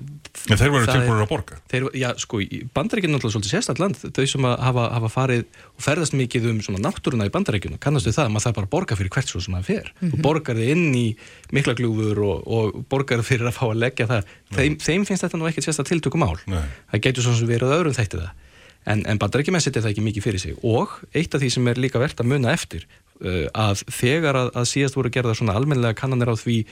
en 0.47 0.59
þeir 0.59 0.71
verður 0.73 0.91
tilbúinur 0.93 1.23
að 1.25 1.29
borga. 1.29 1.57
þeir, 1.71 1.87
já 1.99 2.07
sko, 2.23 2.39
bandarækjum 2.73 3.11
er 3.11 3.15
náttúrulega 3.17 3.35
svolítið 3.35 3.53
sérstaklega 3.53 3.85
land. 3.85 4.15
Þau 4.15 4.27
sem 4.31 4.47
hafa, 4.47 4.85
hafa 4.95 5.11
farið 5.11 5.43
og 5.75 5.85
ferðast 5.85 6.15
mikið 6.17 6.47
um 6.53 6.61
svona 6.65 6.83
náttúruna 6.85 7.27
í 7.27 7.33
bandarækjum 7.35 7.77
kannastu 7.83 8.15
það 8.15 8.29
að 8.29 8.35
maður 8.35 8.47
það 8.47 8.57
bara 8.59 8.71
borga 8.75 8.99
fyrir 8.99 9.13
hvert 9.17 9.33
svo 9.33 9.43
sem 9.43 9.57
það 9.59 9.67
fer. 9.67 9.91
Mm 9.91 10.07
-hmm. 10.07 10.13
og 10.13 10.25
borgar 10.29 10.61
þið 10.61 10.71
inn 10.75 10.95
í 10.95 11.07
mikla 11.51 11.75
glúfur 11.77 12.23
og, 12.25 12.47
og 12.47 12.85
borgar 12.89 13.25
fyrir 13.27 13.51
að 13.51 13.57
fá 13.59 13.65
að 13.67 13.81
leggja 13.83 14.07
það. 14.07 14.31
Þeim, 14.55 14.79
þeim 14.79 15.05
finnst 15.05 15.27
þetta 15.27 15.37
nú 15.37 15.51
ekkert 15.51 15.67
sérstaklega 15.67 15.99
tiltökum 15.99 16.23
ál 16.23 16.39
Nei. 16.47 16.63
það 16.91 17.03
getur 17.05 17.23
svona 17.27 17.39
sem 17.39 17.51
verið 17.51 17.75
öðrum 17.75 17.95
þættið 17.95 18.23
það 18.23 18.40
en, 18.89 19.03
en 19.05 19.21
bandarækjum 19.21 19.57
er 19.57 19.63
setja 19.63 19.83
það 19.83 19.93
ekki 19.93 20.05
mikið 20.07 20.25
fyrir 20.25 20.43
sig 20.43 20.57
og 20.65 20.97
eitt 21.13 21.35
af 21.35 21.43
því 21.43 21.51
sem 21.53 21.69
er 21.71 21.81
líka 21.81 22.01
verðt 22.01 22.23
að 22.23 22.31
muna 22.33 22.53
eftir 22.55 22.87
uh, 23.21 23.47
að 23.53 23.85
þegar 23.87 24.39
að, 24.43 24.51
að 24.57 24.69
síðast 24.73 24.97
voru 24.97 25.13
gerða 25.13 25.37
svona 25.37 25.55
almenlega 25.57 25.97
kannanir 25.97 26.33
á 26.33 26.35
því 26.39 26.63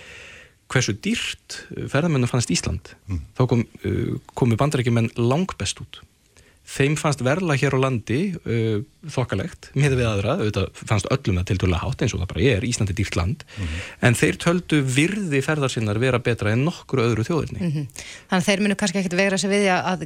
hversu 0.69 0.93
dýrt 1.01 1.63
ferðarmennu 1.89 2.29
fannst 2.29 2.51
Ísland 2.53 2.93
mm. 3.09 3.23
þá 3.37 3.43
kom, 3.51 3.65
uh, 3.85 4.15
komu 4.37 4.59
bandarækjumenn 4.59 5.13
langbest 5.17 5.81
út 5.85 6.01
þeim 6.69 6.95
fannst 6.99 7.23
verla 7.25 7.55
hér 7.58 7.75
á 7.75 7.79
landi 7.82 8.19
uh, 8.38 8.82
þokkalegt, 9.10 9.69
með 9.79 9.95
við 9.97 10.08
aðra 10.10 10.36
auðvitað 10.38 10.82
fannst 10.89 11.08
öllum 11.13 11.39
það 11.39 11.47
til 11.49 11.58
dörlega 11.63 11.82
hátt 11.86 12.03
eins 12.03 12.13
og 12.13 12.21
það 12.21 12.32
bara 12.34 12.45
er 12.51 12.65
Íslandi 12.67 12.95
dýrt 12.97 13.15
land, 13.15 13.45
mm 13.45 13.65
-hmm. 13.65 13.86
en 14.08 14.17
þeir 14.19 14.39
töldu 14.43 14.82
virði 14.84 15.41
ferðarsinnar 15.45 15.99
vera 16.03 16.19
betra 16.19 16.51
en 16.51 16.65
nokkru 16.67 17.05
öðru 17.05 17.25
þjóðirni. 17.27 17.60
Mm 17.60 17.71
-hmm. 17.71 17.86
Þannig 18.29 18.41
að 18.41 18.47
þeir 18.49 18.62
munu 18.65 18.75
kannski 18.75 18.99
ekkit 18.99 19.17
vegra 19.17 19.38
sig 19.38 19.49
við 19.49 19.65
að 19.71 20.05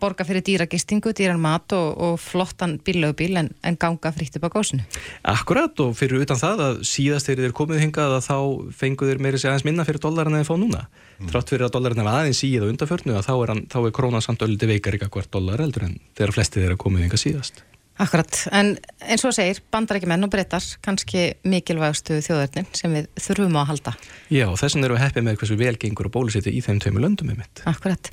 borga 0.00 0.24
fyrir 0.24 0.42
dýragistingu, 0.42 1.12
dýran 1.14 1.40
mat 1.40 1.72
og, 1.72 1.88
og 1.98 2.20
flottan 2.20 2.78
bílaugubíl 2.84 3.36
en, 3.36 3.50
en 3.62 3.76
ganga 3.76 4.12
fritt 4.12 4.36
upp 4.36 4.44
á 4.50 4.54
góðsunu. 4.56 4.82
Akkurat 5.22 5.80
og 5.80 5.96
fyrir 5.96 6.20
utan 6.20 6.36
það 6.36 6.58
að 6.68 6.82
síðast 6.82 7.26
þegar 7.26 7.44
þeir 7.44 7.58
komið 7.60 7.80
hingað 7.80 8.18
að 8.18 8.26
þá 8.28 8.38
fengu 8.74 9.06
þeir 9.06 9.22
meiri 9.22 9.38
segja 9.38 9.54
aðeins 9.54 9.64
minna 9.64 9.84
fyrir 9.84 10.02
dólar 10.02 10.26
en 10.26 10.36
þeir 10.42 10.50
fá 10.50 10.56
núna. 10.58 10.88
Mm. 11.18 11.28
Trátt 11.30 11.52
fyrir 11.52 11.66
að 11.66 11.76
dólarin 11.76 12.02
er 12.02 12.10
aðeins 12.10 12.42
í 12.46 12.50
eða 12.58 12.70
undanförnu 12.72 13.14
að 13.18 13.28
þá 13.28 13.34
er, 13.34 13.52
hann, 13.52 13.62
þá 13.70 13.78
er 13.82 13.94
krónan 13.94 14.24
samt 14.24 14.42
öldi 14.46 14.68
veikar 14.70 14.98
ykkar 14.98 15.12
hvert 15.14 15.30
dólar 15.34 15.62
eldur 15.64 15.86
en 15.86 15.96
þegar 16.16 16.34
flesti 16.36 16.62
þeirra 16.62 16.80
komið 16.80 17.06
hinga 17.06 17.20
síðast. 17.20 17.62
Akkurat, 18.02 18.34
en 18.50 18.72
eins 19.06 19.22
og 19.22 19.36
segir, 19.36 19.60
bandarækjumenn 19.70 20.26
og 20.26 20.32
breytar 20.32 20.64
kannski 20.82 21.28
mikilvægastu 21.46 22.16
þjóðarnin 22.26 22.66
sem 22.74 22.96
við 22.96 23.06
þurfum 23.22 23.54
á 23.54 23.60
að 23.62 23.68
halda. 23.70 23.92
Já, 24.34 24.48
þess 24.50 24.74
vegna 24.74 24.88
eru 24.88 24.96
við 24.96 25.04
heppið 25.04 25.26
með 25.28 25.36
hversu 25.38 25.58
velgengur 25.60 26.08
og 26.08 26.14
bólusetju 26.16 26.50
í 26.50 26.62
þeim 26.64 26.80
tveimu 26.82 27.04
löndum 27.04 27.30
með 27.30 27.44
mitt. 27.44 27.62
Akkurat. 27.70 28.10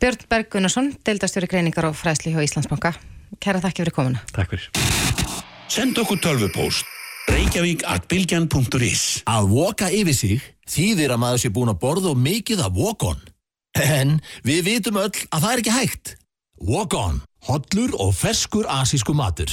Björn 0.00 0.24
Berg 0.32 0.48
Gunnarsson, 0.54 0.88
deildastjóri 1.04 1.50
greiningar 1.52 1.90
og 1.90 1.98
fræsli 2.00 2.32
hjá 2.32 2.40
Íslandsbanka. 2.46 2.94
Kæra 3.44 3.60
þakki 3.60 3.84
fyrir 3.84 3.96
komuna. 3.98 4.24
Takk 4.32 4.54
fyrir. 4.54 4.70
Send 5.68 6.00
okkur 6.00 6.22
tölvupóst. 6.24 6.88
Reykjavík 7.30 7.84
at 7.86 8.08
bilgjan.is 8.10 9.20
Að 9.28 9.52
voka 9.52 9.90
yfir 9.92 10.16
sig 10.16 10.48
þýðir 10.70 11.14
að 11.14 11.22
maður 11.24 11.42
sé 11.42 11.50
búin 11.54 11.72
að 11.72 11.80
borða 11.82 12.12
og 12.12 12.22
mikið 12.22 12.64
að 12.66 12.80
walk 12.82 13.06
on. 13.10 13.20
En 13.80 14.18
við 14.46 14.64
vitum 14.66 14.98
öll 15.00 15.12
að 15.30 15.42
það 15.42 15.50
er 15.52 15.62
ekki 15.62 15.76
hægt. 15.76 16.14
Walk 16.70 16.94
on. 16.98 17.20
Hollur 17.48 17.94
og 17.98 18.14
ferskur 18.16 18.68
asísku 18.68 19.14
matur. 19.16 19.52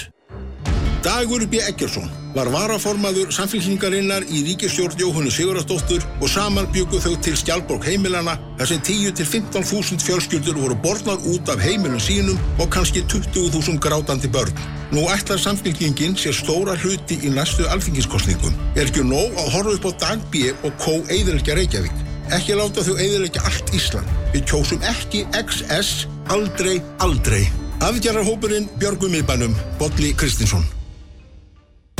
Dagur 1.07 1.45
B. 1.47 1.61
Eggersson 1.63 2.09
var 2.35 2.49
varaformaður 2.51 3.29
samfélkingarinnar 3.31 4.25
í 4.27 4.41
ríkistjórn 4.43 4.99
Jóhannu 4.99 5.31
Sigurðardóttur 5.31 6.03
og 6.19 6.27
saman 6.27 6.67
byggu 6.73 6.99
þau 6.99 7.13
til 7.23 7.37
Skjálborg 7.39 7.87
heimilana 7.87 8.33
þar 8.59 8.69
sem 8.73 8.81
10-15 8.89 9.63
þúsund 9.69 10.03
fjölskyldur 10.03 10.59
voru 10.59 10.75
borðnar 10.83 11.23
út 11.31 11.47
af 11.53 11.63
heimilum 11.63 12.03
sínum 12.03 12.35
og 12.59 12.67
kannski 12.75 13.05
20.000 13.07 13.79
grátandi 13.79 14.27
börn. 14.27 14.51
Nú 14.91 15.07
ætlar 15.13 15.39
samfélkingin 15.39 16.19
sér 16.19 16.35
stóra 16.35 16.75
hluti 16.83 17.21
í 17.23 17.31
næstu 17.31 17.63
alþingiskostningum. 17.71 18.59
Er 18.75 18.89
ekki 18.89 19.07
nóg 19.07 19.31
að 19.39 19.51
horfa 19.55 19.79
upp 19.79 19.87
á 19.87 19.91
Dag 20.03 20.29
B. 20.33 20.51
og 20.67 20.75
K. 20.83 20.99
Eidrelgja 21.07 21.55
Reykjavík. 21.55 22.07
Ekki 22.35 22.59
láta 22.59 22.83
þau 22.83 22.97
Eidrelgja 22.99 23.47
allt 23.47 23.71
Ísland. 23.71 24.15
Við 24.35 24.49
kjósum 24.51 24.83
ekki 24.83 25.23
XS 25.31 26.09
aldrei, 26.35 26.81
aldrei. 26.99 27.45
Afgerrarhópurinn 27.79 28.67
Björgum 28.81 29.15
miðbænum, 29.15 29.55
Bodli 29.79 30.11
Kristinsson. 30.11 30.67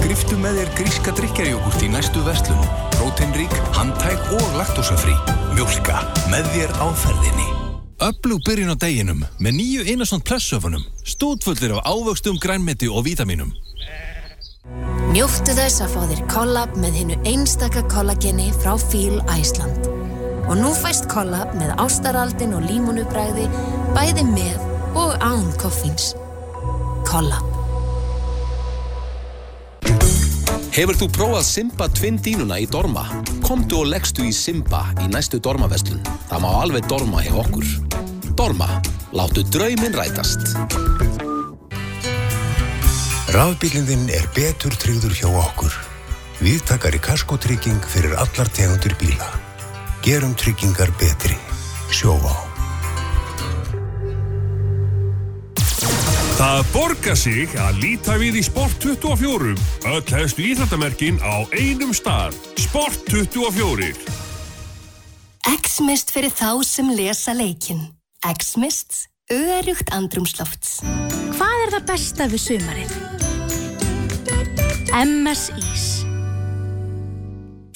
Griftu 0.08 0.38
með 0.39 0.62
þér 0.62 0.70
gríska 0.78 1.12
drikjarjógurt 1.17 1.82
í 1.84 1.88
næstu 1.91 2.22
verslun. 2.24 2.62
Proteinrík, 2.93 3.52
handtæk 3.76 4.30
og 4.38 4.54
laktósafrí. 4.56 5.12
Mjölka 5.52 5.98
með 6.32 6.48
þér 6.54 6.72
á 6.80 6.88
ferðinni. 6.96 7.48
Öflug 8.08 8.39
byrjun 8.48 8.72
á 8.72 8.78
deginum 8.80 9.26
með 9.43 9.58
nýju 9.58 9.84
Einarsson 9.91 10.24
Plus-söfunum. 10.24 10.86
Stótfullir 11.04 11.76
af 11.76 11.91
ávöxtum, 11.91 12.39
grænmeti 12.39 12.88
og 12.88 13.04
vítaminum. 13.04 13.52
Njóttu 15.12 15.58
þess 15.60 15.84
að 15.84 15.98
fá 15.98 16.00
þér 16.13 16.24
kollab 16.32 16.80
með 16.80 17.02
hinnu 17.02 17.20
einstaka 17.28 17.84
kollageni 17.91 18.47
frá 18.62 18.78
Fíl 18.80 19.20
Æsland. 19.36 19.91
Og 20.47 20.55
nú 20.55 20.72
fæst 20.72 21.12
kollab 21.12 21.51
með 21.60 21.76
ástaraldin 21.84 22.55
og 22.55 22.64
límunubræði 22.64 23.51
bæði 23.91 24.24
með 24.32 24.58
og 24.95 25.20
án 25.20 25.51
koffins. 25.60 26.14
Kollab. 27.12 27.57
Hefur 30.78 30.93
þú 30.93 31.05
prófað 31.09 31.45
Simba 31.47 31.86
Twin 31.89 32.19
dínuna 32.21 32.59
í 32.61 32.67
Dorma? 32.69 33.07
Komdu 33.41 33.80
og 33.80 33.88
leggstu 33.89 34.28
í 34.28 34.34
Simba 34.36 34.84
í 35.01 35.07
næstu 35.09 35.39
Dormaveslun. 35.41 36.03
Það 36.30 36.43
má 36.43 36.51
alveg 36.53 36.86
Dorma 36.86 37.23
hjá 37.25 37.32
okkur. 37.41 37.65
Dorma. 38.38 38.67
Láttu 39.09 39.41
drauminn 39.49 39.97
rætast. 39.97 40.53
Rafbílinn 43.34 44.05
er 44.13 44.30
betur 44.38 44.78
tryggður 44.78 45.17
hjá 45.17 45.32
okkur. 45.32 45.73
Viðtakari 46.45 47.01
kaskotrygging 47.01 47.82
fyrir 47.82 48.13
allar 48.13 48.53
tegundur 48.53 48.93
bíla. 49.01 49.32
Gerum 50.05 50.38
tryggingar 50.38 50.93
betri. 51.01 51.41
Sjóvá. 51.89 52.47
Það 56.38 56.68
borgar 56.70 57.16
sig 57.18 57.54
að 57.58 57.80
líta 57.82 58.14
við 58.22 58.36
í 58.38 58.42
Sport 58.46 58.76
24. 58.84 59.56
Öll 59.90 60.04
hefstu 60.14 60.44
íþrættamerkin 60.46 61.18
á 61.18 61.50
einum 61.58 61.96
stað. 61.98 62.36
Sport 62.62 63.10
24. 63.10 63.88
X-Mist 65.50 66.14
fyrir 66.14 66.30
þá 66.30 66.62
sem 66.62 66.92
lesa 66.94 67.34
leikin. 67.34 67.82
X-Mist, 68.22 69.08
örugt 69.34 69.90
andrumslofts. 69.98 70.84
Hvað 71.40 71.64
er 71.64 71.74
það 71.74 71.90
besta 71.90 72.30
við 72.30 72.44
sumarið? 72.46 72.94
MS 74.94 75.48
Ís. 75.58 75.88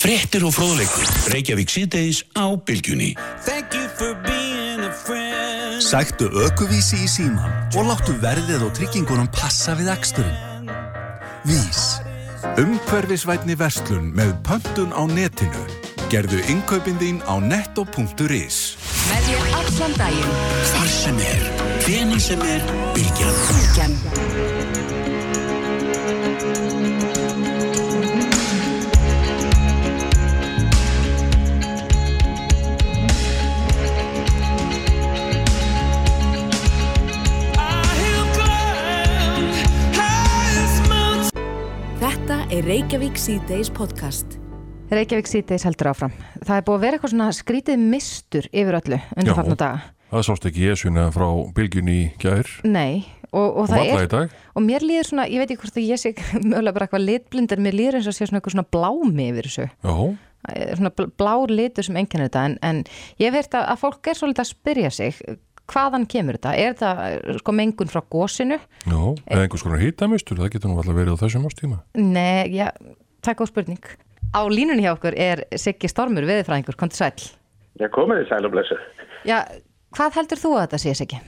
Frettir 0.05 0.45
og 0.45 0.53
fróðleikur. 0.53 1.09
Reykjavík 1.33 1.73
síðdeis 1.73 2.21
á 2.37 2.45
bylgjunni. 2.53 3.15
Sæktu 5.81 6.27
ökuvísi 6.45 7.03
í 7.05 7.09
síman 7.09 7.51
og 7.77 7.87
láttu 7.87 8.15
verðið 8.21 8.65
og 8.67 8.73
tryggingunum 8.77 9.29
passa 9.33 9.75
við 9.79 9.91
aksturinn. 9.93 10.71
Vís. 11.47 12.01
Umhverfisvætni 12.59 13.55
verslun 13.59 14.11
með 14.17 14.33
pöntun 14.47 14.91
á 14.91 15.03
netinu. 15.07 15.63
Gerðu 16.11 16.41
innkaupin 16.51 16.99
þín 16.99 17.23
á 17.23 17.39
netto.is. 17.39 18.59
Með 19.07 19.29
þér 19.29 19.55
allan 19.61 19.97
daginn. 20.01 20.37
Hvar 20.73 20.91
sem 20.91 21.23
er, 21.23 21.47
hvenar 21.85 22.23
sem 22.27 22.45
er, 22.45 22.69
bylgjan. 22.97 23.41
Bylgjan. 23.47 24.80
Er 42.61 42.67
Reykjavík 42.67 43.15
C-Days 43.17 43.71
podcast. 43.73 44.35
Reykjavík 44.93 45.25
síðdeis 45.25 45.63
heldur 45.65 45.87
áfram. 45.95 46.11
Það 46.45 46.59
er 46.59 46.65
búið 46.67 46.75
að 46.75 46.83
vera 46.83 46.97
eitthvað 46.99 47.11
svona 47.15 47.29
skrítið 47.33 47.79
mistur 47.89 48.47
yfir 48.51 48.77
öllu 48.77 48.99
undir 49.15 49.33
farnu 49.33 49.55
daga. 49.57 49.79
það 50.11 50.25
sást 50.27 50.45
ekki 50.45 50.67
jesuna 50.67 51.07
frá 51.15 51.25
bylgjunni 51.57 51.95
í 51.95 52.05
gær 52.21 52.51
Nei, 52.69 53.07
og, 53.31 53.63
og 53.63 53.73
og 53.73 54.13
er... 54.13 54.29
Og 54.53 54.61
mér 54.61 54.85
líður 54.85 55.09
svona, 55.09 55.25
ég 55.25 55.41
veit 55.41 55.55
ekki 55.55 55.63
hvort 55.63 55.79
að 55.81 55.89
ég 55.89 56.03
sé 56.03 56.13
mögulega 56.51 56.75
bara 56.77 56.85
eitthvað 56.85 57.07
litblind, 57.07 57.55
en 57.57 57.65
mér 57.65 57.79
líður 57.79 57.97
eins 57.97 58.11
og 58.11 58.17
sé 58.19 58.29
svona 58.29 58.43
eitthvað 58.43 58.59
svona 58.59 58.69
blámi 58.77 59.29
yfir 59.31 59.49
þessu. 59.49 59.69
Já, 59.81 59.95
Svona 60.75 60.93
bl- 60.97 61.11
blár 61.17 61.51
litur 61.53 61.85
sem 61.85 61.97
enginn 61.97 62.27
þetta, 62.27 62.45
en, 62.45 62.59
en 62.61 62.83
ég 63.17 63.29
hef 63.31 63.39
heyrt 63.41 63.57
að, 63.57 63.71
að 63.73 63.81
fólk 63.87 64.07
er 64.13 64.21
svolítið 64.21 64.45
að 64.45 64.53
spyrja 64.53 64.93
sig, 64.93 65.19
hvaðan 65.71 66.07
kemur 66.09 66.37
þetta? 66.37 66.53
Er 66.59 66.75
þetta 66.75 66.91
eh, 67.07 67.39
sko 67.41 67.55
mengun 67.55 67.91
frá 67.91 68.01
gósinu? 68.11 68.59
já, 68.85 69.01
eða 69.25 69.45
einhvers 69.45 69.65
konar 69.65 69.81
hýtamistur, 69.81 70.39
það 70.41 70.55
getur 70.55 70.71
nú 70.71 70.79
alltaf 70.79 70.97
verið 70.97 71.17
á 71.17 71.21
þessum 71.23 71.47
ástíma. 71.49 71.81
Nei, 71.97 72.51
já, 72.55 72.69
er 73.25 73.37
góð 73.39 73.51
spurning. 73.51 73.91
Á 74.31 74.41
línunni 74.47 74.85
hjá 74.85 74.93
okkur 74.93 75.17
er 75.19 75.45
Siggi 75.59 75.89
Stormur, 75.91 76.27
veðurfræðingur, 76.29 76.77
kom 76.79 76.91
til 76.91 77.01
sæl. 77.01 77.29
Já, 77.79 77.87
komið 77.91 78.25
í 78.25 78.29
sæl 78.29 78.45
og 78.47 78.53
blessu. 78.53 78.77
Já, 79.27 79.39
hvað 79.97 80.19
heldur 80.19 80.41
þú 80.41 80.55
að 80.55 80.65
þetta 80.65 80.81
sé, 80.83 80.95
Siggi? 80.99 81.19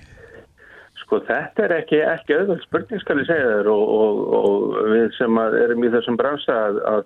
Sko 1.01 1.19
þetta 1.27 1.65
er 1.65 1.75
ekki, 1.81 1.99
ekki 2.05 2.37
auðvöld 2.37 2.63
spurning 2.63 3.01
skal 3.03 3.19
ég 3.19 3.27
segja 3.27 3.49
þér 3.57 3.69
og, 3.73 3.83
og, 3.97 4.21
og 4.37 4.87
við 4.93 5.11
sem 5.17 5.41
að 5.41 5.59
erum 5.65 5.83
í 5.83 5.91
þessum 5.93 6.19
bransa 6.19 6.55
að, 6.69 6.79
að 6.93 7.03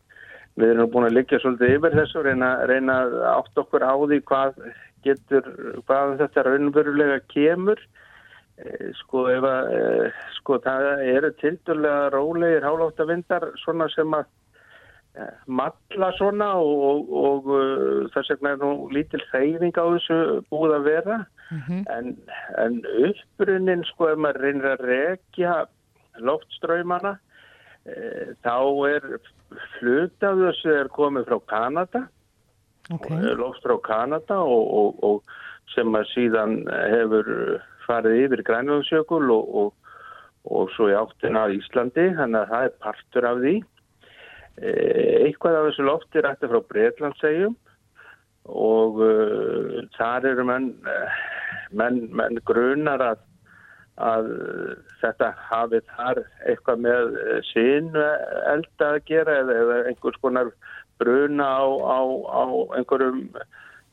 við 0.57 0.73
erum 0.73 0.91
búin 0.93 1.07
að 1.07 1.17
liggja 1.17 1.39
svolítið 1.41 1.73
yfir 1.75 1.95
þessu 1.97 2.19
og 2.21 2.27
reyna, 2.27 2.51
reyna 2.69 2.99
að 3.05 3.17
átt 3.31 3.61
okkur 3.61 3.85
á 3.85 3.93
því 3.93 4.19
hvað 4.29 4.61
getur, 5.05 5.47
hvað 5.87 6.17
þetta 6.23 6.45
raunverulega 6.47 7.19
kemur. 7.33 7.81
Eh, 8.57 8.89
Sko 9.03 9.27
ef 9.29 9.45
að, 9.45 9.69
eh, 9.77 10.25
sko 10.39 10.57
það 10.63 11.03
eru 11.13 11.31
tildurlega 11.41 12.09
rólegir 12.15 12.65
hálóttavindar 12.65 13.51
svona 13.61 13.85
sem 13.93 14.17
að 14.17 14.25
eh, 15.17 15.35
matla 15.45 16.11
svona 16.17 16.49
og, 16.57 17.11
og, 17.21 17.51
og 17.51 18.11
þess 18.15 18.33
vegna 18.33 18.55
er 18.55 18.61
nú 18.63 18.89
lítil 18.93 19.21
hreyfing 19.29 19.77
á 19.77 19.85
þessu 19.85 20.19
búið 20.49 20.77
að 20.79 20.89
vera 20.89 21.19
en, 21.93 22.15
en 22.57 22.81
uppbrunnin 23.07 23.85
sko 23.91 24.11
ef 24.11 24.19
maður 24.19 24.43
reynir 24.43 24.69
að 24.73 24.85
rekja 24.89 25.53
loftströymana 26.19 27.15
e, 27.85 28.33
þá 28.43 28.57
er 28.89 29.07
hluta 29.79 30.31
af 30.31 30.41
þessu 30.43 30.73
er 30.75 30.91
komið 30.93 31.29
frá 31.29 31.39
Kanada 31.51 32.03
okay. 32.93 33.33
loft 33.39 33.65
frá 33.65 33.75
Kanada 33.85 34.39
og, 34.43 34.65
og, 34.81 35.03
og 35.03 35.73
sem 35.73 35.95
að 35.97 36.09
síðan 36.13 36.59
hefur 36.93 37.31
farið 37.87 38.25
yfir 38.25 38.43
Grænlandsjökul 38.47 39.31
og, 39.33 39.73
og, 40.47 40.69
svo 40.75 40.89
í 40.91 40.95
áttina 40.97 41.47
að 41.47 41.57
Íslandi 41.59 42.09
þannig 42.17 42.41
að 42.43 42.51
það 42.53 42.67
er 42.67 42.75
partur 42.83 43.29
af 43.29 43.39
því 43.43 43.55
e, 43.57 44.73
eitthvað 45.27 45.59
af 45.59 45.69
þessu 45.69 45.87
lofti 45.87 46.21
er 46.21 46.29
ætti 46.31 46.51
frá 46.51 46.61
Breitlandsegjum 46.71 47.57
og 48.47 49.01
uh, 49.03 49.79
þar 49.97 50.27
eru 50.29 50.45
menn, 50.47 50.69
menn, 51.75 51.97
menn 52.15 52.39
grunar 52.47 53.03
að, 53.03 53.23
að 53.99 54.29
þetta 55.01 55.33
hafi 55.49 55.81
þar 55.91 56.21
eitthvað 56.47 56.83
með 56.85 57.17
sín 57.49 57.91
elda 57.97 58.93
að 58.93 59.01
gera 59.09 59.41
eða, 59.41 59.57
eða 59.63 59.79
einhvers 59.91 60.21
konar 60.23 60.53
bruna 61.01 61.47
á, 61.61 61.65
á, 61.67 61.99
á 62.03 62.43
einhverjum 62.79 63.27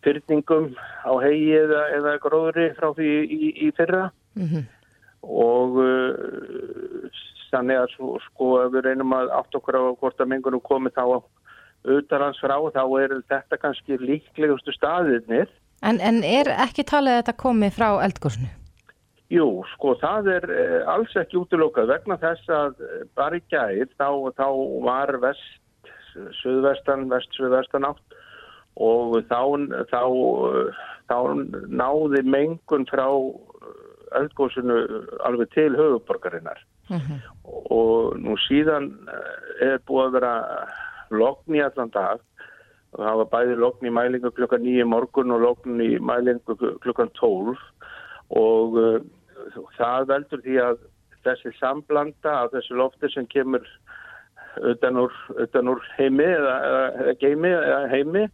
fyrningum 0.04 0.72
á 1.04 1.12
hegi 1.24 1.52
eða, 1.58 1.82
eða 1.98 2.16
gróðri 2.24 2.70
frá 2.78 2.90
því 2.96 3.12
í, 3.24 3.52
í 3.66 3.70
fyrra 3.76 4.08
og 5.24 5.78
uh, 5.80 7.22
þannig 7.52 7.80
að 7.80 7.94
svo, 7.94 8.16
sko 8.28 8.50
ef 8.64 8.74
við 8.74 8.88
reynum 8.88 9.14
að 9.16 9.32
átt 9.38 9.56
okkur 9.56 9.78
á 9.80 9.82
hvort 10.00 10.20
að 10.20 10.30
mengunum 10.32 10.64
komi 10.64 10.92
þá 10.92 11.04
auðvitaðans 11.84 12.40
frá 12.40 12.56
þá 12.74 12.82
er 13.02 13.16
þetta 13.30 13.60
kannski 13.60 13.98
líklegustu 14.00 14.72
staðirnir. 14.74 15.50
En, 15.84 16.00
en 16.00 16.22
er 16.24 16.48
ekki 16.56 16.84
talið 16.88 17.12
að 17.12 17.18
þetta 17.22 17.40
komi 17.44 17.70
frá 17.74 17.88
eldgórsinu? 18.04 18.50
Jú, 19.32 19.48
sko 19.72 19.94
það 20.00 20.30
er 20.34 20.46
eh, 20.52 20.80
alls 20.90 21.12
ekki 21.16 21.38
útilokað 21.40 21.90
vegna 21.94 22.16
þess 22.20 22.50
að 22.52 22.80
eh, 22.84 23.04
bara 23.16 23.38
í 23.40 23.42
gæð 23.52 23.94
þá, 23.96 24.08
þá 24.36 24.48
var 24.84 25.14
vest, 25.22 25.46
suðvestan, 26.40 27.08
vest-suðvestan 27.12 27.88
átt 27.88 28.18
og 28.80 29.16
þá, 29.30 29.40
þá, 29.90 30.02
eh, 30.50 30.84
þá 31.10 31.18
náði 31.70 32.22
mengun 32.26 32.86
frá 32.90 33.06
eldgórsinu 34.14 34.78
alveg 35.26 35.50
til 35.54 35.72
höfuborgarinnar 35.78 36.60
og 37.44 38.18
nú 38.20 38.36
síðan 38.44 38.90
eh, 39.08 39.68
er 39.70 39.84
búið 39.88 40.08
að 40.08 40.16
vera 40.18 40.34
logn 41.14 41.58
í 41.58 41.62
allan 41.64 41.92
dag. 41.94 42.22
Og 42.94 43.02
það 43.02 43.20
var 43.20 43.30
bæði 43.32 43.54
logn 43.58 43.88
í 43.88 43.92
mælingu 43.94 44.30
klukkan 44.36 44.62
9 44.62 44.84
morgun 44.86 45.34
og 45.34 45.42
logn 45.42 45.80
í 45.82 45.96
mælingu 45.98 46.54
klukkan 46.84 47.10
12 47.18 47.58
og 48.34 48.76
uh, 48.78 49.00
það 49.74 50.06
veldur 50.12 50.42
því 50.44 50.54
að 50.62 50.84
þessi 51.26 51.50
samblanda 51.58 52.36
af 52.44 52.52
þessu 52.54 52.78
lofti 52.78 53.10
sem 53.12 53.26
kemur 53.32 53.66
utan 54.62 54.98
úr, 55.00 55.14
utan 55.42 55.70
úr 55.72 55.82
heimi 55.98 56.26
eða, 56.26 56.56
eða 57.00 57.14
geimi 57.20 57.50
eða 57.50 57.80
heimi 57.92 58.24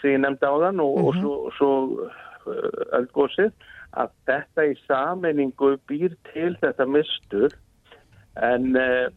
sem 0.00 0.14
ég 0.14 0.22
nefndi 0.24 0.48
á 0.48 0.54
þann 0.66 0.82
og, 0.84 0.98
og 1.00 1.18
svo, 1.20 1.34
svo 1.56 1.70
uh, 2.04 2.96
eldgósið 2.98 3.52
að 4.00 4.12
þetta 4.28 4.66
í 4.68 4.74
sameiningu 4.84 5.72
býr 5.90 6.14
til 6.30 6.52
þetta 6.60 6.86
mistur. 6.86 7.56
En 8.38 8.76
uh, 8.78 9.08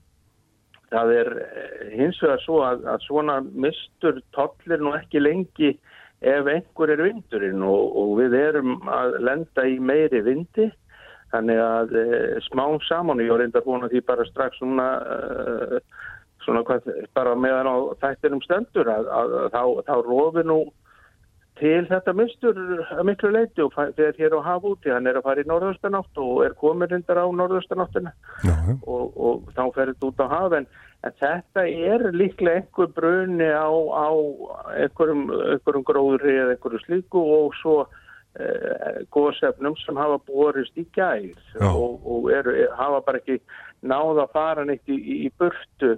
það 0.94 1.12
er 1.18 1.32
eh, 1.42 1.90
hins 1.98 2.20
vegar 2.22 2.42
svo 2.44 2.62
að, 2.66 2.86
að 2.90 3.04
svona 3.08 3.40
mistur 3.42 4.22
tollir 4.36 4.82
nú 4.82 4.94
ekki 4.98 5.22
lengi 5.22 5.74
ef 6.24 6.48
einhver 6.48 6.94
er 6.94 7.04
vindurinn 7.04 7.64
og, 7.68 7.98
og 8.00 8.16
við 8.22 8.38
erum 8.40 8.78
að 8.88 9.20
lenda 9.28 9.66
í 9.68 9.80
meiri 9.84 10.24
vindi. 10.26 10.70
Þannig 11.34 11.60
að 11.60 11.96
e, 11.98 12.08
smám 12.46 12.78
saman, 12.86 13.22
ég 13.24 13.32
var 13.34 13.42
reyndar 13.42 13.66
búin 13.66 13.84
að 13.88 13.96
því 13.96 14.02
bara 14.06 14.26
strax 14.30 14.60
svona, 14.62 14.88
e, 15.02 15.80
svona 16.44 16.64
hvað, 16.68 16.88
bara 17.16 17.36
meðan 17.40 17.70
á 17.72 17.76
þættinum 18.04 18.44
stendur 18.46 18.90
að, 18.92 19.10
að, 19.10 19.36
að 19.42 19.52
þá, 19.56 19.64
þá 19.90 19.96
rofi 20.08 20.46
nú 20.48 20.62
til 21.60 21.84
þetta 21.90 22.14
mistur 22.18 22.58
að 22.96 23.04
miklu 23.08 23.30
leiti 23.34 23.62
og 23.64 23.76
þegar 23.76 24.18
hér 24.18 24.36
á 24.42 24.48
haf 24.48 24.66
úti, 24.68 24.92
hann 24.92 25.08
er 25.10 25.20
að 25.20 25.28
fara 25.28 25.44
í 25.44 25.50
norðaustanátt 25.50 26.22
og 26.22 26.42
er 26.48 26.56
komin 26.60 26.90
reyndar 26.90 27.22
á 27.22 27.28
norðaustanáttina. 27.30 28.14
Og, 28.90 29.14
og 29.14 29.52
þá 29.54 29.64
fer 29.76 29.92
þetta 29.94 30.10
út 30.10 30.24
á 30.24 30.28
haf 30.34 30.56
en, 30.58 30.68
þetta 31.22 31.66
er 31.68 32.08
líklega 32.16 32.62
einhver 32.62 32.90
bruni 32.96 33.50
á, 33.50 33.70
á 33.70 34.10
einhverjum, 34.80 35.28
einhverjum 35.54 35.86
gróðri 35.88 36.38
eða 36.40 36.56
einhverju 36.56 36.82
slíku 36.86 37.22
og 37.38 37.58
svo 37.60 37.76
uh, 37.84 39.04
góðsefnum 39.14 39.76
sem 39.84 40.00
hafa 40.00 40.22
borist 40.28 40.80
í 40.80 40.88
gær 40.96 41.28
og, 41.70 42.00
og 42.02 42.32
eru, 42.34 42.56
hafa 42.80 43.04
bara 43.06 43.22
ekki 43.22 43.40
náða 43.84 44.26
að 44.26 44.34
fara 44.34 44.66
neitt 44.68 44.90
í, 44.90 44.98
í, 45.28 45.32
burtu 45.38 45.98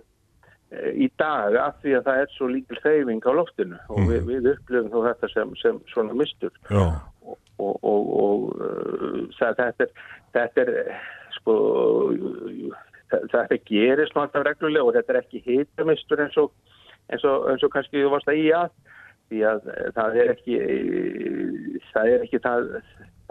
í 0.95 1.07
dag 1.21 1.55
af 1.61 1.77
því 1.83 1.93
að 1.99 2.05
það 2.09 2.21
er 2.23 2.31
svo 2.35 2.47
líkil 2.51 2.79
þeyfing 2.83 3.27
á 3.27 3.31
loftinu 3.37 3.77
og 3.89 4.01
við, 4.09 4.23
við 4.29 4.49
upplifum 4.53 4.91
þá 4.93 4.99
þetta 5.09 5.29
sem, 5.33 5.53
sem 5.61 5.79
svona 5.93 6.17
mistur 6.19 6.51
Já. 6.69 6.85
og, 7.25 7.37
og, 7.57 7.75
og, 7.83 8.09
og 8.25 8.47
uh, 8.59 9.21
það, 9.39 9.59
þetta, 9.61 9.87
er, 9.87 10.07
þetta 10.35 10.65
er 10.65 10.73
sko 11.39 11.55
það- 13.11 13.27
þetta 13.33 13.59
gerist 13.69 14.15
nú 14.15 14.23
alltaf 14.23 14.45
reglulega 14.47 14.85
og 14.87 14.95
þetta 14.97 15.13
er 15.15 15.21
ekki 15.21 15.43
hitamistur 15.45 16.23
eins 16.25 16.37
og, 16.41 16.51
eins 17.11 17.25
og, 17.27 17.49
eins 17.51 17.63
og 17.67 17.73
kannski 17.75 18.01
þú 18.03 18.11
varst 18.15 18.31
að 18.31 18.41
í 18.41 18.49
að. 18.55 18.73
Því 19.25 19.39
að 19.49 19.69
eh, 19.73 19.85
það 19.95 20.17
er 20.21 20.27
ekki 20.35 20.55
eh, 20.61 21.77
það 21.93 22.09
er 22.13 22.25
ekki 22.27 22.39
það, 22.43 22.67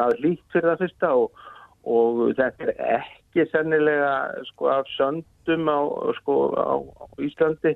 það 0.01 0.17
lít 0.25 0.41
fyrir 0.55 0.71
það 0.73 0.81
fyrsta 0.85 1.11
og, 1.21 1.45
og 1.85 2.23
þetta 2.39 2.71
er 2.73 3.01
ekki 3.01 3.47
sennilega 3.53 4.45
sko 4.51 4.71
af 4.73 4.89
söndum 4.97 5.69
á, 5.69 5.81
sko, 6.21 6.37
á, 6.57 6.77
á 6.81 7.07
Íslandi 7.21 7.75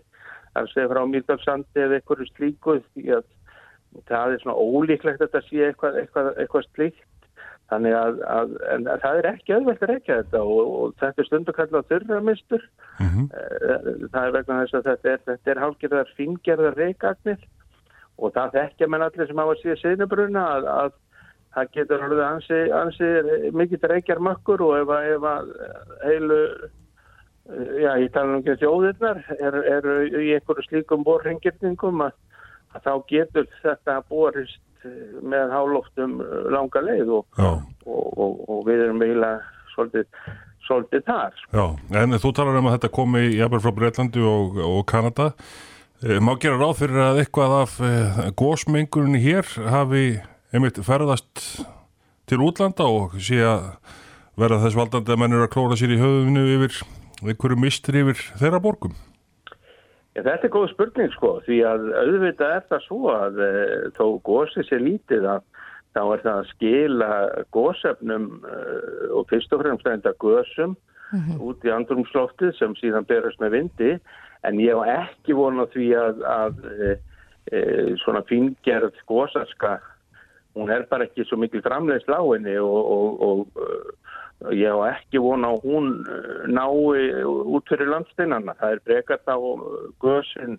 það 0.55 0.71
segir 0.73 0.93
frá 0.93 1.03
Mýrdalsandi 1.07 1.85
eða 1.85 2.01
einhverju 2.01 2.31
slíku 2.33 2.79
því 2.95 3.19
að 3.19 3.29
það 4.09 4.35
er 4.35 4.43
svona 4.43 4.57
ólíklegt 4.57 5.21
að 5.21 5.29
þetta 5.29 5.45
sé 5.49 5.63
eitthvað, 5.69 6.01
eitthvað, 6.03 6.33
eitthvað 6.39 6.69
slíkt 6.73 7.07
Þannig 7.69 7.95
að, 7.99 8.21
að, 8.33 8.53
að 8.65 9.03
það 9.03 9.19
er 9.19 9.27
ekki 9.29 9.55
auðvelt 9.55 9.83
að 9.85 9.91
reykja 9.91 10.15
þetta 10.23 10.41
og, 10.41 10.69
og 10.79 10.93
þetta 11.03 11.21
er 11.21 11.27
stundu 11.29 11.55
kallað 11.57 11.91
þurramistur. 11.91 12.63
Mm 12.97 13.11
-hmm. 13.11 13.27
Það 14.15 14.23
er 14.23 14.33
vegna 14.37 14.61
þess 14.63 14.79
að 14.79 14.87
þetta 14.87 15.11
er, 15.13 15.21
þetta 15.27 15.53
er 15.53 15.61
hálfgerðar 15.65 16.15
fingerðar 16.17 16.79
reykagnir 16.81 17.45
og 18.17 18.33
það 18.39 18.57
þekkja 18.57 18.89
menn 18.89 19.05
allir 19.05 19.29
sem 19.29 19.43
hafa 19.43 19.59
síðan 19.61 19.83
sinubruna 19.83 20.47
að, 20.55 20.71
að 20.79 20.97
það 21.59 21.71
getur 21.77 22.05
alveg 22.07 22.25
ansi, 22.27 22.59
ansi 22.81 23.09
mikið 23.59 23.87
reykjar 23.93 24.23
mökkur 24.25 24.63
og 24.69 24.77
ef, 24.81 24.93
að- 24.95 25.11
ef 25.17 25.29
að 25.35 25.53
heilu, 26.07 26.39
já 27.81 27.91
ég 28.03 28.11
tala 28.13 28.35
um 28.37 28.41
ekki 28.43 28.57
þjóðirnar, 28.63 29.21
eru 29.41 29.63
er 29.75 29.87
í 30.21 30.33
einhverju 30.37 30.65
slíkum 30.69 31.05
borringirningum 31.07 32.03
að, 32.09 32.17
að 32.77 32.83
þá 32.89 32.93
getur 33.13 33.47
þetta 33.63 34.01
borist 34.11 34.59
með 35.27 35.51
hálóftum 35.57 36.19
langa 36.55 36.83
leið 36.85 37.09
og, 37.19 37.41
og, 37.43 38.05
og, 38.15 38.37
og 38.49 38.61
við 38.69 38.85
erum 38.85 39.01
eiginlega 39.03 39.41
svolítið, 39.73 40.07
svolítið 40.69 41.03
þar. 41.09 41.41
Já, 41.57 41.65
en 42.03 42.15
þú 42.23 42.31
talar 42.37 42.61
um 42.61 42.69
að 42.71 42.77
þetta 42.77 42.93
komi 42.95 43.25
jafnvel 43.35 43.63
frá 43.65 43.73
Breitlandi 43.81 44.23
og, 44.29 44.61
og 44.63 44.85
Kanada. 44.91 45.33
Eh, 46.05 46.21
Má 46.23 46.37
gera 46.39 46.61
ráð 46.61 46.77
fyrir 46.85 47.01
að 47.09 47.21
eitthvað 47.25 47.57
af 47.65 47.73
eh, 47.83 48.21
gósmengurinni 48.39 49.19
hér 49.25 49.49
hafi 49.73 50.05
einmitt 50.53 50.79
ferðast 50.81 51.43
til 52.29 52.41
útlanda 52.45 52.87
og 52.89 53.19
sé 53.21 53.41
að 53.45 53.67
verða 54.39 54.63
þess 54.65 54.79
valdandi 54.79 55.13
að 55.13 55.21
menn 55.21 55.37
eru 55.37 55.45
að 55.45 55.53
klóra 55.57 55.77
sér 55.77 55.93
í 55.93 56.01
höfðinu 56.01 56.45
yfir 56.55 56.81
einhverju 57.27 57.59
mistri 57.61 58.03
yfir 58.05 58.21
þeirra 58.41 58.61
borgum. 58.63 58.95
Ja, 60.17 60.25
þetta 60.25 60.49
er 60.49 60.55
góð 60.55 60.69
spurning 60.73 61.13
sko, 61.15 61.33
því 61.47 61.59
að 61.69 61.85
auðvitað 61.95 62.55
er 62.57 62.65
það 62.71 62.85
svo 62.87 63.13
að 63.13 63.41
e, 63.45 63.51
þó 63.99 64.05
gósið 64.27 64.69
sé 64.69 64.79
lítið 64.83 65.29
að 65.35 65.45
þá 65.97 66.01
er 66.03 66.23
það 66.25 66.39
að 66.39 66.49
skila 66.53 67.11
gósefnum 67.55 68.27
e, 68.39 68.57
og 69.19 69.29
fyrst 69.31 69.55
og 69.55 69.63
fremst 69.63 69.91
enda 69.91 70.15
gósum 70.23 70.79
út 71.41 71.63
í 71.65 71.71
andrumsloftið 71.73 72.51
sem 72.59 72.75
síðan 72.77 73.07
berast 73.09 73.39
með 73.41 73.55
vindi 73.57 73.93
en 74.45 74.59
ég 74.61 74.77
hef 74.77 75.07
ekki 75.09 75.37
vonað 75.39 75.71
því 75.77 75.87
að, 75.97 76.25
að 76.29 76.67
e, 76.69 76.91
e, 77.49 77.63
svona 78.03 78.25
fingerð 78.29 78.99
gósaska 79.09 79.79
hún 80.59 80.71
er 80.75 80.87
bara 80.91 81.07
ekki 81.07 81.27
svo 81.29 81.39
mikil 81.41 81.63
framleiðs 81.65 82.09
láginni 82.11 82.57
og, 82.61 82.79
og, 82.95 83.23
og 83.29 83.63
uh, 83.63 84.53
ég 84.55 84.71
hef 84.71 84.99
ekki 85.03 85.23
vona 85.23 85.53
að 85.55 85.69
hún 85.69 85.93
uh, 86.03 86.43
nái 86.51 87.23
út 87.27 87.71
fyrir 87.71 87.91
landsteinana. 87.93 88.57
Það 88.59 88.75
er 88.75 88.85
brekast 88.89 89.31
á 89.31 89.39
gösin 90.03 90.59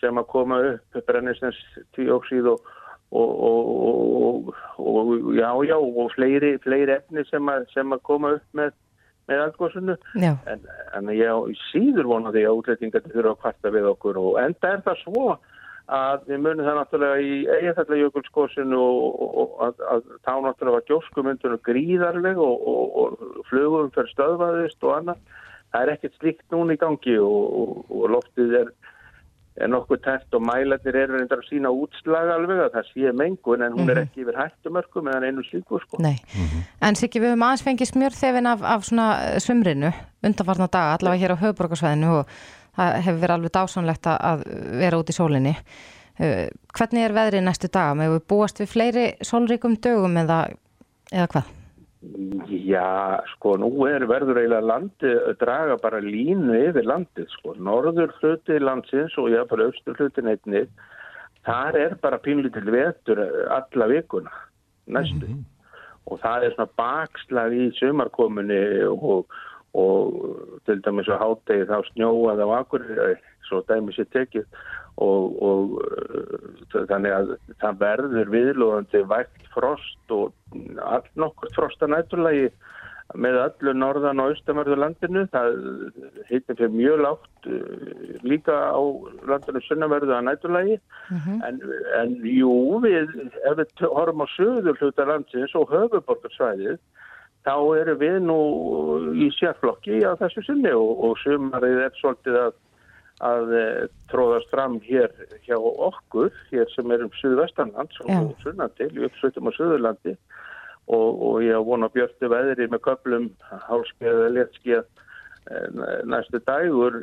sem 0.00 0.20
að 0.20 0.30
koma 0.30 0.60
upp 0.74 1.02
brennisnens 1.08 1.58
tvíóksíð 1.96 2.50
og, 2.52 2.72
og, 3.14 3.34
og, 3.48 4.54
og 4.78 5.12
já, 5.38 5.50
já, 5.68 5.76
og 5.78 6.10
fleiri, 6.16 6.56
fleiri 6.64 6.98
efni 6.98 7.24
sem 7.30 7.50
að, 7.50 7.68
sem 7.74 7.94
að 7.94 8.02
koma 8.06 8.34
upp 8.38 8.58
með, 8.58 8.74
með. 9.30 10.08
Já. 10.20 10.34
En, 10.50 10.66
en 10.98 11.12
ég 11.14 11.30
á 11.30 11.38
síður 11.70 12.10
vona 12.10 12.34
því 12.34 12.46
að 12.48 12.60
útlætingar 12.60 13.06
þurfa 13.08 13.34
að 13.34 13.42
kvarta 13.44 13.74
við 13.74 13.90
okkur 13.94 14.20
og 14.20 14.40
enda 14.42 14.74
er 14.74 14.84
það 14.84 15.04
svo 15.06 15.26
að 15.32 15.50
við 16.28 16.38
munum 16.40 16.64
það 16.64 16.78
náttúrulega 16.80 17.20
í 17.20 17.34
eigafællajökulskosinu 17.58 18.78
og, 18.80 19.18
og, 19.20 19.34
og 19.36 19.66
að, 19.66 19.82
að 19.92 20.06
þá 20.24 20.32
náttúrulega 20.46 20.76
var 20.78 20.86
gjóskumundunum 20.88 21.60
gríðarleg 21.68 22.40
og, 22.40 22.64
og, 22.72 22.96
og 23.02 23.44
flugum 23.50 23.90
fyrir 23.94 24.12
stöðvaðist 24.14 24.86
og 24.88 24.94
annað. 24.98 25.20
Það 25.74 25.82
er 25.82 25.92
ekkert 25.96 26.18
slíkt 26.20 26.50
núna 26.54 26.76
í 26.76 26.80
gangi 26.80 27.18
og 27.20 28.08
loftið 28.14 28.52
er, 28.62 28.68
er 29.60 29.70
nokkuð 29.70 30.00
tært 30.06 30.34
og 30.38 30.42
mælarnir 30.46 30.96
eru 31.02 31.18
reyndar 31.18 31.42
að 31.42 31.48
sína 31.50 31.70
útslag 31.74 32.30
alveg 32.30 32.62
að 32.64 32.72
það 32.78 32.88
sé 32.92 33.12
mengun 33.20 33.62
en 33.66 33.76
hún 33.76 33.90
er 33.90 34.00
Mhm. 34.00 34.08
ekki 34.08 34.22
yfir 34.24 34.38
hættumörkum 34.40 35.10
eða 35.12 35.28
einu 35.28 35.42
slíku 35.46 35.80
sko. 35.82 36.00
Nei, 36.02 36.16
en 36.80 36.94
Siggi 36.94 37.20
við 37.20 37.34
höfum 37.34 37.44
aðeins 37.46 37.66
fengið 37.66 37.90
smjörþefin 37.92 38.46
af, 38.54 38.62
af 38.62 38.84
svona 38.88 39.38
svumrinu 39.42 39.92
undanfarnar 40.24 40.70
daga, 40.70 40.96
allavega 40.96 41.22
hér 41.26 41.34
á 41.36 41.42
höfuborgarsvæðinu 41.42 42.10
og 42.20 42.26
það 42.76 42.94
hefur 43.06 43.20
verið 43.24 43.36
alveg 43.38 43.52
dásanlegt 43.58 44.06
að- 44.12 44.22
að 44.30 44.46
vera 44.84 44.98
út 44.98 45.10
í 45.12 45.16
sólinni. 45.18 45.56
Uh, 46.14 46.46
hvernig 46.78 47.04
er 47.08 47.12
veðrið 47.16 47.42
næstu 47.42 47.68
daga? 47.74 47.94
Með 47.98 48.12
við 48.14 48.24
búast 48.30 48.60
við 48.62 48.68
fleiri 48.70 49.04
sólríkum 49.26 49.74
dögum 49.82 50.14
eða, 50.22 50.40
eða 51.10 51.26
hvað? 51.32 51.52
Já, 52.52 53.20
sko, 53.32 53.54
nú 53.56 53.70
er 53.88 54.04
verður 54.06 54.36
eiginlega 54.42 54.68
landið 54.68 55.14
að 55.30 55.38
draga 55.40 55.76
bara 55.80 56.02
línu 56.04 56.58
yfir 56.68 56.84
landið, 56.84 57.30
sko. 57.32 57.54
Norður 57.56 58.12
hluti 58.20 58.58
landsins 58.60 59.16
og 59.18 59.30
ég 59.32 59.48
bara 59.48 59.70
austur 59.70 59.96
hlutin 59.96 60.28
einnig, 60.28 60.68
þar 61.46 61.78
er 61.80 61.94
bara 62.02 62.18
pínlítil 62.20 62.68
vetur 62.70 63.22
alla 63.56 63.88
vikuna, 63.88 64.30
næstu. 64.86 65.32
Og 66.04 66.20
það 66.20 66.44
er 66.44 66.54
svona 66.58 66.76
bakslag 66.76 67.56
í 67.56 67.70
sumarkomunni 67.78 68.60
og, 68.92 69.24
og 69.72 70.53
til 70.66 70.80
dæmis 70.84 71.10
á 71.12 71.16
hátegi 71.20 71.66
þá 71.68 71.76
snjóað 71.90 72.42
á 72.44 72.48
Akureyri, 72.60 73.16
svo 73.48 73.62
dæmis 73.68 74.00
ég 74.00 74.10
tekið. 74.14 74.46
Og, 75.02 75.32
og 75.42 75.72
uh, 75.82 76.84
þannig 76.86 77.14
að 77.16 77.32
það 77.62 77.80
verður 77.80 78.30
viðlóðandi 78.30 79.00
vægt 79.10 79.48
frost 79.54 80.14
og 80.14 80.30
all 80.86 81.02
nokkurt 81.18 81.56
frost 81.56 81.82
að 81.82 81.96
næturlagi 81.96 82.46
með 83.20 83.36
öllu 83.42 83.74
norðan 83.76 84.22
og 84.22 84.32
austamörðu 84.32 84.78
landinu. 84.78 85.24
Það 85.34 85.58
heitir 86.30 86.60
fyrir 86.60 86.76
mjög 86.78 87.02
lágt 87.02 87.50
uh, 87.50 88.22
líka 88.22 88.54
á 88.70 88.82
landinu 89.26 89.64
sunnamörðu 89.66 90.14
að 90.14 90.26
næturlagi. 90.30 90.78
En, 91.50 91.60
en 91.98 92.16
jú 92.22 92.54
við 92.86 93.10
ef 93.42 93.58
við 93.58 93.86
horfum 93.90 94.24
á 94.24 94.28
söður 94.38 94.78
hluta 94.78 95.10
landsins 95.10 95.58
og 95.58 95.74
höfuborgarsvæðið 95.74 96.78
þá 97.44 97.56
eru 97.78 97.96
við 98.00 98.20
nú 98.24 98.38
í 99.20 99.30
sérflokki 99.38 100.00
á 100.04 100.16
þessu 100.20 100.44
sinni 100.46 100.72
og, 100.72 100.92
og 101.08 101.18
sumarið 101.22 101.82
er 101.86 101.98
svolítið 102.00 102.40
að 102.46 102.60
að 103.22 103.52
eh, 103.54 103.82
tróðast 104.10 104.50
fram 104.50 104.80
hér 104.82 105.12
hjá 105.46 105.54
okkur, 105.54 106.32
hér 106.50 106.70
sem 106.72 106.90
erum 106.90 107.12
Suðvestanlands 107.20 108.00
og 108.02 108.10
Já. 108.10 108.18
sunnandi, 108.42 108.88
uppsveitum 109.06 109.50
á 109.50 109.52
Suðurlandi 109.54 110.16
og, 110.90 111.22
og 111.22 111.36
ég 111.44 111.62
vona 111.66 111.88
björtu 111.94 112.30
veðri 112.32 112.66
með 112.72 112.82
köplum 112.88 113.28
hálskið 113.68 114.10
eða 114.10 114.32
léttskið 114.34 114.82
næstu 116.08 116.40
dagur 116.48 116.98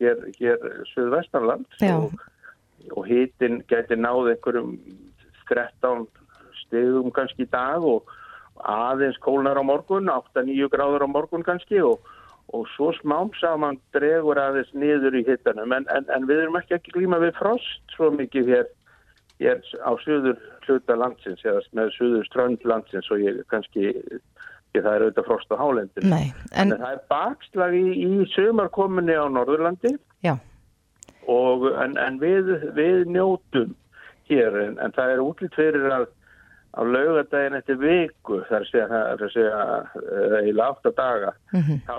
hér, 0.00 0.24
hér 0.38 0.64
Suðvestanlands 0.94 1.82
Já. 1.82 1.98
og, 1.98 2.16
og 2.96 3.04
hitin 3.10 3.60
geti 3.68 3.98
náð 3.98 4.32
einhverjum 4.34 4.78
13 5.50 6.06
stegum 6.64 7.12
kannski 7.12 7.44
dag 7.50 7.84
og 7.84 8.08
aðeins 8.68 9.18
kólnar 9.24 9.60
á 9.60 9.64
morgun, 9.64 10.10
8-9 10.12 10.70
gráður 10.72 11.06
á 11.06 11.08
morgun 11.10 11.44
kannski 11.46 11.80
og, 11.84 12.02
og 12.54 12.66
svo 12.74 12.90
smám 12.98 13.32
saman 13.40 13.78
dregur 13.94 14.40
aðeins 14.40 14.72
niður 14.74 15.16
í 15.20 15.24
hittanum 15.28 15.72
en, 15.76 15.86
en, 15.94 16.08
en 16.10 16.28
við 16.28 16.44
erum 16.44 16.60
ekki 16.60 16.76
ekki 16.78 16.94
glíma 16.98 17.20
við 17.22 17.36
frost 17.38 17.96
svo 17.96 18.10
mikið 18.16 18.52
hér, 18.54 18.68
hér 19.40 19.62
á 19.86 19.92
söður 20.04 20.38
hluta 20.66 20.98
landsins 20.98 21.44
eða 21.46 21.64
með 21.78 21.94
söður 21.96 22.28
strönd 22.28 22.68
landsins 22.68 23.10
og 23.10 23.24
ég 23.24 23.42
kannski 23.52 23.88
ég, 23.90 24.20
það 24.76 24.92
er 24.92 25.06
auðvitað 25.06 25.28
frost 25.30 25.52
á 25.52 25.56
hálendinu. 25.60 26.12
Nei, 26.12 26.30
en, 26.52 26.70
en 26.70 26.78
það 26.78 26.94
er 26.94 27.02
bakslag 27.10 27.76
í, 27.78 27.86
í 28.06 28.30
sömarkominni 28.36 29.16
á 29.18 29.26
Norðurlandi. 29.32 29.96
Og, 31.30 31.66
en, 31.78 31.96
en 32.00 32.16
við, 32.22 32.48
við 32.74 33.04
njótum 33.10 33.74
hér 34.30 34.56
en, 34.64 34.78
en 34.82 34.94
það 34.96 35.14
er 35.14 35.22
útlýtt 35.24 35.58
fyrir 35.58 35.92
að 35.94 36.08
á 36.70 36.80
laugadaginn 36.86 37.56
eftir 37.58 37.78
viku 37.80 38.40
þar 38.48 38.64
að 38.84 38.92
það 38.92 39.10
er 39.10 39.24
að 39.24 40.48
í 40.50 40.52
láta 40.54 40.92
daga 40.96 41.32
Mhm. 41.52 41.80
þá, 41.88 41.96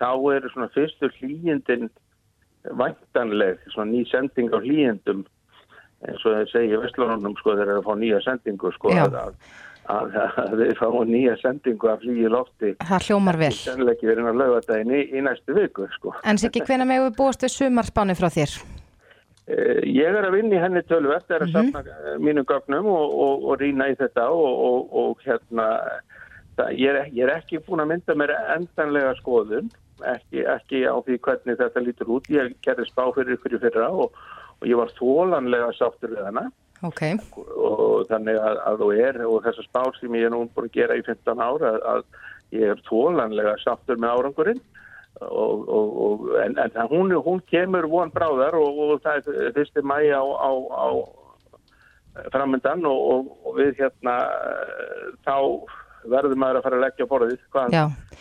þá 0.00 0.10
eru 0.36 0.48
svona 0.54 0.70
fyrstu 0.74 1.10
hlýjindin 1.18 1.90
væntanleg 2.64 3.58
svona 3.74 3.90
ný 3.92 4.04
sending 4.08 4.48
á 4.54 4.58
hlýjendum 4.62 5.24
eins 6.08 6.24
og 6.24 6.32
þeir 6.38 6.48
segja 6.52 6.80
Vestlunum 6.80 7.36
sko 7.40 7.54
þeir 7.56 7.68
eru 7.68 7.80
að 7.82 7.86
fá 7.88 7.94
nýja 8.00 8.20
sendingu 8.24 8.72
sko 8.76 8.92
að, 8.92 9.14
að, 9.20 9.34
að, 9.92 10.16
að 10.40 10.54
þeir 10.62 10.78
fá 10.80 10.86
nýja 11.08 11.36
sendingu 11.42 11.90
af 11.92 12.00
hlýji 12.04 12.28
lofti 12.32 12.72
Það 12.80 13.06
hljómar 13.08 13.38
vel. 13.40 13.52
ekki 13.92 14.08
að 14.08 14.12
í, 14.96 15.02
í 15.12 15.24
næstu 15.24 15.56
viku 15.56 15.88
sko 15.98 16.14
En 16.24 16.40
Siggi, 16.40 16.64
hvenær 16.64 16.88
megum 16.88 17.10
við 17.10 17.16
búast 17.20 17.44
við 17.44 17.54
sumarspáni 17.58 18.16
frá 18.16 18.28
þér? 18.32 18.56
Eh, 19.46 19.82
Ég 19.84 20.08
er 20.08 20.24
að 20.24 20.38
vinna 20.38 20.56
í 20.56 20.60
henni 20.62 20.80
tölvert, 20.88 21.28
er 21.30 21.42
að 21.44 21.50
Mhm. 21.52 21.72
safna 21.72 21.80
eh, 21.84 22.18
mínum 22.18 22.46
gögnum 22.48 22.86
og, 22.88 23.14
og, 23.26 23.44
og 23.50 23.58
rýna 23.60 23.90
í 23.92 23.96
þetta 23.98 24.28
og, 24.32 24.54
og, 24.68 24.94
og 25.02 25.18
hérna, 25.26 25.66
það, 26.56 26.70
ég, 26.80 26.88
er, 26.94 27.08
ég 27.12 27.24
er 27.28 27.34
ekki 27.36 27.60
búin 27.66 27.82
að 27.84 27.90
mynda 27.92 28.14
mér 28.16 28.32
endanlega 28.56 29.14
skoðun, 29.20 29.68
ekki, 30.14 30.46
ekki 30.48 30.80
á 30.88 30.96
því 31.04 31.18
hvernig 31.26 31.58
þetta 31.60 31.82
lítur 31.84 32.08
út. 32.16 32.30
Ég 32.32 32.54
gerði 32.64 32.86
spá 32.88 33.04
fyrir 33.14 33.36
ykkur 33.36 33.58
í 33.58 33.60
fyrra 33.66 33.90
og, 33.92 34.16
og 34.60 34.64
ég 34.70 34.76
var 34.80 34.92
þólanlega 34.96 35.72
sáttur 35.76 36.14
við 36.16 36.24
hana 36.24 36.46
Ok, 36.84 37.00
og 37.56 38.06
þannig 38.10 38.36
að, 38.36 38.58
að 38.68 38.80
þú 38.82 38.88
er 39.00 39.18
og 39.24 39.42
þessar 39.44 39.64
spár 39.68 39.94
sem 40.00 40.16
ég 40.18 40.26
er 40.26 40.32
nú 40.34 40.42
búin 40.52 40.66
að 40.68 40.74
gera 40.74 40.96
í 40.98 41.04
15 41.06 41.40
ára 41.40 41.70
að, 41.70 41.78
að 41.92 42.02
ég 42.58 42.72
er 42.74 42.82
þólanlega 42.88 43.54
sáttur 43.62 43.96
með 44.00 44.16
árangurinn 44.18 44.60
og, 45.20 45.68
og, 45.68 45.92
og, 46.06 46.24
en, 46.42 46.56
en 46.58 46.88
hún, 46.90 47.12
hún 47.24 47.42
kemur 47.50 47.86
von 47.90 48.12
bráðar 48.14 48.56
og, 48.58 48.80
og 48.84 49.04
það 49.04 49.30
er 49.30 49.54
fyrsti 49.56 49.84
mæ 49.86 50.00
á, 50.10 50.22
á, 50.22 50.50
á 50.54 50.88
framöndan 52.34 52.84
og, 52.86 53.00
og, 53.12 53.32
og 53.46 53.58
við 53.58 53.80
hérna 53.82 54.18
þá 55.26 55.36
verður 56.04 56.36
maður 56.38 56.60
að 56.60 56.66
fara 56.66 56.78
að 56.78 56.84
leggja 56.84 57.08
borðið 57.10 57.44
hvað, 57.54 57.76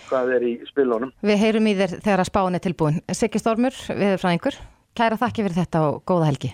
hvað 0.10 0.36
er 0.38 0.46
í 0.48 0.54
spilunum. 0.70 1.12
við 1.22 1.42
heyrum 1.42 1.68
í 1.68 1.76
þér 1.82 1.98
þegar 2.00 2.24
að 2.24 2.30
spáin 2.32 2.58
er 2.58 2.64
tilbúin. 2.64 3.02
Siggi 3.12 3.42
Stormur, 3.42 3.76
við 3.92 4.16
frá 4.22 4.32
einhver. 4.32 4.60
Kæra 4.98 5.18
þakki 5.20 5.48
fyrir 5.48 5.58
þetta 5.58 5.84
og 5.90 6.02
góða 6.08 6.30
helgi. 6.30 6.54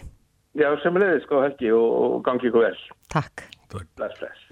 Já, 0.57 0.71
sem 0.81 0.95
leiðis, 0.97 1.23
sko 1.27 1.43
Helgi 1.45 1.71
og, 1.75 1.87
og 2.01 2.19
gangi 2.25 2.49
ykkur 2.49 2.65
vel. 2.65 2.83
Takk. 3.13 3.45
Bless, 3.69 4.17
bless. 4.17 4.45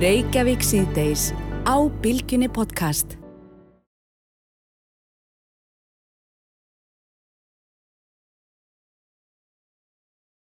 Reykjavík 0.00 0.64
síðdeis 0.64 1.30
á 1.68 1.76
Bilginni 2.02 2.48
podcast. 2.48 3.18